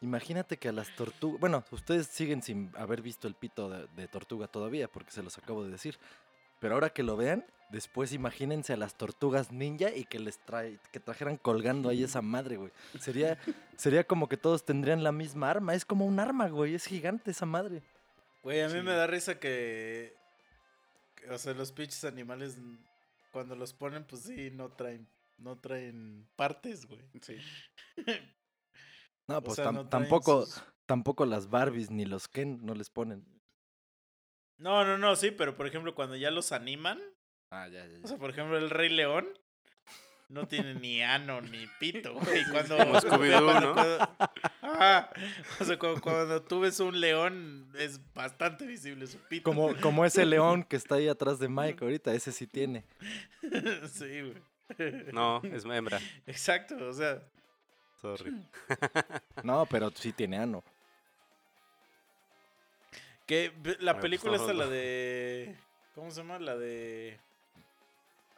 [0.00, 1.40] imagínate que a las tortugas.
[1.40, 5.38] Bueno, ustedes siguen sin haber visto el pito de, de tortuga todavía, porque se los
[5.38, 5.98] acabo de decir.
[6.60, 10.78] Pero ahora que lo vean, después imagínense a las tortugas ninja y que les trae,
[10.90, 12.72] que trajeran colgando ahí esa madre, güey.
[12.98, 13.38] Sería,
[13.76, 15.74] sería como que todos tendrían la misma arma.
[15.74, 16.74] Es como un arma, güey.
[16.74, 17.82] Es gigante esa madre.
[18.48, 20.16] Güey, a mí me da risa que,
[21.30, 22.56] O sea, los pinches animales,
[23.30, 25.06] cuando los ponen, pues sí, no traen,
[25.36, 27.02] no traen partes, güey.
[27.20, 27.36] Sí.
[29.28, 32.64] No, O pues sea, tam- no traen tampoco, sus- tampoco las Barbies ni los Ken
[32.64, 33.26] no les ponen.
[34.56, 36.98] No, no, no, sí, pero por ejemplo, cuando ya los animan,
[37.50, 39.28] Ah, ya, ya, o sea, por ejemplo, el Rey León
[40.28, 42.44] no tiene ni ano ni pito, güey.
[42.50, 43.74] Cuando, Como cuando- ¿no?
[43.74, 44.10] cuando-
[44.62, 45.10] Ajá.
[45.60, 49.44] O sea, cuando, cuando tú ves un león, es bastante visible su pito.
[49.44, 52.84] Como, como ese león que está ahí atrás de Mike ahorita, ese sí tiene.
[53.92, 55.04] sí, güey.
[55.12, 55.98] No, es hembra.
[56.26, 57.22] Exacto, o sea,
[58.02, 58.32] Sorry.
[59.42, 60.62] No, pero sí tiene ano.
[63.26, 65.56] que la Bueno, película pues, esta, la de...
[65.94, 66.38] ¿Cómo se llama?
[66.38, 67.18] La de...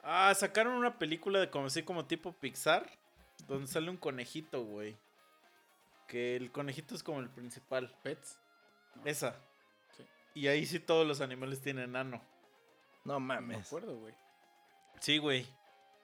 [0.03, 2.91] Ah, sacaron una película de como así como tipo Pixar,
[3.47, 4.97] donde sale un conejito, güey.
[6.09, 7.95] Que el conejito es como el principal.
[8.03, 8.37] Pets.
[9.05, 9.37] Esa.
[9.97, 10.05] Sí.
[10.35, 12.21] Y ahí sí todos los animales tienen ano.
[13.05, 13.67] No No me mames.
[13.67, 14.15] acuerdo, güey.
[15.01, 15.45] Sí, güey.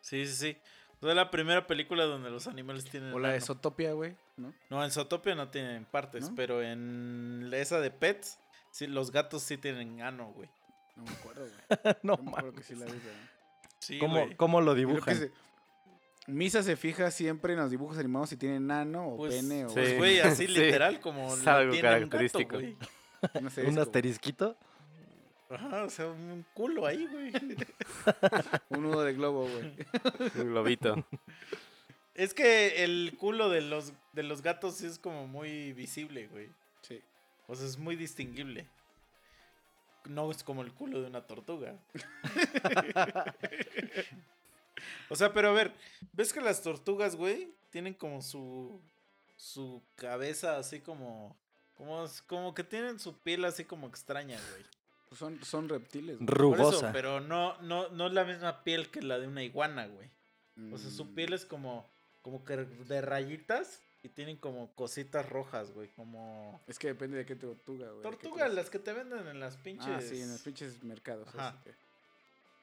[0.01, 0.57] Sí, sí, sí.
[1.01, 3.41] Fue la primera película donde los animales tienen O la de.
[3.41, 4.55] Zootopia, güey, ¿no?
[4.71, 6.37] No, en Zootopia no tienen partes, ¿No?
[6.37, 8.39] pero en esa de Pets,
[8.71, 10.49] sí, los gatos sí tienen ano, güey.
[10.95, 11.95] No me acuerdo, güey.
[12.03, 12.67] no me acuerdo que mames.
[12.67, 12.93] sí la vi.
[13.79, 14.37] Sí, ¿Cómo, güey.
[14.37, 15.17] cómo lo dibujan?
[15.17, 15.33] se-
[16.29, 19.69] Misa se fija siempre en los dibujos animados si tienen nano o Pues, pene o...
[19.73, 20.53] Pues, güey, así Sí.
[20.53, 22.39] literal como Es lo algo tiene un gato,
[23.41, 24.57] no sé, ¿Un como asterisquito?
[25.49, 27.31] Ajá, o sea, un culo ahí, güey.
[28.71, 29.75] Un nudo de globo, güey.
[30.45, 31.07] Un globito.
[32.15, 36.49] Es que el culo de los, de los gatos es como muy visible, güey.
[36.83, 37.01] Sí.
[37.47, 38.67] O sea, es muy distinguible.
[40.09, 41.75] No es como el culo de una tortuga.
[45.09, 45.73] o sea, pero a ver,
[46.13, 48.81] ¿ves que las tortugas, güey, tienen como su
[49.37, 51.37] su cabeza así como
[51.77, 54.65] como como que tienen su piel así como extraña, güey.
[55.09, 56.17] Pues son, son reptiles.
[56.19, 56.27] güey.
[56.27, 56.93] Por eso, Rugosa.
[56.93, 60.11] pero no no no es la misma piel que la de una iguana, güey.
[60.73, 61.87] O sea, su Mm, piel es como
[62.23, 67.27] como que de rayitas y tienen como cositas rojas, güey, como Es que depende de
[67.27, 68.03] qué tortuga, güey.
[68.19, 68.55] clase.
[68.55, 69.87] las que te venden en las pinches.
[69.89, 71.29] Ah, sí, en los pinches mercados.
[71.29, 71.49] Ajá.
[71.49, 71.75] así que-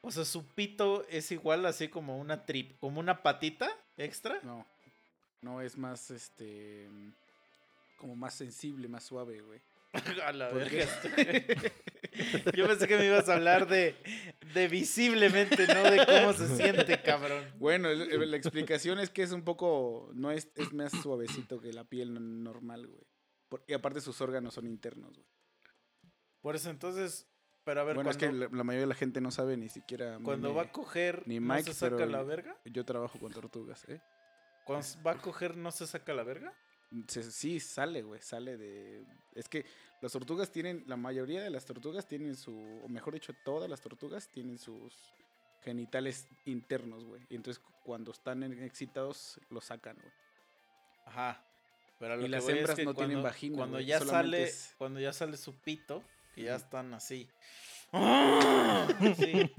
[0.02, 4.38] O sea, su pito es igual así como una trip, como una patita extra.
[4.42, 4.66] No,
[5.40, 6.88] no es más, este,
[7.98, 9.60] como más sensible, más suave, güey.
[10.24, 10.86] A la ¿Por verga.
[12.54, 13.94] Yo pensé que me ibas a hablar de,
[14.54, 17.44] de visiblemente, no de cómo se siente, cabrón.
[17.58, 21.72] Bueno, el- la explicación es que es un poco, no es, es más suavecito que
[21.72, 23.02] la piel normal, güey.
[23.48, 25.28] Por- y aparte sus órganos son internos, güey.
[26.40, 27.26] Por eso entonces,
[27.64, 29.56] pero a ver, Bueno, cuando, es que la, la mayoría de la gente no sabe
[29.56, 30.18] ni siquiera.
[30.22, 32.56] cuando me- va a coger, ni ¿no Mike, se saca pero- la verga?
[32.64, 34.00] Yo trabajo con tortugas, ¿eh?
[34.66, 36.52] Cuando va a coger, ¿no se saca la verga?
[37.08, 39.04] Se- sí, sale, güey, sale de...
[39.34, 39.64] Es que
[40.00, 42.52] las tortugas tienen, la mayoría de las tortugas tienen su,
[42.84, 44.94] o mejor dicho, todas las tortugas tienen sus
[45.62, 47.22] genitales internos, güey.
[47.30, 50.12] Y entonces cu- cuando están excitados, los sacan, güey.
[51.06, 51.42] Ajá.
[51.98, 54.74] Pero lo Y que las es hembras que no tienen vagina, Cuando ya sale, es-
[54.78, 56.02] cuando ya sale su pito,
[56.34, 57.28] que ya están así.
[59.16, 59.50] Sí,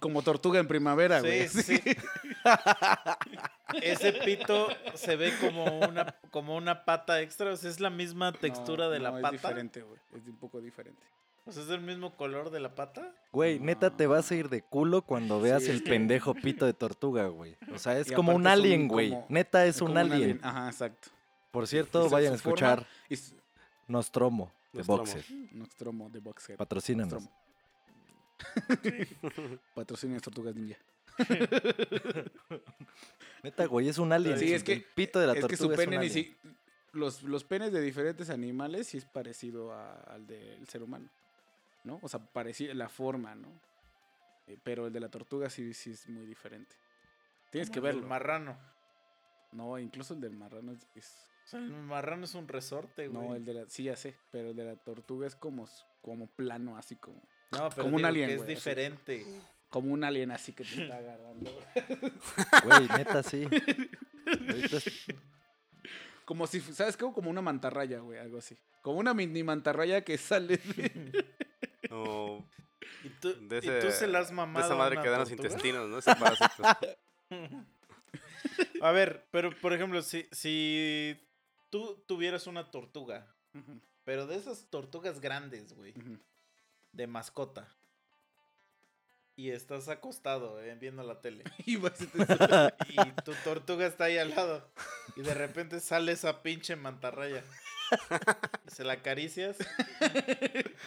[0.00, 1.48] Como tortuga en primavera, güey.
[1.48, 1.80] sí, sí.
[3.82, 8.32] Ese pito se ve como una, como una pata extra, o sea, es la misma
[8.32, 9.36] textura No, de la no, pata.
[9.36, 9.98] Es diferente, güey.
[10.14, 11.02] Es un poco diferente.
[11.46, 13.12] O sea, es del mismo color de la pata.
[13.32, 16.72] Güey, neta te vas a ir de culo cuando veas Sí, el pendejo pito de
[16.72, 17.56] tortuga, güey.
[17.74, 19.10] O sea, es Y como un es un alien, güey.
[19.10, 20.40] como- Neta es un alien.
[20.42, 21.08] Ajá, exacto.
[21.50, 22.86] Por cierto, vayan a forma escuchar
[23.88, 24.82] Nostromo de.
[24.82, 25.24] Boxer.
[25.52, 26.56] Nostromo de Boxhead.
[26.56, 27.12] Patrocínanos.
[27.12, 27.43] Nostromo.
[29.74, 30.76] Patrocina Tortugas Ninja.
[33.42, 34.38] Neta, güey, es un alien.
[34.38, 36.06] Sí, es El que- pito de la es tortuga que su es un pene ni
[36.06, 36.12] alien.
[36.12, 36.36] si...
[36.92, 41.08] Los, los penes de diferentes animales sí es parecido a- al del ser humano,
[41.82, 41.98] ¿no?
[42.02, 43.48] O sea, parecido la forma, ¿no?
[44.46, 46.76] Eh, pero el de la tortuga sí, sí es muy diferente.
[47.50, 48.08] Tienes que Como el verlo.
[48.08, 48.56] marrano.
[49.52, 50.86] No, incluso el del marrano es...
[50.94, 53.28] es- O sea, el marrano es un resorte, güey.
[53.28, 53.68] no, el de la...
[53.68, 55.68] Sí, ya sé, pero el de la tortuga es como,
[56.00, 57.20] como plano, así como...
[57.58, 58.54] No, pero como un alien, que es güey, así.
[58.54, 59.26] diferente.
[59.70, 61.50] Como un alien así que te está agarrando.
[62.64, 63.46] Güey, neta, sí.
[66.24, 67.04] Como si, ¿sabes qué?
[67.12, 68.56] Como una mantarraya, güey, algo así.
[68.82, 71.24] Como una mini mantarraya que sale de...
[71.90, 72.44] O
[73.02, 75.20] ¿Y tú, de, y ese, tú se la has de mamado esa madre que dan
[75.20, 75.98] los intestinos, ¿no?
[75.98, 76.62] Ese parásito.
[78.80, 81.20] A ver, pero por ejemplo, si, si
[81.70, 83.26] tú tuvieras una tortuga,
[84.04, 86.18] pero de esas tortugas grandes, güey, ujú.
[86.94, 87.68] De mascota,
[89.36, 91.76] y estás acostado eh, viendo la tele, Y
[93.24, 94.68] tu tortuga está ahí al lado,
[95.16, 97.42] y de repente sale esa pinche mantarraya,
[98.68, 99.56] se la acaricias,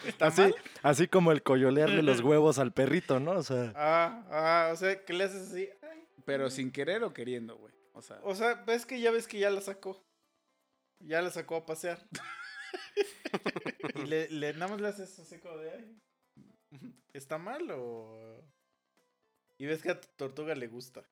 [0.06, 0.54] ¿está Así, mal?
[0.82, 3.32] así como el coyolearle los huevos al perrito, ¿no?
[3.32, 7.12] O sea, Ah, ah, o sea, que le haces así, ay, Pero sin querer o
[7.12, 7.72] queriendo, güey.
[7.92, 10.04] O sea, O sea, ves que ya ves que ya la sacó.
[11.00, 11.98] Ya la sacó a pasear.
[13.94, 15.98] Y le, le nada más le haces así como de ay.
[17.12, 18.42] ¿Está mal o.?
[19.58, 21.02] Y ves que a tu tortuga le gusta.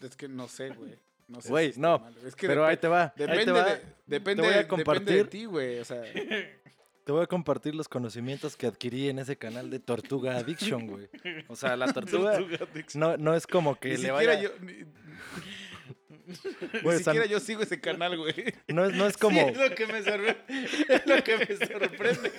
[0.00, 0.98] es que no sé, güey.
[1.28, 3.04] No sé Güey, no, Es que pero ahí te va.
[3.04, 3.64] ahí te Depende, va.
[3.64, 5.28] de, depende, voy a depende de compartir.
[5.28, 5.78] ti, güey.
[5.78, 6.02] O sea,
[7.04, 11.08] Te voy a compartir los conocimientos que adquirí en ese canal de Tortuga Addiction, güey.
[11.46, 12.36] O sea, la tortuga
[12.94, 14.40] no, no es como que ni le vaya...
[14.42, 14.50] yo.
[14.60, 14.84] Ni,
[16.82, 18.34] ni siquiera yo sigo ese canal, güey.
[18.68, 19.40] no, es, no es Sí, como...
[19.48, 20.36] es lo que me sorprende.
[20.88, 22.32] Es lo que me sorprende.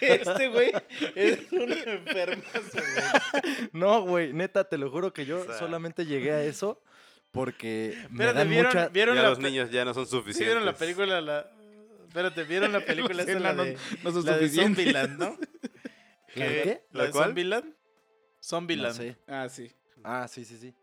[0.00, 0.72] Que este güey
[1.14, 3.68] es un enfermazo, güey.
[3.72, 6.82] No, güey, neta, te lo juro que yo O sea- solamente llegué a eso
[7.30, 8.88] porque me Espérate, dan ¿vieron, mucha...
[8.88, 10.46] ¿vieron Ya la los pe- niños ya no son ¿sí suficientes.
[10.46, 11.20] vieron la película?
[11.20, 11.50] La...
[12.06, 14.84] Espérate, ¿vieron la película esa, la de, no son la de suficientes.
[14.84, 15.38] Zombieland, no?
[16.34, 16.82] ¿La de qué?
[16.92, 17.24] ¿La de ¿La cuál?
[17.26, 17.64] Zombieland?
[17.66, 17.74] No
[18.40, 18.96] Zombieland.
[18.96, 19.16] sé.
[19.26, 19.70] Ah, sí.
[20.04, 20.74] Ah, sí, sí, sí.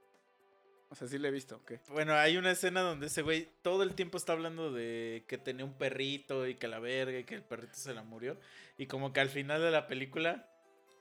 [0.90, 1.64] O sea, sí le he visto.
[1.66, 1.80] ¿qué?
[1.90, 5.66] Bueno, hay una escena donde ese güey todo el tiempo está hablando de que tenía
[5.66, 8.38] un perrito y que la verga y que el perrito se la murió.
[8.78, 10.48] Y como que al final de la película,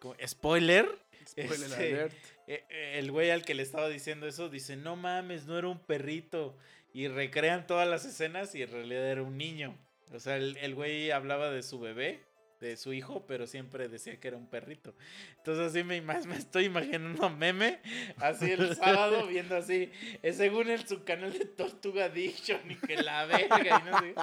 [0.01, 0.89] como, spoiler,
[1.28, 2.12] Spoiler Este, alert.
[2.47, 5.69] eh, eh, el güey al que le estaba diciendo eso dice, no mames, no era
[5.69, 6.56] un perrito.
[6.93, 9.77] Y recrean todas las escenas y en realidad era un niño.
[10.12, 12.20] O sea, el, el güey hablaba de su bebé,
[12.69, 14.95] de su hijo, pero siempre decía que era un perrito.
[15.39, 17.81] Entonces así me, me estoy imaginando meme,
[18.19, 19.91] así el sábado viendo así,
[20.23, 24.15] eh, según en su canal de Tortuga Addiction y que la verga y no sé.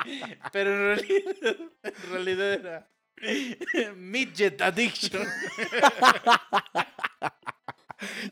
[0.52, 2.90] Pero en realidad, en realidad era
[3.96, 5.28] Midget Addiction.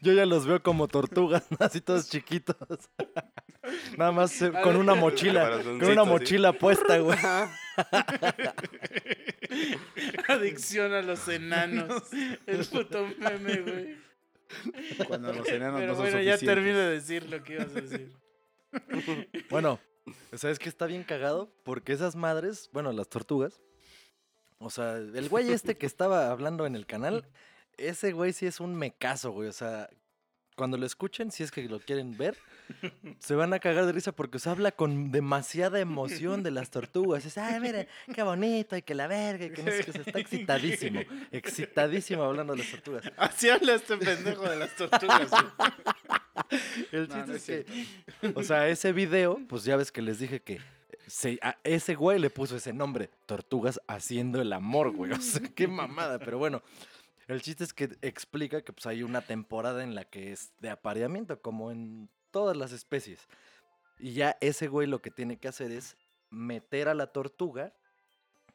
[0.02, 2.58] Yo ya los veo como tortugas, así todos chiquitos.
[3.98, 7.18] Nada más eh, con una mochila, con una mochila puesta, güey.
[10.28, 12.04] Adicción a los enanos.
[12.46, 13.98] El puto meme, güey.
[15.08, 17.82] Cuando los enanos Pero no son bueno, ya termino de decir lo que ibas a
[17.82, 18.12] decir.
[19.50, 19.80] Bueno,
[20.36, 21.52] ¿sabes qué está bien cagado?
[21.64, 23.60] Porque esas madres, bueno, las tortugas,
[24.60, 27.28] o sea, el güey este que estaba hablando en el canal,
[27.78, 29.50] ese güey sí es un mecazo, güey.
[29.50, 29.90] O sea,
[30.60, 32.38] cuando lo escuchen, si es que lo quieren ver,
[33.20, 37.26] se van a cagar de risa porque se habla con demasiada emoción de las tortugas.
[37.26, 40.00] Es, ay, mire, qué bonito, y que la verga, y que no sé qué.
[40.02, 41.00] Está excitadísimo,
[41.32, 43.10] excitadísimo hablando de las tortugas.
[43.16, 45.30] Así habla este pendejo de las tortugas.
[45.30, 45.44] güey.
[46.92, 50.02] El No, chiste no es es que, o sea, ese video, pues ya ves que
[50.02, 50.60] les dije que
[51.08, 55.12] se- a ese güey le puso ese nombre, Tortugas haciendo el amor, güey.
[55.14, 56.62] O sea, qué mamada, pero bueno.
[57.30, 60.72] El chiste es que explica que pues hay una temporada en la que es de
[60.72, 63.28] apareamiento, como en todas las especies.
[64.00, 65.96] Y ya ese güey lo que tiene que hacer es
[66.32, 67.72] meter a la tortuga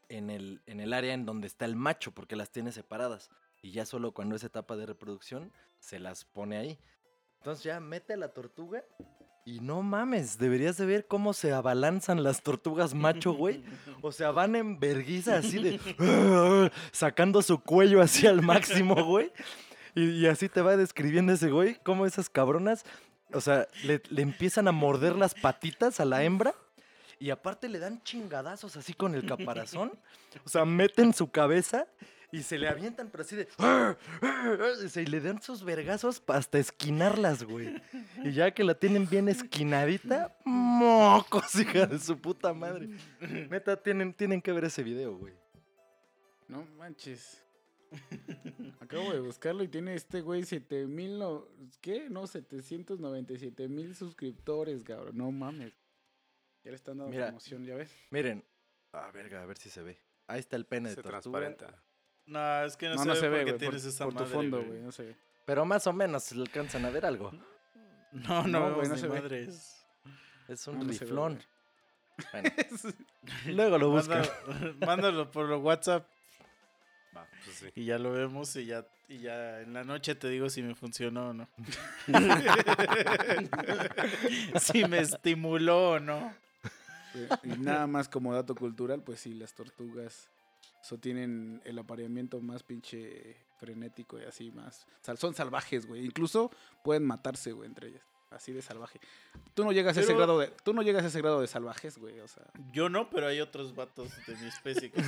[0.08, 3.30] en el, en el área en donde está el macho, porque las tiene separadas.
[3.62, 6.80] Y ya solo cuando es etapa de reproducción, se las pone ahí.
[7.38, 8.82] Entonces ya mete a la tortuga
[9.46, 13.62] y no mames, deberías de ver cómo se abalanzan las tortugas macho, güey.
[14.00, 16.70] O sea, van en verguiza así de...
[16.92, 19.30] sacando su cuello así al máximo, güey.
[19.94, 22.84] Y, así te va describiendo ese güey, cómo esas cabronas,
[23.32, 26.54] o sea, le, le empiezan a morder las patitas a la hembra.
[27.18, 29.92] Y aparte le dan chingadazos así con el caparazón.
[30.44, 31.86] O sea, meten su cabeza
[32.38, 33.48] y se le avientan, pero así de.
[33.58, 37.80] o sea, Y le dan sus vergazos hasta esquinarlas, güey.
[38.24, 42.88] Y ya que la tienen bien esquinadita, mocos, hija de su puta madre.
[43.50, 45.34] Neta, tienen, tienen que ver ese video, güey.
[46.48, 47.40] No manches.
[48.80, 51.46] Acabo de buscarlo y tiene este güey 7000, no,
[51.80, 52.08] ¿qué?
[52.10, 55.16] No, 797 mil suscriptores, cabrón.
[55.16, 55.72] No mames.
[56.64, 57.26] Ya le están dando Mira.
[57.26, 57.94] promoción, ¿ya ves?
[58.10, 58.44] Miren.
[58.92, 59.98] Ah, verga, a ver si se ve.
[60.26, 61.20] Ahí está el pene Se de tortuga.
[61.20, 61.82] transparenta.
[62.26, 64.04] No, es que no, No, se, no ve se ve, porque güey, por, tienes esa
[64.04, 64.80] por tu fondo, güey.
[64.80, 65.16] no se ve.
[65.44, 67.30] Pero más o menos se le alcanzan a ver algo.
[68.12, 69.08] No, no, No, no ve.
[69.08, 69.84] madres.
[70.46, 71.42] Es un ve, riflón.
[72.30, 72.48] Bueno,
[73.46, 74.22] luego lo buscan.
[74.46, 76.06] Manda- mándalo por WhatsApp.
[77.16, 77.22] Va.
[77.22, 77.66] Ah, pues sí.
[77.74, 80.76] Y ya lo vemos y ya, y ya en la noche te digo si me
[80.76, 81.48] funcionó o no.
[84.60, 86.34] si me estimuló o no.
[87.42, 90.28] Y nada más como dato cultural, pues sí, las tortugas
[90.84, 94.86] so, tienen el apareamiento más pinche frenético y así más.
[95.00, 96.04] sal- son salvajes, güey.
[96.04, 96.50] Incluso
[96.82, 98.02] pueden matarse, güey, entre ellas.
[98.30, 98.98] Así de salvaje.
[99.54, 100.48] Tú no llegas a ese grado de.
[100.64, 102.18] Tú no llegas a ese grado de salvajes, güey.
[102.18, 102.42] O sea.
[102.72, 105.00] Yo no, pero hay otros vatos de mi especie que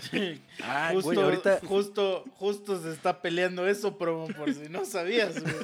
[0.00, 0.40] sí.
[0.62, 1.58] Ah, justo, güey, ahorita.
[1.66, 5.54] justo, justo se está peleando eso, promo, por si no sabías, güey.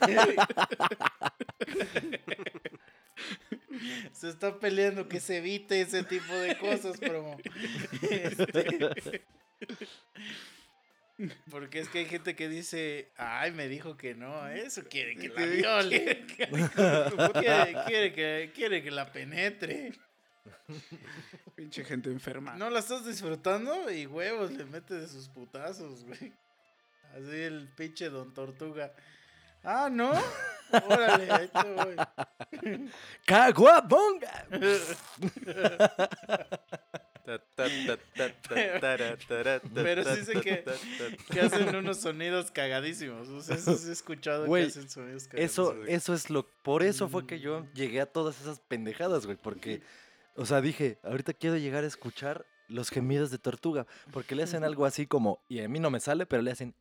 [4.12, 7.38] Se está peleando que se evite ese tipo de cosas, promo.
[8.10, 9.24] Este,
[11.50, 15.28] Porque es que hay gente que dice, ay, me dijo que no, eso quiere que
[15.28, 16.26] la viole.
[17.32, 19.92] quiere, quiere que, quiere que la penetre.
[21.54, 22.56] Pinche gente enferma.
[22.56, 26.32] No la estás disfrutando y huevos le mete de sus putazos, güey.
[27.14, 28.92] Así el pinche don Tortuga.
[29.68, 30.12] Ah, ¿no?
[30.88, 32.80] Órale, ahí te voy.
[33.24, 34.46] ¡Caguabonga!
[39.74, 40.64] Pero sí sé que-
[41.30, 43.28] Que hacen unos sonidos cagadísimos.
[43.28, 45.74] O sea, eso sí he escuchado Güey, que hacen sonidos cagadísimos.
[45.74, 46.46] Eso, eso es lo.
[46.62, 49.36] Por eso fue que yo llegué a todas esas pendejadas, güey.
[49.36, 49.82] Porque,
[50.36, 53.86] o sea, dije, ahorita quiero llegar a escuchar los gemidos de tortuga.
[54.12, 56.74] Porque le hacen algo así como, y a mí no me sale, pero le hacen.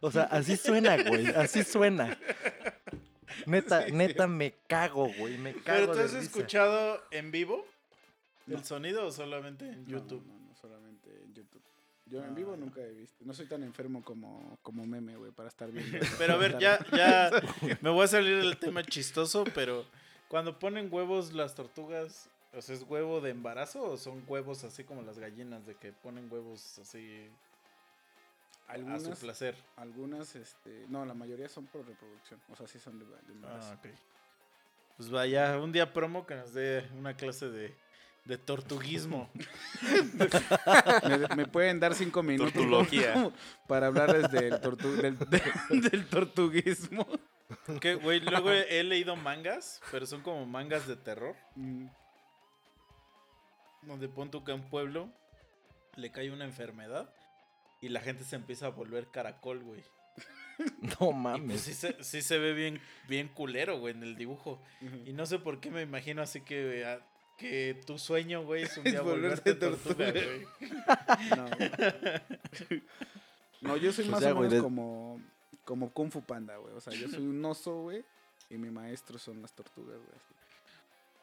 [0.00, 1.26] O sea, así suena, güey.
[1.28, 2.16] Así suena.
[3.46, 5.38] Neta, neta me cago, güey.
[5.38, 5.64] Me cago.
[5.64, 6.24] ¿Pero tú de has risa.
[6.24, 7.64] escuchado en vivo
[8.46, 8.64] el No.
[8.64, 10.24] sonido o solamente en YouTube?
[10.26, 11.62] No, no, solamente en YouTube.
[12.06, 13.24] Yo en Ah, vivo nunca he visto.
[13.24, 15.98] No soy tan enfermo como, como meme, güey, para estar viendo.
[16.18, 17.30] Pero a ver, ya, ya
[17.82, 19.84] me voy a salir del tema chistoso, pero
[20.28, 25.18] cuando ponen huevos las tortugas, ¿es huevo de embarazo o son huevos así como las
[25.18, 27.28] gallinas de que ponen huevos así
[28.68, 29.56] a su Algunas, placer?
[29.76, 32.40] algunas, este, no, la mayoría son por reproducción.
[32.50, 33.46] O sea, sí son de, de.
[33.46, 33.88] Ah, ok.
[34.96, 37.74] Pues vaya, un día promo que nos dé una clase de,
[38.24, 39.30] de tortuguismo.
[41.08, 43.30] me, me pueden dar cinco minutos Tortulogía.
[43.68, 45.18] para hablarles del, tortu- del,
[45.70, 47.06] del- del tortuguismo.
[47.80, 51.36] que, güey, luego he, he leído mangas, pero son como mangas de terror.
[51.54, 51.86] Mm,
[53.82, 55.08] donde pon tú que a un pueblo
[55.94, 57.08] le cae una enfermedad
[57.80, 59.82] y la gente se empieza a volver caracol, güey.
[60.58, 61.60] No Y pues mames.
[61.60, 64.62] sí se, sí se ve bien, bien culero, güey, en el dibujo.
[65.04, 66.98] Y no sé por qué me imagino así que,
[67.36, 70.24] que tu sueño, güey, es un Es día volverte volverte tortuga, tortuga.
[70.24, 70.46] güey.
[73.60, 73.70] No.
[73.72, 75.20] No, yo soy O más sea, o güey, menos de- como,
[75.64, 76.74] como Kung Fu Panda, güey.
[76.74, 78.04] O sea, yo soy un oso, güey.
[78.48, 80.08] Y mi maestro son las tortugas, güey.
[80.14, 80.34] así.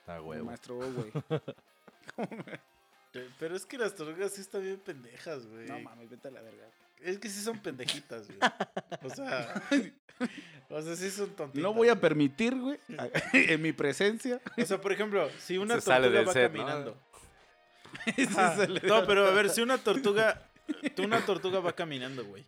[0.07, 0.45] Ah, Mi huevo.
[0.45, 1.11] maestro, güey.
[3.39, 5.67] Pero es que las tortugas sí están bien pendejas, güey.
[5.67, 6.65] No mames, vete a la verga.
[7.01, 8.39] Es que sí son pendejitas, güey.
[9.03, 9.61] O sea,
[10.69, 11.61] o sea, sí son tontitas.
[11.61, 12.79] No voy a permitir, güey,
[13.33, 14.41] en mi presencia.
[14.57, 16.57] O sea, por ejemplo, si una Se tortuga va set, ¿no?
[16.57, 16.97] caminando.
[18.17, 20.41] El- No, pero a ver, si una tortuga,
[20.95, 22.43] tú una tortuga va caminando, güey.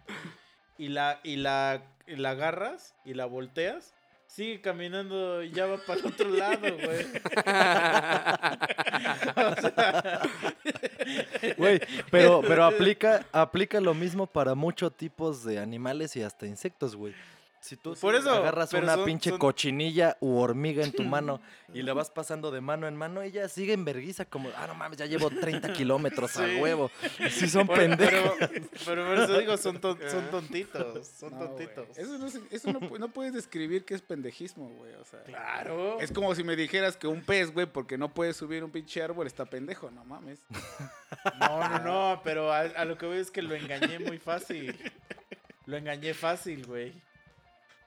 [0.78, 3.94] Y la, y la, y la agarras y la volteas,
[4.36, 7.06] sigue caminando y ya va para otro lado, güey.
[11.58, 11.80] Güey,
[12.10, 17.14] pero, pero aplica, aplica lo mismo para muchos tipos de animales y hasta insectos, güey.
[17.66, 21.02] Si tú Por sí eso, agarras una son- pinche son- cochinilla u hormiga en tu
[21.04, 21.42] mano
[21.74, 24.76] y la vas pasando de mano en mano, ella sigue en verguiza como, ah, no
[24.76, 26.58] mames, ya llevo 30 kilómetros a Sí.
[26.58, 26.92] huevo.
[27.32, 28.34] Sí son por- pendejos.
[28.38, 31.98] pero, pero por eso digo, son, ton- son tontitos, son No, tontitos.
[31.98, 34.94] Eso, no, eso no, pu- no puedes describir que es pendejismo, güey.
[34.94, 36.00] O sea, Claro.
[36.00, 39.02] es como si me dijeras que un pez, güey, porque no puedes subir un pinche
[39.02, 39.90] árbol, está pendejo.
[39.90, 40.40] No mames.
[41.40, 44.78] No, no, no, pero a, a lo que voy es que lo engañé muy fácil.
[45.66, 46.94] Lo engañé fácil, güey.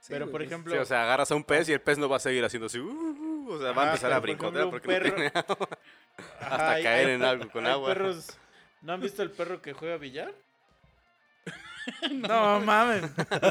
[0.08, 1.80] Sí, Pero, güey, por pues, ejemplo, Sí, o sea, agarras a un pez y el
[1.82, 2.78] pez no va a seguir haciendo así.
[2.78, 5.68] uh, uh, o sea, va a empezar a brincotear ejemplo, porque no tiene agua.
[6.40, 7.88] Hasta caer hay- en algo con agua.
[7.94, 8.38] perros-
[8.80, 10.32] ¿No han visto el perro que juega billar?
[12.10, 13.02] no, mames.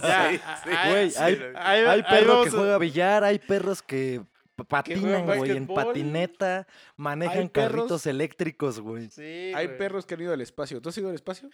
[0.01, 0.69] Ya, Sí, a- sí.
[1.15, 4.21] a- hay, hay ahí perro vamos que a- juega billar, hay perros que
[4.67, 6.65] patinan, güey, en patineta,
[6.95, 7.51] manejan perros-
[7.81, 9.09] carritos eléctricos, güey.
[9.11, 9.77] Sí, Hay güey.
[9.77, 10.81] perros que han ido al espacio.
[10.81, 11.49] ¿Tú has ido al espacio?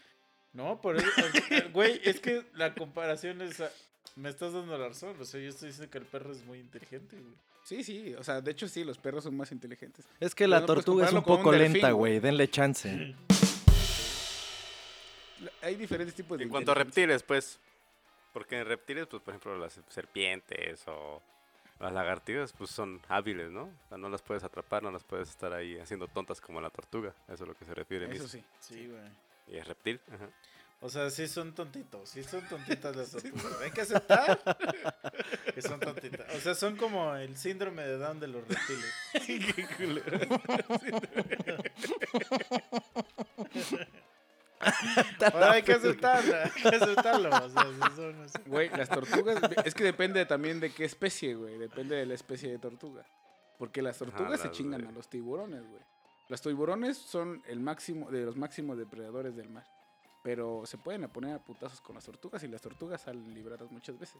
[0.54, 1.08] No, por eso.
[1.50, 3.62] eh, Güey, es que la comparación es.
[4.16, 5.16] Me estás dando la razón.
[5.20, 7.34] O sea, yo estoy diciendo que el perro es muy inteligente, güey.
[7.64, 8.14] Sí, sí.
[8.16, 10.06] O sea, de hecho, sí, los perros son más inteligentes.
[10.20, 12.20] Es que Pero la no puedes tortuga es un poco lenta, güey.
[12.20, 13.16] denle chance.
[15.62, 17.60] Hay diferentes tipos de En cuanto a reptiles, pues.
[18.34, 21.22] Porque en reptiles, pues, por ejemplo, las serpientes o
[21.80, 23.64] las lagartijas, pues son hábiles, ¿no?
[23.64, 26.70] O sea, no las puedes atrapar, no las puedes estar ahí haciendo tontas como la
[26.70, 27.14] tortuga.
[27.28, 28.14] Eso es lo que se refiere.
[28.14, 28.44] Eso sí.
[28.60, 29.02] Sí, güey.
[29.48, 30.00] Y es reptil.
[30.12, 30.30] Ajá.
[30.86, 33.62] O sea, sí son tontitos, sí son tontitas las tortugas.
[33.62, 34.38] Hay que aceptar
[35.56, 36.36] que son tontitas.
[36.36, 38.94] O sea, son como el síndrome de Down de los reptiles.
[39.56, 40.28] Qué culero.
[45.34, 47.30] Ahora hay que aceptarlo, hay que aceptarlo.
[47.30, 48.38] O sea, sí son así.
[48.46, 51.58] Güey, las tortugas, es que depende también de qué especie, güey.
[51.58, 53.06] Depende de la especie de tortuga.
[53.58, 55.82] Porque las tortugas se las chingan de- a los tiburones, güey.
[56.30, 59.66] Los tiburones son el máximo, de los máximos depredadores del mar.
[60.24, 64.00] Pero se pueden poner a putazos con las tortugas y las tortugas salen libradas muchas
[64.00, 64.18] veces.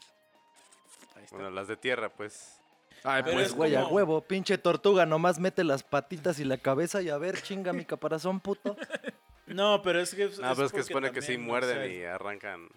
[1.16, 1.36] Ahí está.
[1.36, 2.60] Bueno, las de tierra, pues.
[3.04, 6.58] Ay, pero Pues, es güey, a huevo, pinche tortuga, nomás mete las patitas y la
[6.58, 8.76] cabeza y a ver, chinga mi caparazón, puto.
[9.46, 10.26] No, pero es que.
[10.26, 12.70] No, pero es que porque supone que sí o muerden sea, y arrancan.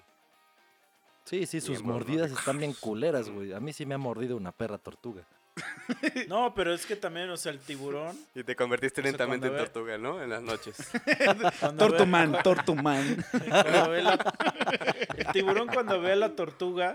[1.25, 3.53] Sí, sí, sus mordidas están bien culeras, güey.
[3.53, 5.25] A mí sí me ha mordido una perra tortuga.
[6.29, 8.19] No, pero es que también, o sea, el tiburón.
[8.35, 10.23] Y te convertiste O sea, lentamente en ve- tortuga, ¿no?
[10.23, 10.77] En las noches.
[13.33, 14.35] ve- ve la-
[15.17, 16.95] el tiburón cuando ve a la tortuga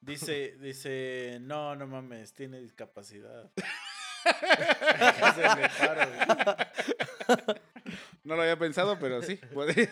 [0.00, 3.50] dice, dice, no, no mames, tiene discapacidad.
[4.24, 6.18] Se me para, güey.
[8.24, 9.36] No lo había pensado, pero sí.
[9.54, 9.88] puede-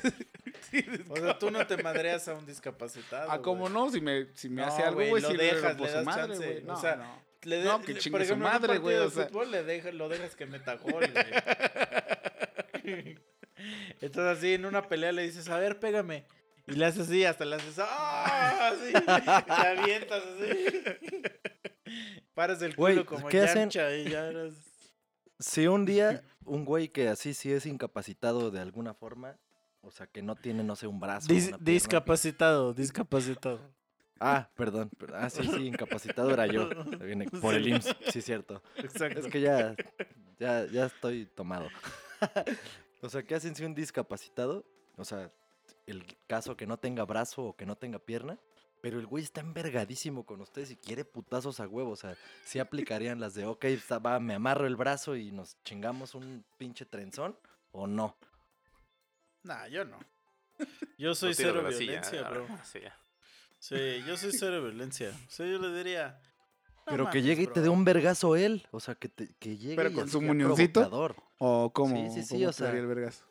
[0.71, 3.31] sí, o sea, tú no te madreas a un discapacitado.
[3.31, 3.73] Ah, ¿cómo güey.
[3.73, 3.91] no?
[3.91, 6.65] Si me, si me No, hace algo, güey, le dejas, le su das madre, chance,
[6.69, 7.27] o sea, no.
[7.47, 9.27] Le de- No, que chingue su ejemplo, en un madre, güey, partido o de sea.
[9.29, 11.27] fútbol le deja- lo dejas que meta gol, güey.
[14.01, 16.27] Entonces así en una pelea le dices, a ver, pégame.
[16.67, 18.73] Y le haces así, hasta le haces, ¡ah!
[18.73, 18.93] Así,
[19.47, 20.83] te avientas así.
[22.35, 23.69] Paras el culo Güey, como ¿qué hacen?
[23.71, 24.55] y ya eres...
[25.39, 29.39] Si un día un güey que así sí es incapacitado de alguna forma,
[29.83, 31.29] o sea, que no tiene, no sé, un brazo.
[31.29, 33.61] Dis- una pierna, discapacitado, discapacitado.
[34.19, 34.89] Ah, perdón.
[34.91, 36.69] per- Ah, sí, sí, incapacitado era yo.
[37.05, 37.69] Viene Por el.
[37.69, 38.63] IMSS, sí, cierto.
[38.77, 39.21] Exacto.
[39.21, 39.75] Es que ya,
[40.39, 41.69] ya, ya estoy tomado.
[43.03, 44.65] o sea, ¿qué hacen si un discapacitado?
[44.97, 45.31] O sea,
[45.87, 48.39] el caso que no tenga brazo o que no tenga pierna,
[48.81, 51.91] pero el güey está envergadísimo con ustedes y quiere putazos a huevo.
[51.91, 55.63] O sea, sí aplicarían las de, ok, está- va, me amarro el brazo y nos
[55.65, 57.37] chingamos un pinche trenzón,
[57.73, 58.17] o no.
[59.43, 59.99] Nah, yo no.
[60.97, 62.47] Yo soy tiro cero silla, violencia, ah, bro.
[63.69, 65.11] Sí, yo soy cero violencia.
[65.27, 66.21] O sea, yo le diría...
[66.69, 67.63] "No Pero que mames, llegue y te bro".
[67.63, 68.67] dé un vergazo él.
[68.71, 71.15] O sea, que, te, que llegue ¿Pero y con su muñoncito?
[71.39, 71.97] ¿O cómo?
[71.97, 73.25] Sí, sí, sí, cómo o sea- el vergazo?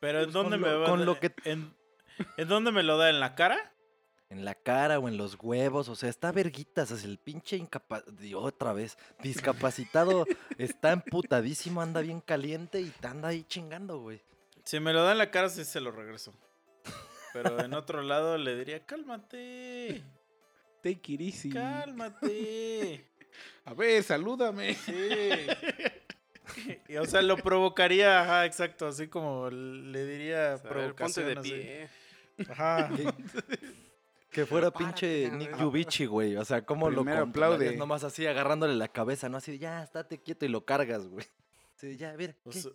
[0.00, 1.74] Pero ¿en Pues dónde con me lo- va a con dar- lo que- en,
[2.36, 3.10] ¿En dónde me lo da?
[3.10, 3.72] ¿En la cara?
[4.28, 8.02] En la cara o en los huevos, o sea, está verguitas, es el pinche incapaz...
[8.34, 10.26] Otra vez, discapacitado,
[10.58, 14.20] está emputadísimo, anda bien caliente y te anda ahí chingando, güey.
[14.64, 16.34] Si me lo da en la cara, sí se lo regreso.
[17.42, 20.02] Pero en otro lado le diría, cálmate,
[20.82, 21.50] Take it easy.
[21.50, 23.04] cálmate.
[23.64, 24.74] A ver, salúdame.
[24.74, 24.92] Sí.
[26.88, 31.26] Y, o sea, lo provocaría, ajá, exacto, así como le diría A ver, ponte provocación.
[31.26, 31.50] de así.
[31.50, 31.88] pie.
[32.50, 32.90] Ajá.
[34.30, 35.30] Que fuera Párate, pinche.
[35.30, 36.36] Nick Yubichi, güey.
[36.36, 37.58] O sea, como lo Primero controlarías?
[37.58, 37.76] aplaude.
[37.78, 39.38] Nomás así agarrándole la cabeza, ¿no?
[39.38, 41.24] Así de, ya, estate quieto y lo cargas, güey.
[41.74, 42.36] Así de, ya, a ver.
[42.44, 42.60] O ¿qué?
[42.60, 42.72] sea,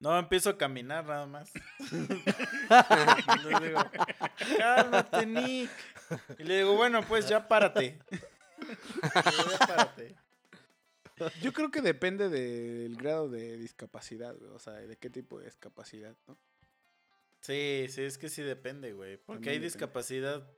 [0.00, 1.50] no, empiezo a caminar nada más.
[3.44, 3.80] le digo,
[4.58, 5.70] cálmate, Nick.
[6.38, 7.98] Y le digo, bueno, pues ya párate.
[8.10, 10.16] Le digo, "Ya párate.
[11.42, 14.50] Yo creo que depende del grado de discapacidad, güey.
[14.52, 16.38] O sea, de qué tipo de discapacidad, ¿no?
[17.40, 19.16] Sí, sí, es que sí depende, güey.
[19.16, 19.66] Porque También hay depende.
[19.66, 20.48] discapacidad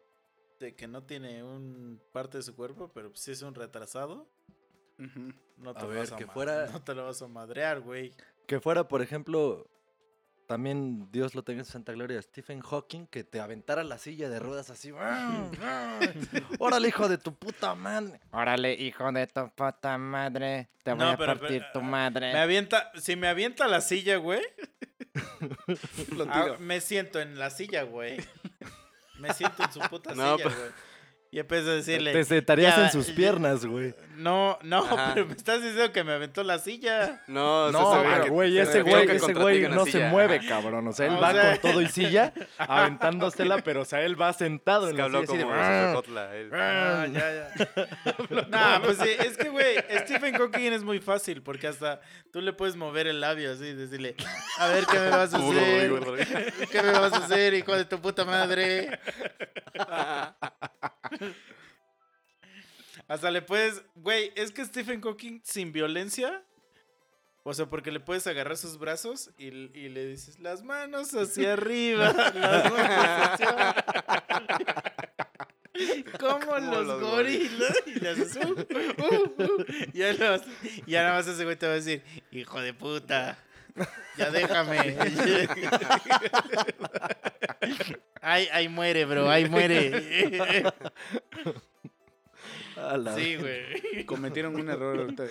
[0.58, 4.30] de que no tiene un parte de su cuerpo, pero si es un retrasado,
[5.56, 7.80] no te, A lo ver, vas a que fuera- no te lo vas a madrear,
[7.80, 8.12] güey.
[8.50, 9.70] Que fuera, por ejemplo,
[10.48, 14.28] también Dios lo tenga en su santa gloria, Stephen Hawking, que te aventara la silla
[14.28, 14.90] de ruedas así.
[16.58, 18.18] Órale, hijo de tu puta madre.
[18.32, 20.68] Órale, hijo de tu puta madre.
[20.82, 22.32] Te voy No, a pero- partir pero, tu ah, madre.
[22.32, 24.42] Me avienta, si me avienta la silla, güey,
[26.16, 28.16] Lo ah, me siento en la silla, güey.
[29.20, 30.89] Me siento en su puta No, silla, pero- güey.
[31.32, 32.12] Y empiezo a decirle.
[32.12, 33.94] Te sentarías "Ya, en sus piernas, güey.
[34.16, 35.12] No, no, Ajá.
[35.14, 37.22] pero me estás diciendo que me aventó la silla.
[37.28, 40.88] No, No, pero, que- güey, se ese güey, que ese güey no se mueve, cabrón.
[40.88, 44.20] O sea, él O va sea- con todo y silla aventándosela, pero o sea, él
[44.20, 45.82] va sentado Es en que la habló silla de, como "Ah".
[45.94, 46.50] Sosocotla, él.
[46.52, 48.46] Ah, ya, ya.
[48.48, 52.00] nah, pues sí, es que, güey, Stephen Hawking es muy fácil porque hasta
[52.32, 54.16] tú le puedes mover el labio así y decirle,
[54.58, 55.92] a ver qué me vas a hacer,
[56.72, 58.98] qué me vas a hacer, hijo de tu puta madre.
[63.08, 66.44] Hasta le puedes, güey, es que Stephen Hawking sin violencia,
[67.42, 71.52] o sea, porque le puedes agarrar sus brazos y, y le dices, las manos hacia
[71.54, 73.74] arriba, las manos hacia
[76.20, 77.82] Como Como los, los gorilas.
[77.86, 79.98] Y le haces, uh, uh, uh, y
[80.90, 83.38] ya nada más ese güey te va a decir, hijo de puta.
[84.16, 84.96] Ya déjame.
[88.20, 90.72] Ay, ahí muere, bro, ahí muere.
[93.16, 94.04] Sí, güey.
[94.06, 95.24] Cometieron un error ahorita.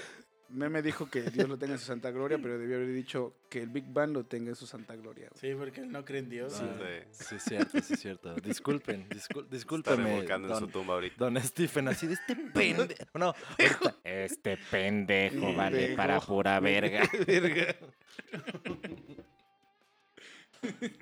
[0.52, 3.62] Meme dijo que Dios lo tenga en su santa gloria, pero debió haber dicho que
[3.62, 5.30] el Big Bang lo tenga en su santa gloria.
[5.30, 5.40] güey.
[5.54, 6.54] Sí, porque él no cree en Dios.
[6.54, 6.64] Sí.
[6.78, 7.04] güey.
[7.12, 8.34] Sí, es cierto, sí, es cierto.
[8.36, 11.16] Disculpen, discul Está discúlpeme, revolcando en su don, tumba ahorita.
[11.18, 13.20] don Stephen, así de este pendejo.
[13.20, 17.08] No, ahorita, Este pendejo vale para pura verga.
[17.28, 17.76] Verga.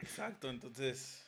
[0.01, 1.23] Exacto, entonces.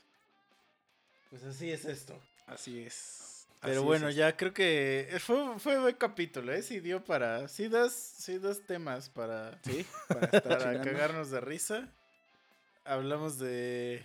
[1.29, 2.19] Pues así es esto.
[2.47, 3.28] Así es.
[3.61, 4.15] Pero Así bueno, es.
[4.15, 6.61] ya creo que fue, fue buen capítulo, ¿eh?
[6.61, 7.47] Sí dio para...
[7.49, 11.89] Sí das, sí das temas para, Sí, para estar para cagarnos de risa.
[12.85, 14.01] Hablamos de...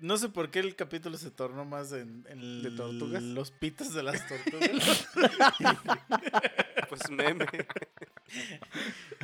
[0.00, 3.22] No sé por qué el capítulo se tornó más en, en ¿De tortugas?
[3.22, 5.08] los pitos de las tortugas.
[6.88, 7.44] Pues meme.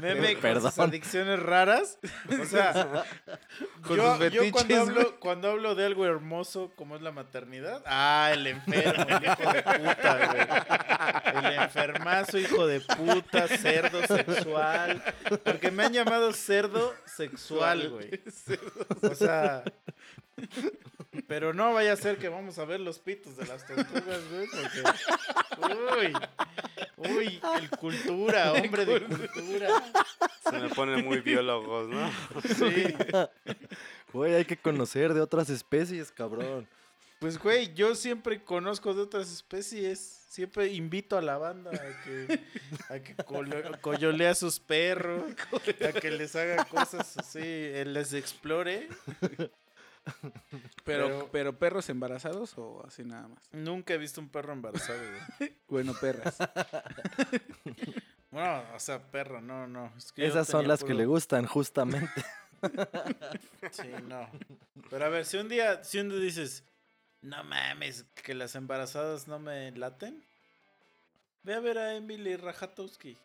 [0.03, 1.99] Meme con sus adicciones raras.
[2.39, 3.05] O sea,
[3.83, 7.11] Con yo, sus yo fetiches, cuando, hablo, cuando hablo de algo hermoso como es la
[7.13, 11.45] maternidad, ah, el enfermo, el hijo de puta, güey.
[11.47, 15.03] El enfermazo, hijo de puta, cerdo sexual.
[15.43, 18.11] Porque me han llamado cerdo sexual, güey.
[19.11, 19.65] O sea,
[21.27, 24.48] pero no vaya a ser que vamos a ver los pitos de las tortugas, güey,
[24.48, 24.82] porque...
[25.98, 26.12] Uy,
[26.97, 29.82] uy, el cultura, hombre de cultura.
[30.48, 32.11] Se me ponen muy biólogos, ¿no?
[32.43, 32.94] Sí.
[34.12, 36.66] güey, hay que conocer de otras especies, cabrón.
[37.24, 40.24] Pues, güey, yo siempre conozco de otras especies.
[40.28, 42.40] Siempre invito a la banda a que,
[42.90, 43.15] a que
[43.81, 45.23] coyolee a sus perros,
[45.81, 48.89] a que les haga cosas así, eh, les explore.
[50.85, 53.48] Pero, Pero pero perros embarazados o así nada más.
[53.52, 54.98] nunca he visto un perro embarazado,
[55.39, 55.56] güey.
[55.68, 56.36] Bueno, perras.
[58.31, 59.93] Bueno, o sea, perro, no, no.
[59.97, 62.24] es que Esas son las que le gustan, justamente.
[63.70, 64.28] Sí, no.
[64.90, 66.64] Pero a ver, si un día, si un día dices,
[67.22, 70.24] no mames, que las embarazadas no me laten,
[71.44, 73.16] ve a ver a Emily Rajatowski.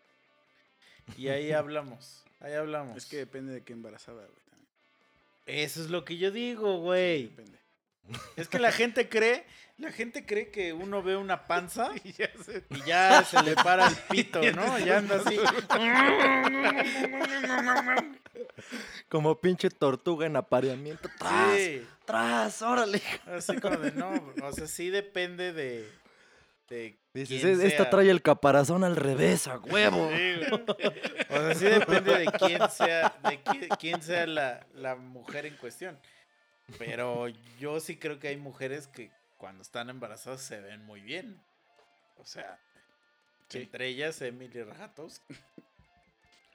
[1.17, 2.95] Y ahí hablamos, ahí hablamos.
[2.95, 4.48] Es que depende de qué embarazada, güey.
[5.49, 7.31] Eso es lo que yo digo, güey.
[8.35, 9.45] Es que la gente cree,
[9.77, 12.29] la gente cree que uno ve una panza y ya
[13.23, 14.79] se, le para el pito, ¿no?
[14.79, 15.37] Ya anda así.
[19.09, 21.09] Como pinche tortuga en apareamiento.
[21.17, 21.57] ¡Tras!
[21.57, 21.87] Sí.
[22.05, 22.61] ¡Tras!
[22.61, 23.01] ¡Órale!
[23.25, 25.89] Así como de no, o sea, sí depende de.
[26.69, 27.89] De Dices, quién "Es- esta sea".
[27.89, 30.09] trae el caparazón al revés, a huevo.
[30.09, 30.39] Sí.
[31.29, 35.55] O sea, sí depende de quién sea, de qui- quién sea la, la mujer en
[35.57, 35.97] cuestión.
[36.77, 37.27] Pero
[37.59, 41.39] yo sí creo que hay mujeres que cuando están embarazadas se ven muy bien.
[42.17, 42.59] O sea,
[43.53, 45.35] entre ellas Emily Rajatowski.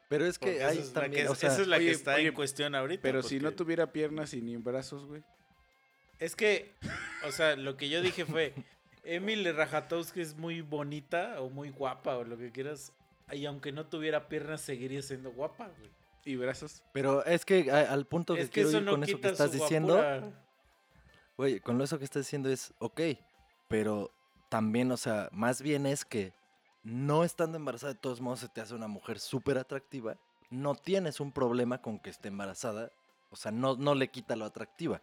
[0.09, 1.91] Pero es que esa hay es la también, que, o sea, esa es la que
[1.91, 3.03] está oye, en cuestión ahorita.
[3.03, 5.23] Pero si no tuviera piernas y ni brazos, güey.
[6.20, 6.73] Es que,
[7.27, 8.55] o sea, lo que yo dije fue,
[9.05, 12.93] Emily Rajatowski es muy bonita o muy guapa o lo que quieras.
[13.32, 15.90] Y aunque no tuviera piernas, seguiría siendo guapa, güey.
[16.26, 16.82] Y brazos.
[16.94, 19.20] pero es que a- al punto que Es que quiero eso ir no con eso
[19.20, 20.02] que estás diciendo,
[21.36, 23.01] güey, con eso que estás diciendo es, ok,
[23.68, 24.10] pero
[24.48, 26.32] también, o sea, más bien es que
[26.82, 30.16] no estando embarazada, de todos modos se te hace una mujer súper atractiva,
[30.51, 32.90] no tienes un problema con que esté embarazada,
[33.31, 35.02] o sea, no, no le quita lo atractiva.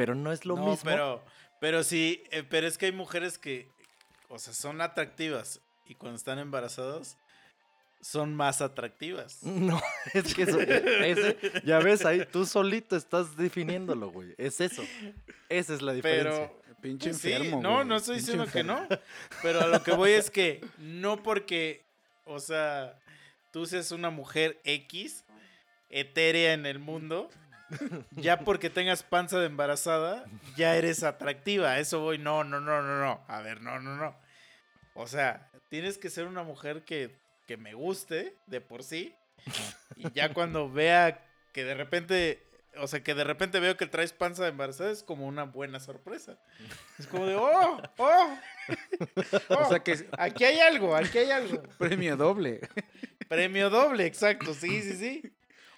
[0.00, 0.82] Pero no es lo no, mismo.
[0.82, 1.22] pero,
[1.60, 3.68] pero sí, eh, pero es que hay mujeres que,
[4.30, 7.18] o sea, son atractivas y cuando están embarazadas
[8.00, 9.40] son más atractivas.
[9.44, 9.78] No,
[10.14, 11.36] es que eso, ese,
[11.66, 14.34] ya ves ahí, tú solito estás definiéndolo, güey.
[14.38, 14.82] Es eso.
[15.50, 16.50] Esa es la diferencia.
[16.50, 17.60] Pero, Pinche sí, enfermo.
[17.60, 18.88] no, güey, no estoy pinche diciendo que no,
[19.42, 21.84] pero a lo que voy es que no porque,
[22.24, 22.98] o sea,
[23.52, 25.26] tú seas una mujer X,
[25.90, 27.28] etérea en el mundo,
[28.12, 30.24] ya porque tengas panza de embarazada,
[30.56, 31.78] ya eres atractiva.
[31.78, 33.24] Eso voy, no, no, no, no, no.
[33.28, 34.16] A ver, no, no, no.
[34.94, 37.16] O sea, tienes que ser una mujer que,
[37.46, 39.14] que me guste de por sí.
[39.96, 42.42] Y ya cuando vea que de repente,
[42.76, 45.80] o sea, que de repente veo que traes panza de embarazada, es como una buena
[45.80, 46.38] sorpresa.
[46.98, 48.38] Es como de, oh, oh.
[49.48, 51.62] O sea que aquí hay algo, aquí hay algo.
[51.78, 52.60] premio doble.
[53.28, 55.32] Premio doble, exacto, sí, sí, sí.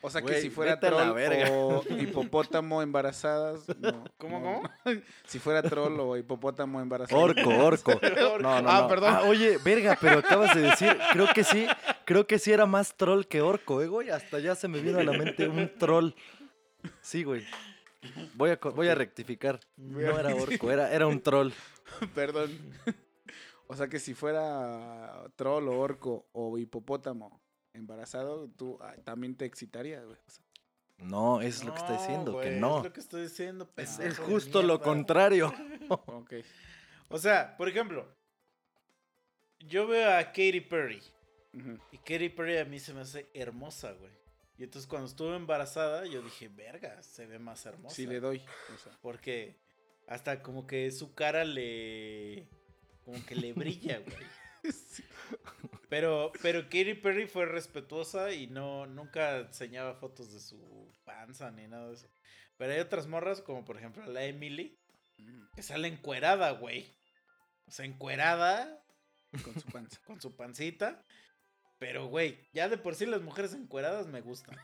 [0.04, 1.50] O sea que si fuera vete a la troll verga.
[1.52, 3.64] o hipopótamo embarazadas.
[3.78, 4.62] No, ¿Cómo, no.
[4.84, 5.00] cómo?
[5.26, 7.20] Si fuera troll o hipopótamo embarazado.
[7.22, 7.92] Orco, orco.
[8.40, 8.88] No, no, Ah, no.
[8.88, 9.14] perdón.
[9.14, 11.66] Ah, oye, verga, pero acabas de decir, creo que sí,
[12.04, 14.10] creo que sí era más troll que orco, eh, güey.
[14.10, 16.10] Hasta ya se me vino a la mente un troll.
[17.00, 17.44] Sí, güey.
[18.34, 19.60] Voy a, co- voy a rectificar.
[19.76, 21.52] Voy a No era orco, era, era un troll.
[22.16, 22.50] Perdón.
[23.68, 27.40] O sea que si fuera troll o orco o hipopótamo
[27.74, 30.16] embarazado, tú ah, también te excitaría, güey.
[30.26, 30.44] O sea,
[30.98, 32.78] No, es lo que está diciendo, que no.
[32.78, 33.70] Es lo que estoy diciendo.
[33.76, 35.52] Es, justo lo contrario.
[35.88, 36.34] ok.
[37.08, 38.06] O sea, por ejemplo,
[39.58, 41.02] yo veo a Katy Perry.
[41.90, 44.12] Y Katy Perry a mí se me hace hermosa, güey.
[44.58, 47.94] Y entonces cuando estuve embarazada, yo dije, verga, se ve más hermosa.
[47.94, 48.42] Sí le doy.
[48.74, 49.56] O sea, Porque
[50.06, 52.48] hasta como que su cara le.
[53.04, 54.16] como que le brilla, güey.
[55.88, 61.68] Pero, pero Katy Perry fue respetuosa y no, nunca enseñaba fotos de su panza ni
[61.68, 62.08] nada de eso.
[62.56, 64.80] Pero hay otras morras, como por ejemplo la Emily,
[65.18, 66.90] mm, que sale encuerada, güey.
[67.66, 68.82] O sea, encuerada
[69.44, 70.00] con su panza.
[70.06, 71.04] con su pancita.
[71.78, 74.56] Pero, güey, ya de por sí las mujeres encueradas me gustan.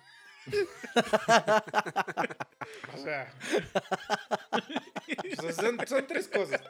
[2.95, 3.35] o sea,
[5.37, 6.63] o sea, son, son tres cosas.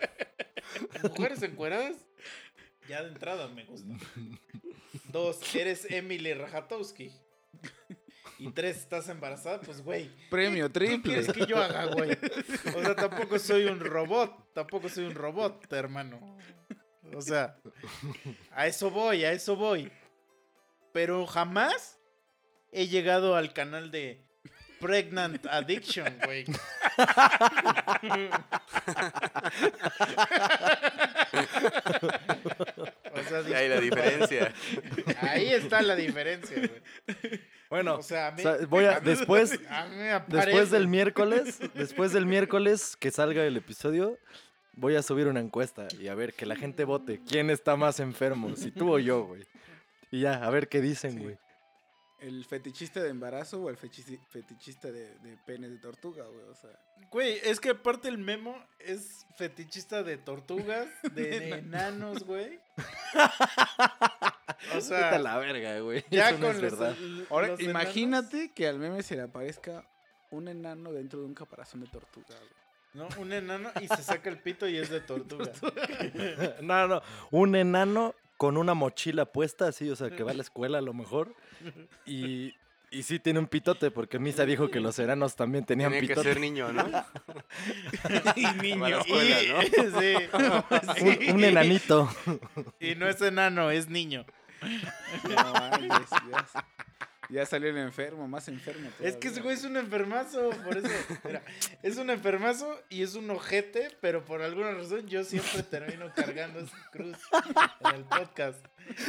[1.02, 1.96] Mujeres encueradas,
[2.89, 3.98] ya de entrada me gustan.
[5.12, 7.12] Dos, eres Emily Rajatowski.
[8.39, 10.10] Y tres, estás embarazada, pues, güey.
[10.31, 11.15] Premio ¿Qué triple.
[11.15, 12.16] quieres que yo haga, güey?
[12.77, 14.52] O sea, tampoco soy un robot.
[14.55, 16.20] Tampoco soy un robot, hermano.
[17.15, 17.56] O sea,
[18.52, 19.90] a eso voy, a eso voy.
[20.93, 21.98] Pero jamás
[22.70, 24.24] he llegado al canal de
[24.81, 26.44] Pregnant Addiction, güey.
[33.14, 34.52] O sea, Y ahí la diferencia.
[35.20, 37.40] Ahí está la diferencia, güey.
[37.70, 40.88] Bueno, O sea, a mí- o sea, voy a, a mí- después, a después del
[40.88, 44.18] miércoles, después del miércoles que salga el episodio,
[44.74, 48.00] voy a subir una encuesta y a ver que la gente vote quién está más
[48.00, 49.44] enfermo, si tú o yo, güey.
[50.10, 51.36] Y ya, a ver qué dicen, güey.
[52.20, 56.47] ¿El fetichista de embarazo o el fetichista de, de pene de tortuga, güey?
[56.51, 56.70] O sea,
[57.11, 62.59] Güey, es que aparte el memo es fetichista de tortugas, de enanos, güey.
[64.73, 66.05] O Vete sea, a la verga, güey.
[66.11, 66.97] ya Eso no con es los, verdad.
[67.31, 69.85] ahora los imagínate que al meme se le aparezca
[70.31, 72.51] un enano dentro de un caparazón de tortuga, güey.
[72.95, 73.09] ¿no?
[73.20, 75.53] Un enano y se saca el pito y es de tortuga.
[76.62, 80.43] No, no, un enano con una mochila puesta, así, o sea, que va a la
[80.43, 81.35] escuela a lo mejor.
[82.06, 82.55] Y,
[82.90, 86.09] y sí tiene un pitote, porque Misa dijo que los enanos también tenían Tenía que
[86.09, 86.32] pitote.
[86.32, 86.86] ser niño, ¿no?
[88.36, 89.02] y niño.
[89.05, 89.12] Sí,
[89.93, 91.31] Un, sí.
[91.31, 92.09] un enanito.
[92.81, 94.24] Y no es enano, es niño.
[95.28, 95.90] No, mames,
[96.31, 96.47] ya,
[97.28, 98.90] ya salió el enfermo, más enfermo.
[99.00, 100.88] Es que ese güey es un enfermazo, por eso.
[101.24, 101.42] Mira,
[101.82, 106.60] es un enfermazo y es un ojete, pero por alguna razón yo siempre termino cargando
[106.60, 107.18] esa cruz
[107.80, 108.64] en el podcast.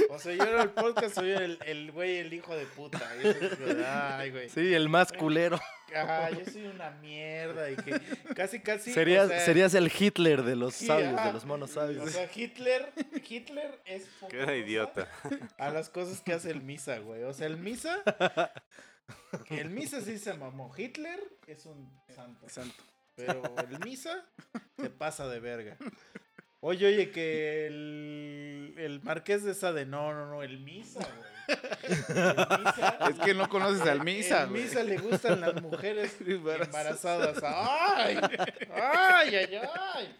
[0.10, 3.00] O sea, yo en el podcast soy el, el güey, el hijo de puta.
[3.22, 4.50] y eso es como de, Ay, güey.
[4.50, 5.60] Sí, el más culero.
[5.96, 8.00] Ajá, yo soy una mierda y que
[8.36, 8.94] casi, casi.
[8.94, 11.28] serías, o sea, serías el Hitler de los sabios, ajá.
[11.28, 12.12] de los monos O sabios.
[12.12, 12.92] sea, Hitler,
[13.28, 15.08] Hitler es Qué cosa idiota.
[15.58, 17.24] A las cosas que hace el Misa, güey.
[17.24, 18.02] O sea, el Misa.
[19.50, 20.72] El Misa sí se mamó.
[20.78, 22.48] Hitler es un santo.
[22.50, 22.84] Santo.
[23.16, 24.24] Pero el Misa
[24.80, 25.78] se pasa de verga.
[26.62, 31.39] Oye, oye, que el, el marqués de esa de no, no, no, el Misa, güey.
[31.88, 32.98] Misa.
[33.10, 34.64] Es que no conoces al Misa, güey.
[34.64, 37.42] Misa le gustan las mujeres Embarazadas.
[37.44, 38.20] ¡Ay,
[38.74, 40.16] ay, ay!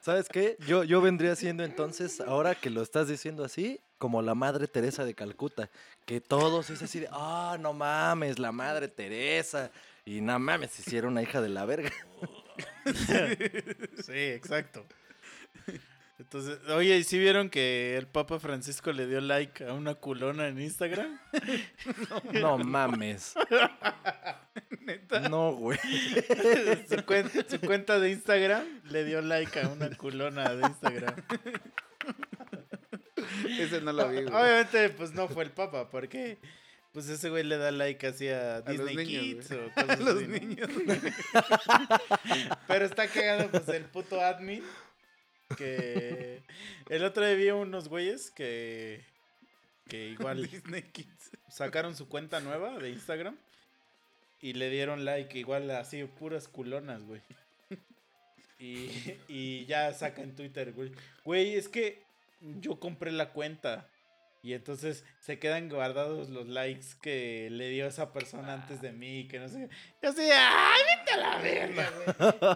[0.00, 0.56] ¿Sabes qué?
[0.66, 5.04] Yo, yo vendría siendo entonces, ahora que lo estás diciendo así, como la madre Teresa
[5.04, 5.70] de Calcuta.
[6.04, 9.70] Que todos es así de, ah, no mames, la madre Teresa.
[10.04, 11.90] Y no mames, hicieron una hija de la verga.
[14.04, 14.84] Sí, exacto.
[16.24, 20.48] Entonces, oye, ¿y si vieron que el Papa Francisco le dio like a una culona
[20.48, 21.18] en Instagram?
[22.32, 23.34] No mames.
[25.30, 25.78] No, güey.
[26.88, 31.14] su, cuen- su cuenta de Instagram le dio like a una culona de Instagram.
[33.58, 34.26] Ese no lo vi, güey.
[34.34, 36.38] Obviamente, pues no fue el Papa, porque
[36.92, 39.60] pues ese güey le da like así a los Disney niños, Kids güey.
[39.60, 40.38] o cosas A los así, ¿no?
[40.38, 40.68] niños.
[42.68, 44.62] Pero está cagado, pues, el puto admin.
[45.56, 46.42] Que
[46.88, 49.04] el otro día vi unos güeyes que.
[49.88, 51.30] Que igual Disney Kids.
[51.48, 53.36] sacaron su cuenta nueva de Instagram.
[54.40, 57.22] Y le dieron like, igual así, puras culonas, güey.
[58.58, 58.90] Y,
[59.28, 60.92] y ya saca en Twitter, güey.
[61.24, 62.02] Güey, es que
[62.60, 63.88] yo compré la cuenta.
[64.44, 69.26] Y entonces se quedan guardados los likes que le dio esa persona antes de mí,
[69.26, 69.70] que no sé.
[70.02, 71.90] Yo así, ¡ay, vete a la verga!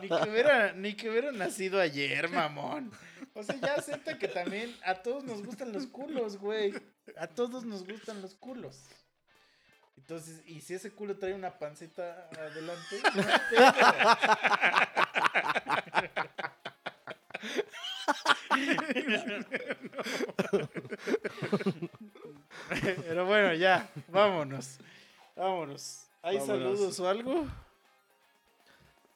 [0.02, 2.93] Ni que, hubiera, ni que hubiera nacido ayer, mamón.
[3.32, 6.74] O sea, ya acepta que también a todos nos gustan los culos, güey.
[7.16, 8.85] A todos nos gustan los culos.
[9.97, 12.97] Entonces, y si ese culo trae una pancita adelante.
[23.06, 24.78] Pero bueno, ya, vámonos.
[25.36, 26.05] Vámonos.
[26.23, 26.78] ¿Hay Vámonos.
[26.78, 27.47] saludos o algo?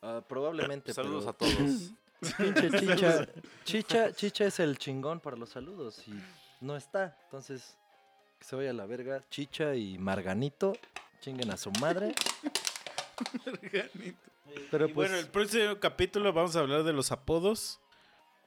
[0.02, 0.92] Ah, probablemente.
[1.02, 1.92] Saludos a todos.
[2.38, 3.28] Pinche chicha.
[3.64, 6.12] Chicha, chicha es el chingón para los saludos y
[6.60, 7.16] no está.
[7.24, 7.76] Entonces,
[8.38, 9.22] que se vaya a la verga.
[9.30, 10.74] Chicha y Marganito.
[11.20, 12.14] Chinguen a su madre.
[14.70, 14.94] Pero Y pues.
[14.94, 17.80] bueno, el próximo capítulo vamos a hablar de los apodos.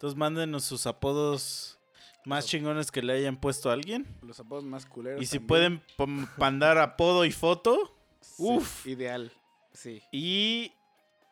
[0.06, 1.80] Entonces mándenos sus apodos
[2.26, 4.06] más chingones que le hayan puesto a alguien.
[4.22, 5.19] Los apodos más culeros.
[5.19, 5.82] Y si también.
[5.98, 7.91] pueden mandar apodo y foto.
[8.22, 8.86] Sí, uf.
[8.86, 9.32] Ideal.
[9.73, 10.03] Sí.
[10.11, 10.73] Y,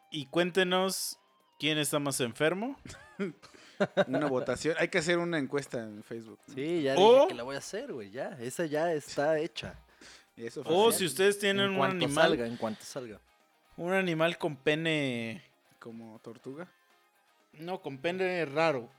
[0.10, 1.20] y cuéntenos
[1.60, 2.76] quién está más enfermo.
[4.08, 4.76] Una votación.
[4.80, 6.40] Hay que hacer una encuesta en Facebook.
[6.56, 8.10] Sí, ya O- dije que la voy a hacer, güey.
[8.10, 9.76] Ya, esa ya está hecha.
[10.36, 13.20] Eso O si ustedes tienen en un animal, salga, en cuanto salga.
[13.78, 15.44] un animal con pene,
[15.78, 16.68] Como tortuga.
[17.53, 18.91] No, con pene raro.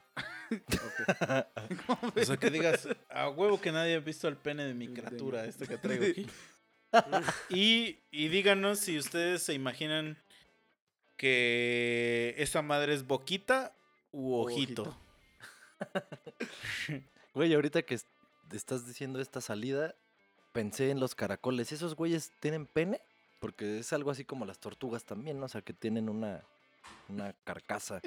[2.17, 5.45] O sea, que digas, a huevo que nadie ha visto el pene de mi criatura,
[5.47, 6.27] este que traigo aquí.
[7.51, 10.17] y, y díganos si ustedes se imaginan
[11.17, 13.75] que esa madre es boquita
[14.13, 14.97] u ojito.
[17.35, 18.07] Güey, ahorita que es-
[18.53, 19.97] estás diciendo esta salida,
[20.53, 21.73] pensé en los caracoles.
[21.73, 23.01] ¿Esos güeyes tienen pene?
[23.41, 25.47] Porque es algo así como las tortugas también, ¿no?
[25.47, 26.45] O sea, que tienen una,
[27.09, 28.01] una carcasa.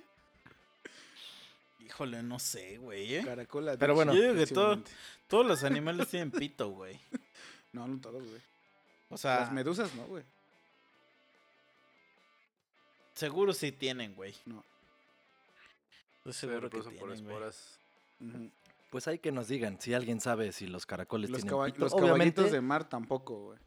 [1.87, 3.15] Híjole, no sé, güey.
[3.15, 3.23] ¿eh?
[3.25, 3.77] Caracola.
[3.77, 4.83] Pero bueno, Yo digo que todo-.
[5.27, 6.99] Todos los animales tienen pito, güey.
[7.73, 8.41] No, no todos, güey.
[9.09, 10.23] O sea, Las medusas no, güey.
[13.13, 14.33] seguro sí tienen, güey.
[14.45, 14.63] No.
[16.19, 17.15] Estoy Se seguro que por tienen, güey.
[17.15, 17.79] esporas.
[18.89, 21.79] Pues hay que nos digan si alguien sabe si los caracoles Los, tienen caba- pito.
[21.79, 23.59] los Obviamente, caballitos de mar tampoco, güey.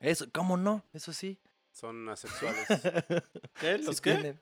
[0.00, 0.84] eso, ¿cómo no?
[0.92, 1.38] Eso sí.
[1.72, 2.66] Son asexuales.
[3.60, 3.78] ¿Qué?
[3.78, 4.12] sí ¿Los qué?
[4.14, 4.40] tienen.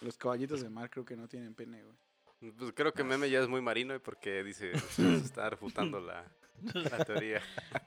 [0.00, 1.96] Los caballitos de mar creo que no tienen pene, güey.
[2.40, 6.24] Pues creo que Meme ya es muy marino y porque dice, se está refutando la,
[6.72, 7.42] la teoría.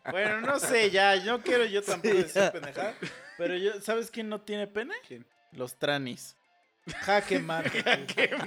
[0.10, 2.52] Bueno, no sé, ya, no quiero yo tampoco Sí, decir ya.
[2.52, 2.96] pendejada.
[3.38, 4.94] Pero yo, ¿sabes quién no tiene pene?
[5.08, 5.26] ¿Quién?
[5.54, 6.36] Los tranis.
[7.02, 7.84] Jaque mate.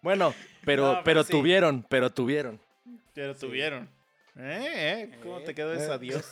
[0.00, 0.32] Bueno,
[0.64, 1.32] pero, No, pero pero sí.
[1.32, 2.60] tuvieron, pero tuvieron.
[3.14, 3.90] Pero tuvieron.
[4.36, 5.10] ¿Eh?
[5.12, 5.18] ¿Eh?
[5.24, 5.78] ¿Cómo te quedó Eh.
[5.78, 6.24] esa Dios?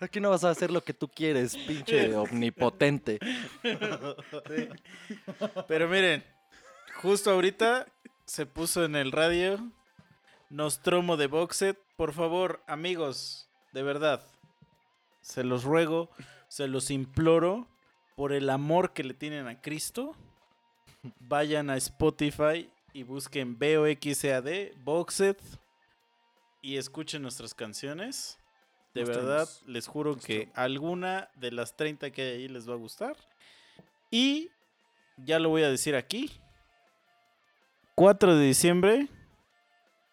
[0.00, 3.18] Aquí no vas a hacer lo que tú quieres, pinche omnipotente.
[5.68, 6.24] Pero miren,
[7.02, 7.86] justo ahorita
[8.24, 9.58] se puso en el radio
[10.50, 11.78] Nostromo de Boxet.
[11.96, 14.24] Por favor, amigos, de verdad,
[15.20, 16.10] se los ruego,
[16.48, 17.68] se los imploro,
[18.16, 20.14] por el amor que le tienen a Cristo,
[21.20, 25.40] vayan a Spotify y busquen BOXAD, Boxet,
[26.62, 28.38] y escuchen nuestras canciones.
[28.94, 32.76] De verdad, les juro que alguna de las 30 que hay ahí les va a
[32.76, 33.16] gustar.
[34.10, 34.50] Y
[35.16, 36.30] ya lo voy a decir aquí.
[37.96, 39.08] 4 de diciembre,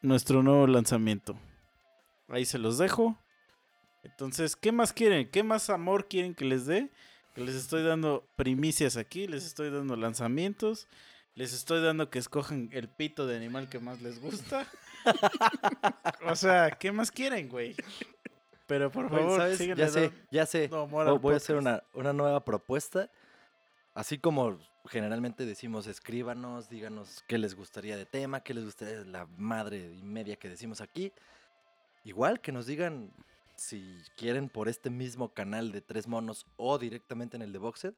[0.02, 1.38] nuestro nuevo lanzamiento.
[2.28, 3.18] Ahí se los dejo.
[4.04, 5.30] Entonces, ¿qué más quieren?
[5.30, 6.90] ¿Qué más amor quieren que les dé?
[7.36, 10.88] Que les estoy dando primicias aquí, les estoy dando lanzamientos,
[11.36, 14.68] les estoy dando que escojan el pito de animal que más les gusta.
[16.26, 17.76] o sea, ¿qué más quieren, güey?
[18.72, 19.60] Pero por favor, ¿sabes?
[19.76, 20.70] Ya sé, ya sé.
[20.70, 21.50] No, Voy a hacer podcast.
[21.50, 23.12] una, una nueva propuesta.
[23.94, 29.06] Así como generalmente decimos, escríbanos, díganos qué les gustaría de tema, qué les gustaría de
[29.08, 31.12] la madre y media que decimos aquí.
[32.06, 33.12] Igual que nos digan
[33.58, 37.94] si quieren por este mismo canal de Tres Monos o directamente en el de Boxed.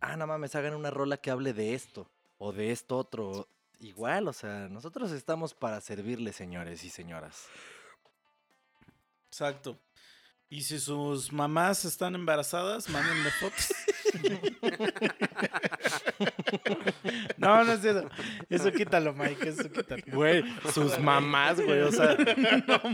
[0.00, 3.46] Ah, no mames, hagan una rola que hable de esto o de esto otro.
[3.78, 7.46] Igual, o sea, nosotros estamos para servirles, señores y señoras.
[9.30, 9.78] Exacto.
[10.50, 13.68] Y si sus mamás están embarazadas, mándenme fotos.
[17.36, 18.08] no, no es cierto.
[18.48, 19.46] Eso quítalo, Mike.
[19.46, 20.02] Eso quítalo.
[20.10, 20.42] Güey,
[20.72, 22.12] sus mamás, güey, o sea,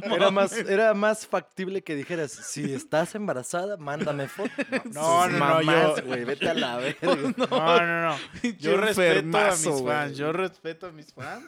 [0.03, 4.51] era más, era más factible que dijeras, si estás embarazada, mándame foto.
[4.71, 6.99] No, Sus no, no, mamás, yo- güey, vete a la verga.
[7.37, 7.47] No,
[7.87, 8.17] no, no.
[8.59, 10.17] Yo respeto a mis fans.
[10.17, 11.45] Yo respeto a mis fans.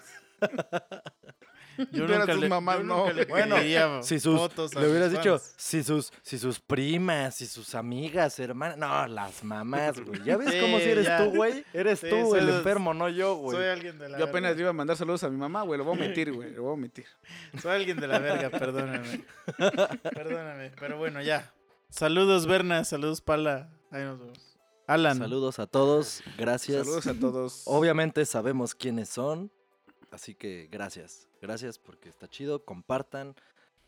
[1.78, 3.48] Yo Pero nunca tus le, mamás yo no, nunca le güey.
[3.48, 8.38] pediría Si sus, fotos le hubieras dicho, si sus, si sus primas, si sus amigas,
[8.38, 10.22] hermanas, no, las mamás, güey.
[10.24, 11.18] ¿Ya ves Sí, cómo si eres ya.
[11.18, 11.64] tú, güey?
[11.72, 13.56] Eres Sí, tú el los- enfermo, no yo, güey.
[13.56, 14.60] Soy alguien de la Yo apenas verga.
[14.62, 15.78] iba a mandar saludos a mi mamá, güey.
[15.78, 16.52] Lo voy a omitir, güey.
[16.52, 17.06] Lo voy a omitir.
[17.60, 19.24] Soy alguien de la verga, perdóname.
[20.02, 20.70] Perdóname.
[20.78, 21.52] Pero bueno, ya.
[21.90, 22.84] Saludos, Berna.
[22.84, 23.70] Saludos, Pala.
[23.90, 24.56] Ahí nos vemos.
[24.88, 25.18] Alan.
[25.18, 26.78] Saludos a todos, gracias.
[26.86, 27.62] Saludos a todos.
[27.66, 29.50] Obviamente sabemos quiénes son,
[30.16, 31.28] así que gracias.
[31.40, 32.64] Gracias porque está chido.
[32.64, 33.36] Compartan,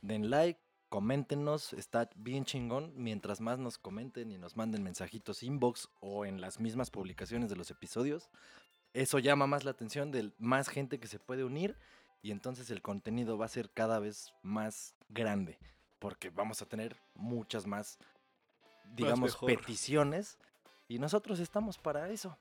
[0.01, 2.93] den like, coméntenos, está bien chingón.
[2.95, 7.57] Mientras más nos comenten y nos manden mensajitos inbox o en las mismas publicaciones de
[7.57, 8.31] los episodios,
[8.95, 11.77] eso llama más la atención de más gente que se puede unir
[12.23, 15.59] y entonces el contenido va a ser cada vez más grande
[15.99, 17.99] porque vamos a tener muchas más,
[18.95, 20.39] digamos, peticiones
[20.87, 22.37] y nosotros estamos para eso,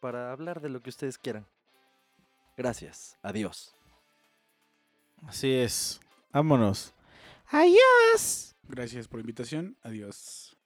[0.00, 1.46] para hablar de lo que ustedes quieran.
[2.56, 3.76] Gracias, adiós.
[5.26, 6.00] Así es.
[6.32, 6.94] Vámonos.
[8.68, 9.76] Gracias por la invitación.
[9.82, 10.56] Adiós.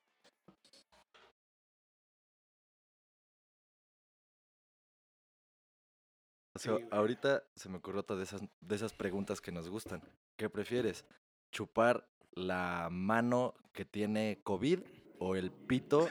[6.91, 10.03] Ahorita se me ocurrió otra de esas, de esas preguntas que nos gustan.
[10.37, 11.05] ¿Qué prefieres?
[11.53, 14.81] ¿Chupar la mano que tiene COVID
[15.19, 16.09] o el pito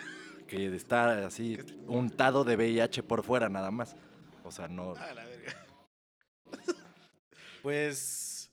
[0.48, 1.58] que está así
[1.88, 3.96] untado de VIH por fuera nada más?
[4.44, 4.96] O sea, no...
[7.62, 8.50] Pues,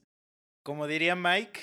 [0.62, 1.60] como diría Mike,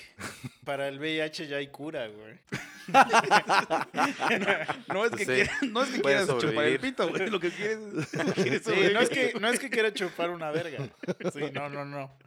[0.64, 2.40] para el VIH ya hay cura, güey.
[4.88, 7.30] No es que, Sí, quieras, no es que quieras chupar el pito, güey.
[7.30, 8.10] Lo que quieres es.
[8.36, 10.90] quieres Sí, no es que, no es que quiera chupar una verga.
[11.32, 12.18] Sí, no, no, no.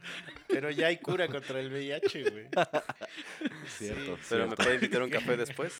[0.47, 2.47] Pero ya hay cura contra el VIH, güey.
[3.67, 5.73] Cierto, Pero me puede invitar a un café después.